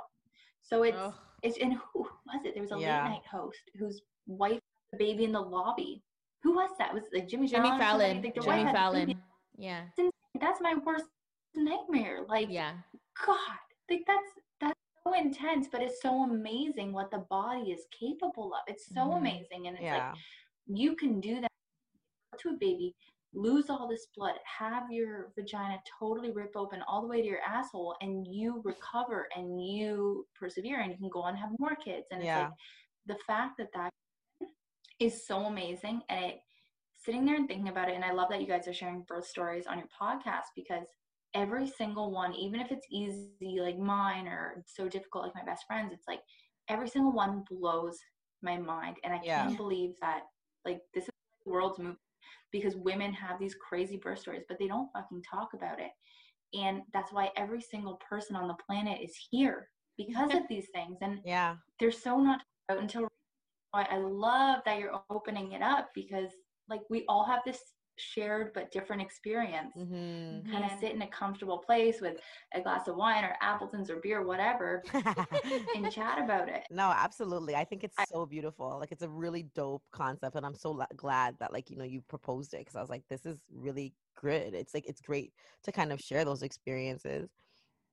So 0.61 0.83
it's 0.83 0.97
Ugh. 0.97 1.13
it's 1.43 1.57
and 1.59 1.73
who 1.73 2.01
was 2.25 2.45
it? 2.45 2.53
There 2.53 2.63
was 2.63 2.71
a 2.71 2.79
Yeah. 2.79 3.03
late 3.03 3.09
night 3.11 3.25
host 3.29 3.59
whose 3.77 4.01
wife 4.25 4.53
had 4.91 4.99
the 4.99 5.05
baby 5.05 5.23
in 5.25 5.31
the 5.31 5.41
lobby. 5.41 6.03
Who 6.43 6.53
was 6.53 6.69
that? 6.79 6.93
Was 6.93 7.03
it 7.05 7.13
like 7.13 7.27
Jimmy, 7.27 7.47
Jimmy 7.47 7.63
Fallon? 7.69 7.79
Fallon. 7.79 8.21
Like, 8.21 8.35
Jimmy 8.35 8.47
wife 8.47 8.67
had 8.67 8.75
the 8.93 8.99
baby. 8.99 9.13
Fallon. 9.13 9.23
Yeah. 9.57 9.83
That's 10.39 10.61
my 10.61 10.75
worst 10.75 11.05
nightmare. 11.55 12.25
Like 12.27 12.49
Yeah. 12.49 12.77
God, 13.25 13.57
like 13.89 14.03
that's 14.07 14.29
that's 14.59 14.79
so 15.03 15.13
intense, 15.13 15.67
but 15.71 15.81
it's 15.81 16.01
so 16.01 16.23
amazing 16.23 16.91
what 16.93 17.11
the 17.11 17.19
body 17.29 17.71
is 17.71 17.85
capable 17.91 18.53
of. 18.53 18.61
It's 18.67 18.85
so 18.93 19.01
Mhm. 19.01 19.17
amazing, 19.17 19.67
and 19.67 19.75
it's 19.77 19.83
Yeah. 19.83 20.11
like 20.11 20.17
you 20.67 20.95
can 20.95 21.19
do 21.21 21.39
that 21.41 21.51
to 22.39 22.49
a 22.49 22.53
baby, 22.53 22.93
lose 23.33 23.69
all 23.69 23.87
this 23.87 24.07
blood, 24.15 24.35
have 24.59 24.83
your 24.89 25.31
vagina 25.37 25.77
totally 25.99 26.31
rip 26.31 26.51
open 26.55 26.81
all 26.87 27.01
the 27.01 27.07
way 27.07 27.21
to 27.21 27.27
your 27.27 27.41
asshole, 27.41 27.95
and 28.01 28.25
you 28.27 28.61
recover 28.63 29.27
and 29.35 29.61
you 29.61 30.25
persevere, 30.39 30.81
and 30.81 30.91
you 30.91 30.97
can 30.97 31.09
go 31.09 31.21
on 31.21 31.29
and 31.31 31.39
have 31.39 31.51
more 31.59 31.75
kids. 31.75 32.07
And 32.11 32.21
it's 32.21 32.35
like 32.35 32.49
the 33.05 33.17
fact 33.27 33.57
that 33.59 33.67
that 33.73 33.91
is 34.99 35.25
so 35.27 35.45
amazing, 35.45 36.01
and 36.09 36.25
it 36.25 36.39
sitting 36.99 37.25
there 37.25 37.35
and 37.35 37.47
thinking 37.47 37.69
about 37.69 37.89
it. 37.89 37.95
And 37.95 38.03
I 38.03 38.11
love 38.11 38.29
that 38.29 38.41
you 38.41 38.47
guys 38.47 38.67
are 38.67 38.73
sharing 38.73 39.03
birth 39.07 39.27
stories 39.27 39.67
on 39.67 39.77
your 39.77 39.87
podcast 40.01 40.45
because 40.55 40.87
every 41.33 41.67
single 41.67 42.11
one, 42.11 42.33
even 42.33 42.59
if 42.59 42.71
it's 42.71 42.87
easy 42.91 43.59
like 43.59 43.77
mine 43.77 44.27
or 44.27 44.63
so 44.65 44.89
difficult 44.89 45.25
like 45.25 45.35
my 45.35 45.45
best 45.45 45.65
friends, 45.67 45.93
it's 45.93 46.07
like 46.07 46.21
every 46.69 46.89
single 46.89 47.11
one 47.11 47.43
blows 47.49 47.97
my 48.41 48.57
mind. 48.57 48.97
And 49.03 49.13
I 49.13 49.21
Yeah. 49.23 49.43
can't 49.43 49.57
believe 49.57 49.91
that 50.01 50.21
like 50.65 50.79
this 50.93 51.03
is 51.03 51.09
the 51.45 51.51
world's 51.51 51.77
moving 51.77 51.97
because 52.51 52.75
women 52.75 53.13
have 53.13 53.39
these 53.39 53.55
crazy 53.55 53.97
birth 53.97 54.19
stories, 54.19 54.43
but 54.47 54.57
they 54.59 54.67
don't 54.67 54.89
fucking 54.93 55.23
talk 55.29 55.49
about 55.53 55.79
it. 55.79 55.91
And 56.57 56.81
that's 56.93 57.11
why 57.11 57.29
every 57.35 57.61
single 57.61 57.99
person 58.09 58.35
on 58.35 58.47
the 58.47 58.55
planet 58.65 58.99
is 59.01 59.15
here 59.29 59.67
because 59.97 60.33
of 60.33 60.41
these 60.49 60.67
things. 60.73 60.97
And 61.01 61.19
Yeah. 61.23 61.55
they're 61.79 61.91
so 61.91 62.19
not 62.19 62.41
until 62.69 63.07
I 63.73 63.83
I 63.83 63.97
love 63.97 64.61
that 64.65 64.79
you're 64.79 65.01
opening 65.09 65.51
it 65.53 65.61
up 65.61 65.89
because 65.93 66.31
like 66.69 66.81
we 66.89 67.05
all 67.07 67.25
have 67.25 67.41
this 67.45 67.59
shared 67.97 68.53
but 68.53 68.71
different 68.71 69.01
experience 69.01 69.73
hmm 69.75 70.39
kind 70.51 70.65
of 70.65 70.71
sit 70.79 70.91
in 70.93 71.01
a 71.01 71.07
comfortable 71.07 71.57
place 71.59 72.01
with 72.01 72.17
a 72.53 72.61
glass 72.61 72.87
of 72.87 72.95
wine 72.95 73.23
or 73.23 73.35
appletons 73.41 73.89
or 73.89 73.97
beer 73.97 74.23
whatever 74.25 74.83
and 75.75 75.89
chat 75.91 76.19
about 76.23 76.49
it 76.49 76.63
No, 76.69 76.91
absolutely. 76.95 77.55
I 77.55 77.63
think 77.63 77.83
it's 77.83 77.97
I- 77.97 78.05
so 78.11 78.25
beautiful. 78.25 78.77
Like 78.79 78.91
it's 78.91 79.03
a 79.03 79.09
really 79.09 79.43
dope 79.55 79.83
concept, 79.91 80.35
and 80.35 80.45
I'm 80.45 80.55
so 80.55 80.71
la- 80.71 80.95
glad 80.95 81.37
that 81.39 81.53
like 81.53 81.69
you 81.69 81.77
know 81.77 81.85
you 81.85 82.01
proposed 82.01 82.53
it 82.53 82.59
because 82.59 82.75
I 82.75 82.81
was 82.81 82.89
like, 82.89 83.03
this 83.09 83.25
is 83.25 83.37
really 83.51 83.93
good. 84.21 84.53
It's 84.53 84.73
like 84.73 84.85
it's 84.87 85.01
great 85.01 85.33
to 85.63 85.71
kind 85.71 85.91
of 85.93 85.99
share 86.01 86.25
those 86.25 86.43
experiences, 86.43 87.29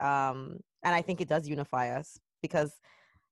um, 0.00 0.58
and 0.82 0.94
I 0.94 1.02
think 1.02 1.20
it 1.20 1.28
does 1.28 1.48
unify 1.48 1.96
us 1.96 2.18
because, 2.42 2.80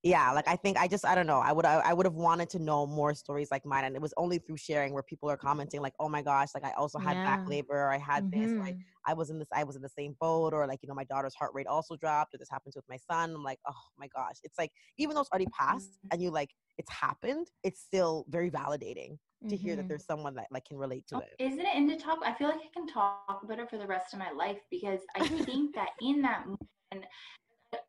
yeah, 0.02 0.32
like 0.32 0.48
I 0.48 0.56
think 0.56 0.78
I 0.78 0.88
just 0.88 1.04
I 1.06 1.14
don't 1.14 1.26
know. 1.28 1.38
I 1.38 1.52
would 1.52 1.64
I, 1.64 1.74
I 1.80 1.92
would 1.92 2.06
have 2.06 2.14
wanted 2.14 2.50
to 2.50 2.58
know 2.58 2.86
more 2.86 3.14
stories 3.14 3.50
like 3.52 3.64
mine, 3.64 3.84
and 3.84 3.94
it 3.94 4.02
was 4.02 4.12
only 4.16 4.38
through 4.38 4.56
sharing 4.56 4.92
where 4.92 5.02
people 5.02 5.30
are 5.30 5.36
commenting 5.36 5.80
like, 5.80 5.94
oh 6.00 6.08
my 6.08 6.22
gosh, 6.22 6.48
like 6.54 6.64
I 6.64 6.72
also 6.72 6.98
had 6.98 7.22
back 7.22 7.40
labor, 7.46 7.74
or 7.74 7.92
I 7.92 7.98
had 7.98 8.24
this, 8.32 8.52
or 8.58 8.64
I 8.66 8.74
Mhm. 8.74 8.84
I 9.06 9.14
was 9.14 9.30
in 9.30 9.38
this, 9.38 9.48
I 9.52 9.64
was 9.64 9.76
in 9.76 9.82
the 9.82 9.88
same 9.88 10.16
boat, 10.20 10.52
or 10.54 10.66
like, 10.66 10.80
you 10.82 10.88
know, 10.88 10.94
my 10.94 11.04
daughter's 11.04 11.34
heart 11.34 11.52
rate 11.54 11.66
also 11.68 11.96
dropped, 11.96 12.34
or 12.34 12.38
this 12.38 12.50
happens 12.50 12.74
with 12.76 12.84
my 12.88 12.96
son. 12.96 13.30
I'm 13.34 13.42
like, 13.44 13.58
oh 13.68 13.80
my 13.98 14.08
gosh. 14.08 14.36
It's 14.42 14.58
like, 14.58 14.70
even 14.98 15.14
though 15.14 15.20
it's 15.22 15.30
already 15.30 15.46
passed 15.58 15.98
Mhm. 16.04 16.10
and 16.12 16.22
you 16.22 16.30
like, 16.30 16.50
it's 16.78 16.90
happened, 16.90 17.48
it's 17.62 17.80
still 17.80 18.24
very 18.28 18.50
validating 18.50 19.18
to 19.48 19.56
hear 19.56 19.76
that 19.76 19.84
Mhm. 19.84 19.88
there's 19.88 20.06
someone 20.06 20.34
that 20.34 20.46
like 20.50 20.64
can 20.64 20.78
relate 20.78 21.06
to 21.08 21.16
Oh, 21.16 21.20
it. 21.20 21.34
Isn't 21.38 21.60
it? 21.60 21.76
in 21.76 21.86
the 21.86 21.96
talk, 21.96 22.20
I 22.24 22.32
feel 22.34 22.48
like 22.48 22.60
I 22.60 22.70
can 22.72 22.86
talk 22.86 23.40
about 23.42 23.58
it 23.58 23.68
for 23.70 23.76
the 23.78 23.86
rest 23.86 24.12
of 24.14 24.18
my 24.18 24.30
life 24.30 24.58
because 24.70 25.00
I 25.16 25.26
think 25.44 25.74
that 25.74 25.90
in 26.00 26.22
that 26.22 26.46
moment, 26.46 27.06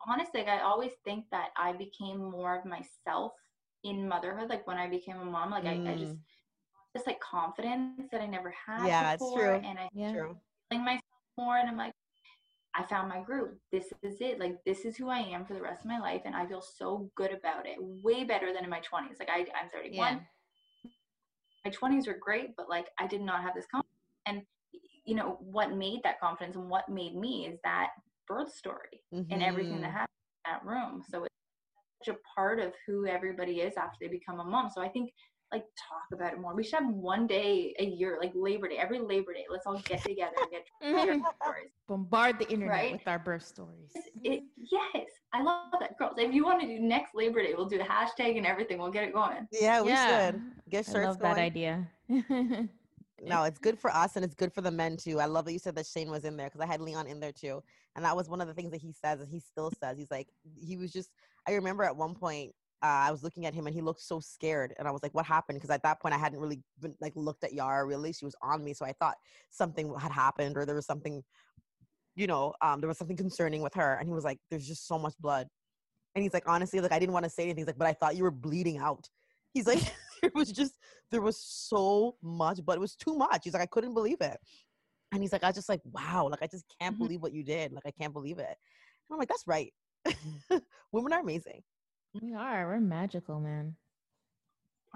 honestly, 0.07 0.41
like, 0.41 0.49
I 0.49 0.61
always 0.61 0.91
think 1.03 1.25
that 1.31 1.49
I 1.57 1.73
became 1.73 2.17
more 2.19 2.57
of 2.57 2.65
myself 2.65 3.33
in 3.83 4.07
motherhood. 4.07 4.49
Like 4.49 4.65
when 4.67 4.77
I 4.77 4.87
became 4.89 5.17
a 5.19 5.25
mom, 5.25 5.51
like 5.51 5.65
I, 5.65 5.79
I 5.91 5.95
just, 5.95 6.15
just 6.95 7.07
like 7.07 7.19
confidence 7.19 8.07
that 8.11 8.21
I 8.21 8.25
never 8.27 8.53
had. 8.65 8.83
Mm. 8.83 8.87
Yeah, 8.87 9.13
it's 9.13 9.23
before, 9.23 9.39
true. 9.39 9.61
And 9.65 9.79
I 9.79 9.89
Yeah. 9.93 10.11
True. 10.13 10.37
feeling 10.69 10.85
myself 10.85 11.03
more, 11.37 11.57
and 11.57 11.69
I'm 11.69 11.77
like, 11.77 11.93
I 12.75 12.83
found 12.83 13.07
my 13.09 13.21
groove. 13.21 13.57
This 13.71 13.93
is 14.01 14.21
it. 14.21 14.39
Like 14.39 14.57
this 14.65 14.85
is 14.85 14.95
who 14.97 15.09
I 15.09 15.19
am 15.19 15.45
for 15.45 15.53
the 15.53 15.61
rest 15.61 15.81
of 15.81 15.87
my 15.87 15.99
life, 15.99 16.21
and 16.25 16.35
I 16.35 16.45
feel 16.45 16.61
so 16.61 17.09
good 17.15 17.31
about 17.31 17.67
it. 17.67 17.77
Way 17.79 18.23
better 18.23 18.53
than 18.53 18.63
in 18.63 18.69
my 18.69 18.79
20s. 18.79 19.19
Like 19.19 19.29
I, 19.29 19.39
I'm 19.59 19.69
31 19.71 20.13
Yeah. 20.13 20.19
my 21.65 21.71
20s 21.71 22.07
were 22.07 22.17
great 22.19 22.55
but 22.57 22.69
like 22.69 22.87
i 22.99 23.07
did 23.07 23.21
not 23.21 23.41
have 23.41 23.53
this 23.55 23.65
confidence 23.71 23.93
and 24.25 24.41
you 25.05 25.15
know 25.15 25.37
what 25.39 25.75
made 25.75 26.01
that 26.03 26.19
confidence 26.19 26.55
and 26.55 26.69
what 26.69 26.87
made 26.89 27.15
me 27.15 27.47
is 27.47 27.57
that 27.63 27.91
birth 28.27 28.51
story 28.53 29.01
and 29.31 29.41
everything 29.43 29.79
that 29.81 29.89
Mhm. 29.91 29.93
happened 30.01 30.09
in 30.45 30.51
that 30.51 30.65
room 30.65 31.01
so 31.09 31.23
it's 31.23 31.35
such 32.05 32.15
a 32.15 32.19
part 32.35 32.59
of 32.59 32.73
who 32.85 33.05
everybody 33.07 33.61
is 33.61 33.75
after 33.77 33.97
they 34.01 34.07
become 34.07 34.39
a 34.39 34.43
mom 34.43 34.69
so 34.69 34.81
i 34.81 34.89
think 34.89 35.09
like 35.51 35.65
talk 35.89 36.01
about 36.13 36.33
it 36.33 36.39
more 36.39 36.55
we 36.55 36.63
should 36.63 36.79
have 36.79 36.89
one 36.93 37.27
day 37.27 37.73
a 37.79 37.85
year 37.85 38.17
like 38.19 38.31
labor 38.35 38.67
day 38.67 38.77
every 38.77 38.99
labor 38.99 39.33
day 39.33 39.45
let's 39.49 39.65
all 39.67 39.77
get 39.87 40.01
together 40.03 40.37
and 40.41 40.51
get 40.51 40.63
share 41.05 41.13
Mhm. 41.13 41.23
stories 41.43 41.71
Bombard 41.87 42.39
the 42.39 42.49
internet 42.49 42.69
Right? 42.81 42.91
with 42.93 43.07
our 43.07 43.19
birth 43.19 43.43
stories. 43.43 43.93
it, 44.23 44.43
yes 44.71 45.07
i 45.33 45.41
love 45.43 45.71
that 45.79 45.97
girls 45.97 46.15
if 46.17 46.33
you 46.33 46.43
want 46.43 46.59
to 46.61 46.67
do 46.67 46.79
next 46.79 47.13
labor 47.13 47.41
day 47.43 47.53
we'll 47.55 47.67
do 47.67 47.77
the 47.77 47.83
hashtag 47.83 48.37
and 48.37 48.45
everything 48.45 48.77
we'll 48.79 48.91
get 48.91 49.03
it 49.03 49.13
going 49.13 49.47
Yeah, 49.51 49.81
we 49.81 49.89
yeah. 49.89 50.31
should 50.31 50.41
get 50.69 50.87
I 50.87 50.91
shirts 50.91 51.05
love 51.07 51.19
going. 51.19 51.35
that 51.35 51.41
idea. 51.41 51.87
No, 53.29 53.43
it's 53.43 53.59
good 53.59 53.79
for 53.79 53.91
us 53.91 54.15
and 54.15 54.25
it's 54.25 54.35
good 54.35 54.53
for 54.53 54.61
the 54.61 54.71
men 54.71 54.97
too. 54.97 55.19
I 55.19 55.25
love 55.25 55.45
that 55.45 55.53
you 55.53 55.59
said 55.59 55.75
that 55.75 55.85
Shane 55.85 56.09
was 56.09 56.25
in 56.25 56.37
there 56.37 56.47
because 56.47 56.61
I 56.61 56.65
had 56.65 56.81
Leon 56.81 57.07
in 57.07 57.19
there 57.19 57.31
too. 57.31 57.61
And 57.95 58.03
that 58.05 58.15
was 58.15 58.29
one 58.29 58.41
of 58.41 58.47
the 58.47 58.53
things 58.53 58.71
that 58.71 58.81
he 58.81 58.91
says 58.91 59.21
and 59.21 59.29
he 59.29 59.39
still 59.39 59.71
says. 59.79 59.97
He's 59.97 60.11
like, 60.11 60.27
he 60.55 60.77
was 60.77 60.91
just, 60.91 61.09
I 61.47 61.53
remember 61.53 61.83
at 61.83 61.95
one 61.95 62.15
point, 62.15 62.51
uh, 62.81 63.07
I 63.07 63.11
was 63.11 63.23
looking 63.23 63.45
at 63.45 63.53
him 63.53 63.65
and 63.65 63.73
he 63.73 63.81
looked 63.81 64.01
so 64.01 64.19
scared. 64.19 64.73
And 64.77 64.87
I 64.87 64.91
was 64.91 65.03
like, 65.03 65.13
what 65.13 65.25
happened? 65.25 65.57
Because 65.57 65.69
at 65.69 65.83
that 65.83 66.01
point, 66.01 66.13
I 66.13 66.17
hadn't 66.17 66.39
really 66.39 66.59
been 66.81 66.95
like 66.99 67.13
looked 67.15 67.43
at 67.43 67.53
Yara 67.53 67.85
really. 67.85 68.11
She 68.11 68.25
was 68.25 68.35
on 68.41 68.63
me. 68.63 68.73
So 68.73 68.85
I 68.85 68.93
thought 68.93 69.15
something 69.51 69.93
had 69.97 70.11
happened 70.11 70.57
or 70.57 70.65
there 70.65 70.75
was 70.75 70.85
something, 70.85 71.23
you 72.15 72.27
know, 72.27 72.53
um, 72.61 72.81
there 72.81 72.89
was 72.89 72.97
something 72.97 73.17
concerning 73.17 73.61
with 73.61 73.73
her. 73.75 73.95
And 73.95 74.07
he 74.07 74.13
was 74.13 74.25
like, 74.25 74.39
there's 74.49 74.67
just 74.67 74.87
so 74.87 74.99
much 74.99 75.13
blood. 75.19 75.47
And 76.15 76.23
he's 76.23 76.33
like, 76.33 76.43
honestly, 76.47 76.79
like, 76.79 76.91
I 76.91 76.99
didn't 76.99 77.13
want 77.13 77.23
to 77.23 77.29
say 77.29 77.43
anything. 77.43 77.61
He's 77.61 77.67
like, 77.67 77.77
but 77.77 77.87
I 77.87 77.93
thought 77.93 78.15
you 78.15 78.23
were 78.23 78.31
bleeding 78.31 78.77
out. 78.77 79.07
He's 79.53 79.65
like, 79.65 79.79
there 80.31 80.31
was 80.33 80.51
just, 80.51 80.73
there 81.11 81.21
was 81.21 81.37
so 81.37 82.15
much, 82.21 82.59
but 82.65 82.77
it 82.77 82.79
was 82.81 82.95
too 82.95 83.15
much. 83.15 83.41
He's 83.43 83.53
like, 83.53 83.61
I 83.63 83.67
couldn't 83.67 83.93
believe 83.93 84.21
it. 84.21 84.37
And 85.11 85.21
he's 85.21 85.31
like, 85.33 85.43
I 85.43 85.51
just 85.51 85.69
like, 85.69 85.81
wow, 85.91 86.27
like, 86.31 86.41
I 86.41 86.47
just 86.47 86.65
can't 86.79 86.95
Mhm. 86.95 86.99
believe 86.99 87.21
what 87.21 87.33
you 87.33 87.43
did. 87.43 87.71
Like, 87.73 87.85
I 87.85 87.91
can't 87.91 88.13
believe 88.13 88.39
it. 88.39 88.47
And 88.47 89.11
I'm 89.11 89.17
like, 89.19 89.29
that's 89.29 89.45
right. 89.47 89.71
Women 90.91 91.13
are 91.13 91.19
amazing. 91.19 91.61
we 92.21 92.33
are. 92.33 92.67
We're 92.67 92.79
magical, 92.79 93.39
man. 93.39 93.75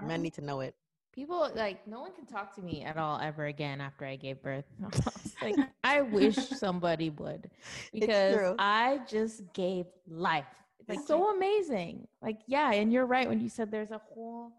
Men 0.00 0.22
need 0.22 0.34
to 0.34 0.40
know 0.42 0.60
it. 0.60 0.74
People 1.12 1.50
like 1.56 1.84
no 1.88 2.00
one 2.00 2.12
can 2.12 2.26
talk 2.26 2.54
to 2.54 2.62
me 2.62 2.84
at 2.84 2.96
all 2.96 3.18
ever 3.20 3.46
again 3.46 3.80
after 3.80 4.04
I 4.04 4.14
gave 4.14 4.40
birth. 4.40 4.66
I 5.42 5.44
like 5.44 5.56
I 5.82 6.02
wish 6.02 6.36
somebody 6.36 7.10
would 7.10 7.50
because. 7.92 8.54
I 8.58 9.00
just 9.08 9.42
gave 9.52 9.86
life. 10.06 10.46
It's 10.78 10.88
like 10.88 10.98
It's 11.00 11.08
so 11.08 11.34
amazing. 11.34 12.06
Like 12.22 12.38
yeah, 12.46 12.72
and 12.72 12.92
you're 12.92 13.06
right 13.06 13.28
when 13.28 13.40
you 13.40 13.48
said 13.48 13.70
there's 13.72 13.90
a 13.90 13.98
whole 13.98 14.52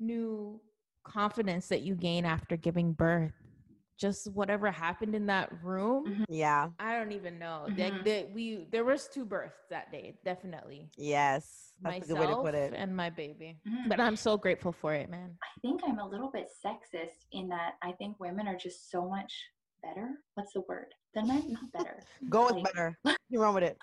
new 0.00 0.60
confidence 1.04 1.68
that 1.68 1.82
you 1.82 1.94
gain 1.94 2.24
after 2.24 2.56
giving 2.56 2.92
birth. 2.92 3.32
Just 3.98 4.32
whatever 4.32 4.70
happened 4.70 5.14
in 5.14 5.26
that 5.26 5.50
room, 5.62 6.24
Yeah. 6.28 6.70
I 6.78 6.96
don't 6.96 7.12
even 7.12 7.38
know. 7.38 7.66
Like 7.68 7.92
Mhm. 7.92 8.04
the, 8.04 8.28
we 8.32 8.66
there 8.72 8.84
was 8.84 9.08
two 9.08 9.26
births 9.26 9.60
that 9.68 9.92
day, 9.92 10.18
definitely. 10.24 10.90
Yes. 10.96 11.74
That's 11.82 12.06
a 12.06 12.08
good 12.08 12.14
way 12.14 12.20
to 12.20 12.26
Myself 12.28 12.44
put 12.46 12.54
it. 12.54 12.72
and 12.74 12.96
my 12.96 13.10
baby. 13.10 13.58
Mhm. 13.68 13.88
But 13.90 14.00
I'm 14.00 14.16
so 14.16 14.38
grateful 14.38 14.72
for 14.72 14.94
it, 14.94 15.10
man. 15.10 15.36
I 15.42 15.60
think 15.60 15.82
I'm 15.84 15.98
a 15.98 16.08
little 16.08 16.30
bit 16.30 16.48
sexist 16.64 17.26
in 17.32 17.48
that 17.48 17.74
I 17.82 17.92
think 17.92 18.18
women 18.18 18.48
are 18.48 18.56
just 18.56 18.90
so 18.90 19.06
much 19.06 19.32
better. 19.82 20.22
What's 20.34 20.54
the 20.54 20.62
word? 20.62 20.94
Than 21.12 21.28
men? 21.28 21.52
Not 21.52 21.70
better. 21.72 22.02
Go 22.30 22.46
with 22.46 22.54
like- 22.54 22.64
better. 22.64 22.98
You're 23.28 23.42
wrong 23.42 23.54
with 23.54 23.64
it. 23.64 23.78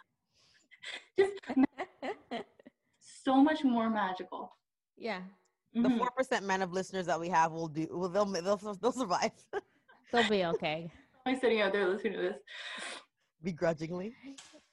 Just 1.20 1.34
so 3.00 3.36
much 3.44 3.64
more 3.64 3.90
magical. 3.90 4.58
yeah. 4.98 5.22
The 5.84 5.90
Mhm. 5.90 5.98
four 6.00 6.10
percent 6.12 6.46
men 6.46 6.62
of 6.62 6.72
listeners 6.74 7.06
that 7.06 7.20
we 7.20 7.30
have 7.30 7.52
will 7.52 7.68
do. 7.68 7.88
Well, 7.92 8.10
they'll 8.10 8.26
they'll, 8.26 8.58
they'll 8.82 8.92
survive 8.92 9.32
They'll 10.12 10.24
be 10.30 10.44
okay. 10.46 10.92
I'm 11.26 11.40
sitting 11.40 11.62
out 11.62 11.72
there 11.74 11.88
listening 11.88 12.14
to 12.14 12.20
this. 12.20 12.38
begrudgingly. 13.44 14.14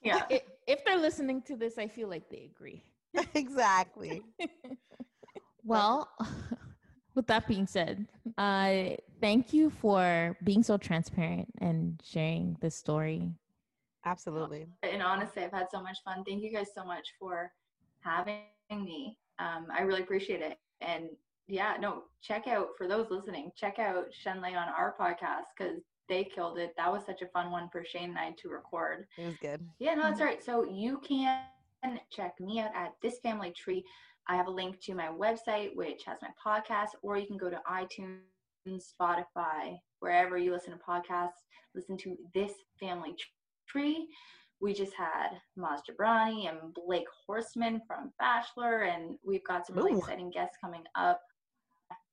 Yeah. 0.03 0.23
I- 0.31 0.43
if 0.67 0.85
they're 0.85 0.99
listening 0.99 1.43
to 1.43 1.57
this, 1.57 1.77
I 1.79 1.89
feel 1.89 2.09
like 2.09 2.29
they 2.31 2.51
agree. 2.55 2.85
exactly. 3.35 4.23
Well, 5.67 6.09
with 7.15 7.27
that 7.29 7.47
being 7.49 7.67
said, 7.67 8.07
uh, 8.37 8.97
thank 9.21 9.55
you 9.55 9.71
for 9.71 10.37
being 10.45 10.63
so 10.63 10.77
transparent 10.77 11.49
and 11.59 11.99
sharing 12.05 12.59
this 12.61 12.77
story. 12.77 13.33
Absolutely. 14.05 14.67
and 14.83 15.03
honestly, 15.03 15.43
I've 15.43 15.53
had 15.53 15.69
so 15.71 15.81
much 15.83 15.97
fun. 16.05 16.23
Thank 16.29 16.43
you 16.43 16.53
guys 16.53 16.69
so 16.75 16.85
much 16.85 17.07
for 17.19 17.51
having 18.01 18.43
me. 18.71 19.17
Um, 19.39 19.69
I 19.73 19.81
really 19.83 20.03
appreciate 20.03 20.43
it. 20.43 20.59
And 20.87 21.09
yeah, 21.47 21.77
no, 21.81 22.05
check 22.23 22.47
out 22.47 22.69
for 22.77 22.89
those 22.89 23.07
listening, 23.11 23.51
check 23.57 23.79
out 23.79 24.07
Shenley 24.25 24.57
on 24.57 24.69
our 24.69 24.95
podcast 24.99 25.45
because 25.57 25.83
they 26.09 26.25
killed 26.25 26.59
it. 26.59 26.75
That 26.77 26.93
was 26.93 27.05
such 27.05 27.23
a 27.23 27.27
fun 27.29 27.51
one 27.51 27.69
for 27.71 27.85
Shane 27.85 28.11
and 28.11 28.19
I 28.19 28.35
to 28.39 28.49
record. 28.49 29.07
It 29.19 29.27
was 29.27 29.37
good. 29.41 29.67
Yeah, 29.79 29.95
no, 29.95 30.03
that's 30.03 30.21
mm-hmm. 30.21 30.29
right. 30.29 30.45
So 30.45 30.65
you 30.65 31.01
can 31.07 31.43
check 32.11 32.39
me 32.41 32.61
out 32.61 32.75
at 32.75 32.93
This 33.03 33.19
Family 33.23 33.53
Tree. 33.53 33.85
I 34.29 34.37
have 34.37 34.47
a 34.47 34.51
link 34.51 34.81
to 34.83 34.95
my 34.95 35.09
website, 35.09 35.75
which 35.75 36.03
has 36.07 36.19
my 36.23 36.31
podcast, 36.45 36.91
or 37.03 37.19
you 37.19 37.27
can 37.27 37.37
go 37.37 37.51
to 37.51 37.61
iTunes, 37.71 38.21
Spotify, 38.69 39.77
wherever 40.01 40.39
you 40.39 40.53
listen 40.53 40.73
to 40.73 40.79
podcasts. 40.79 41.45
Listen 41.75 41.97
to 41.99 42.17
This 42.33 42.53
Family 42.81 43.15
Tree. 43.69 44.09
We 44.65 44.73
just 44.73 44.95
had 44.95 45.29
Maz 45.59 45.81
Jobrani 45.87 46.49
and 46.49 46.73
Blake 46.73 47.05
Horstmann 47.29 47.81
from 47.87 48.15
Bachelor, 48.19 48.85
and 48.85 49.19
we've 49.23 49.45
got 49.45 49.67
some 49.67 49.77
really 49.77 49.93
Ooh. 49.93 49.99
exciting 49.99 50.31
guests 50.31 50.57
coming 50.59 50.85
up. 50.95 51.21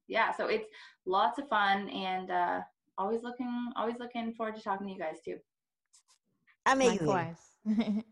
Yeah, 0.10 0.34
so 0.34 0.48
it's 0.48 0.66
lots 1.06 1.40
of 1.40 1.48
fun, 1.48 1.88
and 1.88 2.30
uh, 2.30 2.60
always 2.98 3.24
looking, 3.24 3.72
always 3.78 3.96
looking 4.00 4.34
forward 4.34 4.58
to 4.58 4.62
talking 4.62 4.88
to 4.88 4.92
you 4.92 5.00
guys 5.00 5.22
too. 5.24 5.38
Amazing. 6.66 7.08
Likewise. 7.08 7.56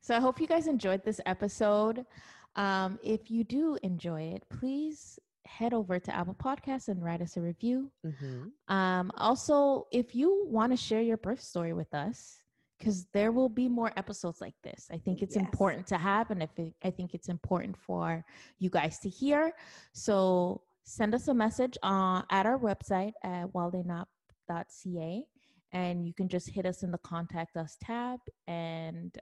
so 0.00 0.14
I 0.14 0.20
hope 0.20 0.40
you 0.40 0.46
guys 0.46 0.68
enjoyed 0.68 1.04
this 1.04 1.20
episode. 1.26 2.06
Um, 2.54 2.96
if 3.02 3.28
you 3.28 3.42
do 3.42 3.76
enjoy 3.82 4.22
it, 4.36 4.44
please 4.50 5.18
head 5.46 5.74
over 5.74 5.98
to 5.98 6.14
Apple 6.14 6.36
Podcasts 6.36 6.86
and 6.86 7.02
write 7.02 7.22
us 7.22 7.36
a 7.36 7.40
review. 7.40 7.90
hmm 8.04 8.72
Um, 8.72 9.10
also, 9.16 9.88
if 9.90 10.14
you 10.14 10.44
want 10.46 10.70
to 10.70 10.76
share 10.76 11.02
your 11.02 11.16
birth 11.16 11.42
story 11.42 11.72
with 11.72 11.92
us, 11.92 12.40
because 12.80 13.06
there 13.12 13.30
will 13.30 13.50
be 13.50 13.68
more 13.68 13.92
episodes 13.96 14.40
like 14.40 14.54
this. 14.62 14.88
I 14.90 14.96
think 14.96 15.20
it's 15.20 15.36
Yes. 15.36 15.44
important 15.44 15.86
to 15.88 15.98
have, 15.98 16.30
and 16.30 16.42
if 16.42 16.58
it, 16.58 16.72
I 16.82 16.90
think 16.90 17.12
it's 17.14 17.28
important 17.28 17.76
for 17.76 18.24
you 18.58 18.70
guys 18.70 18.98
to 19.00 19.08
hear. 19.08 19.52
So 19.92 20.62
send 20.82 21.14
us 21.14 21.28
a 21.28 21.34
message 21.34 21.76
uh, 21.82 22.22
at 22.30 22.46
our 22.46 22.58
website 22.58 23.12
at 23.22 23.52
wildingup.ca, 23.52 25.26
and 25.72 26.06
you 26.06 26.14
can 26.14 26.28
just 26.28 26.48
hit 26.48 26.64
us 26.64 26.82
in 26.82 26.90
the 26.90 26.98
contact 26.98 27.56
us 27.58 27.76
tab 27.82 28.18
and 28.48 29.16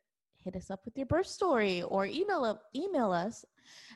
hit 0.44 0.54
us 0.54 0.70
up 0.70 0.84
with 0.84 0.96
your 0.96 1.06
birth 1.06 1.26
story 1.26 1.82
or 1.82 2.06
email 2.06 2.44
up, 2.44 2.62
email 2.76 3.10
us 3.10 3.44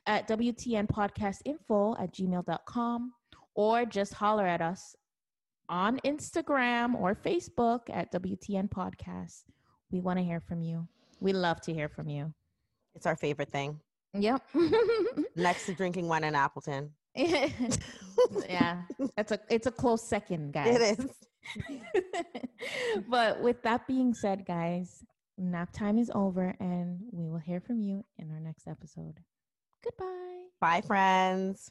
at 0.06 0.26
wtnpodcastinfo 0.26 2.00
at 2.00 2.12
gmail.com 2.12 3.12
or 3.54 3.86
just 3.86 4.12
holler 4.14 4.46
at 4.46 4.60
us 4.60 4.96
on 5.72 5.98
Instagram 6.04 6.94
or 6.94 7.14
Facebook 7.14 7.80
at 7.90 8.12
WTN 8.12 8.68
Podcast. 8.68 9.44
We 9.90 10.00
want 10.00 10.18
to 10.18 10.24
hear 10.24 10.38
from 10.38 10.60
you. 10.60 10.86
We 11.18 11.32
love 11.32 11.62
to 11.62 11.72
hear 11.72 11.88
from 11.88 12.10
you. 12.10 12.32
It's 12.94 13.06
our 13.06 13.16
favorite 13.16 13.50
thing. 13.50 13.80
Yep. 14.12 14.42
Next 15.36 15.64
to 15.66 15.74
drinking 15.74 16.08
wine 16.08 16.24
in 16.24 16.34
Appleton. 16.34 16.90
yeah, 17.16 18.82
that's 19.16 19.32
a 19.32 19.40
it's 19.50 19.66
a 19.66 19.70
close 19.70 20.02
second, 20.02 20.52
guys. 20.52 20.76
It 20.76 20.98
is. 20.98 21.06
but 23.08 23.40
with 23.40 23.62
that 23.62 23.86
being 23.86 24.14
said, 24.14 24.46
guys, 24.46 25.04
nap 25.38 25.72
time 25.72 25.98
is 25.98 26.10
over, 26.14 26.54
and 26.60 27.00
we 27.10 27.28
will 27.28 27.38
hear 27.38 27.60
from 27.60 27.80
you 27.80 28.04
in 28.18 28.30
our 28.30 28.40
next 28.40 28.66
episode. 28.66 29.20
Goodbye. 29.82 30.44
Bye, 30.60 30.80
friends. 30.82 31.70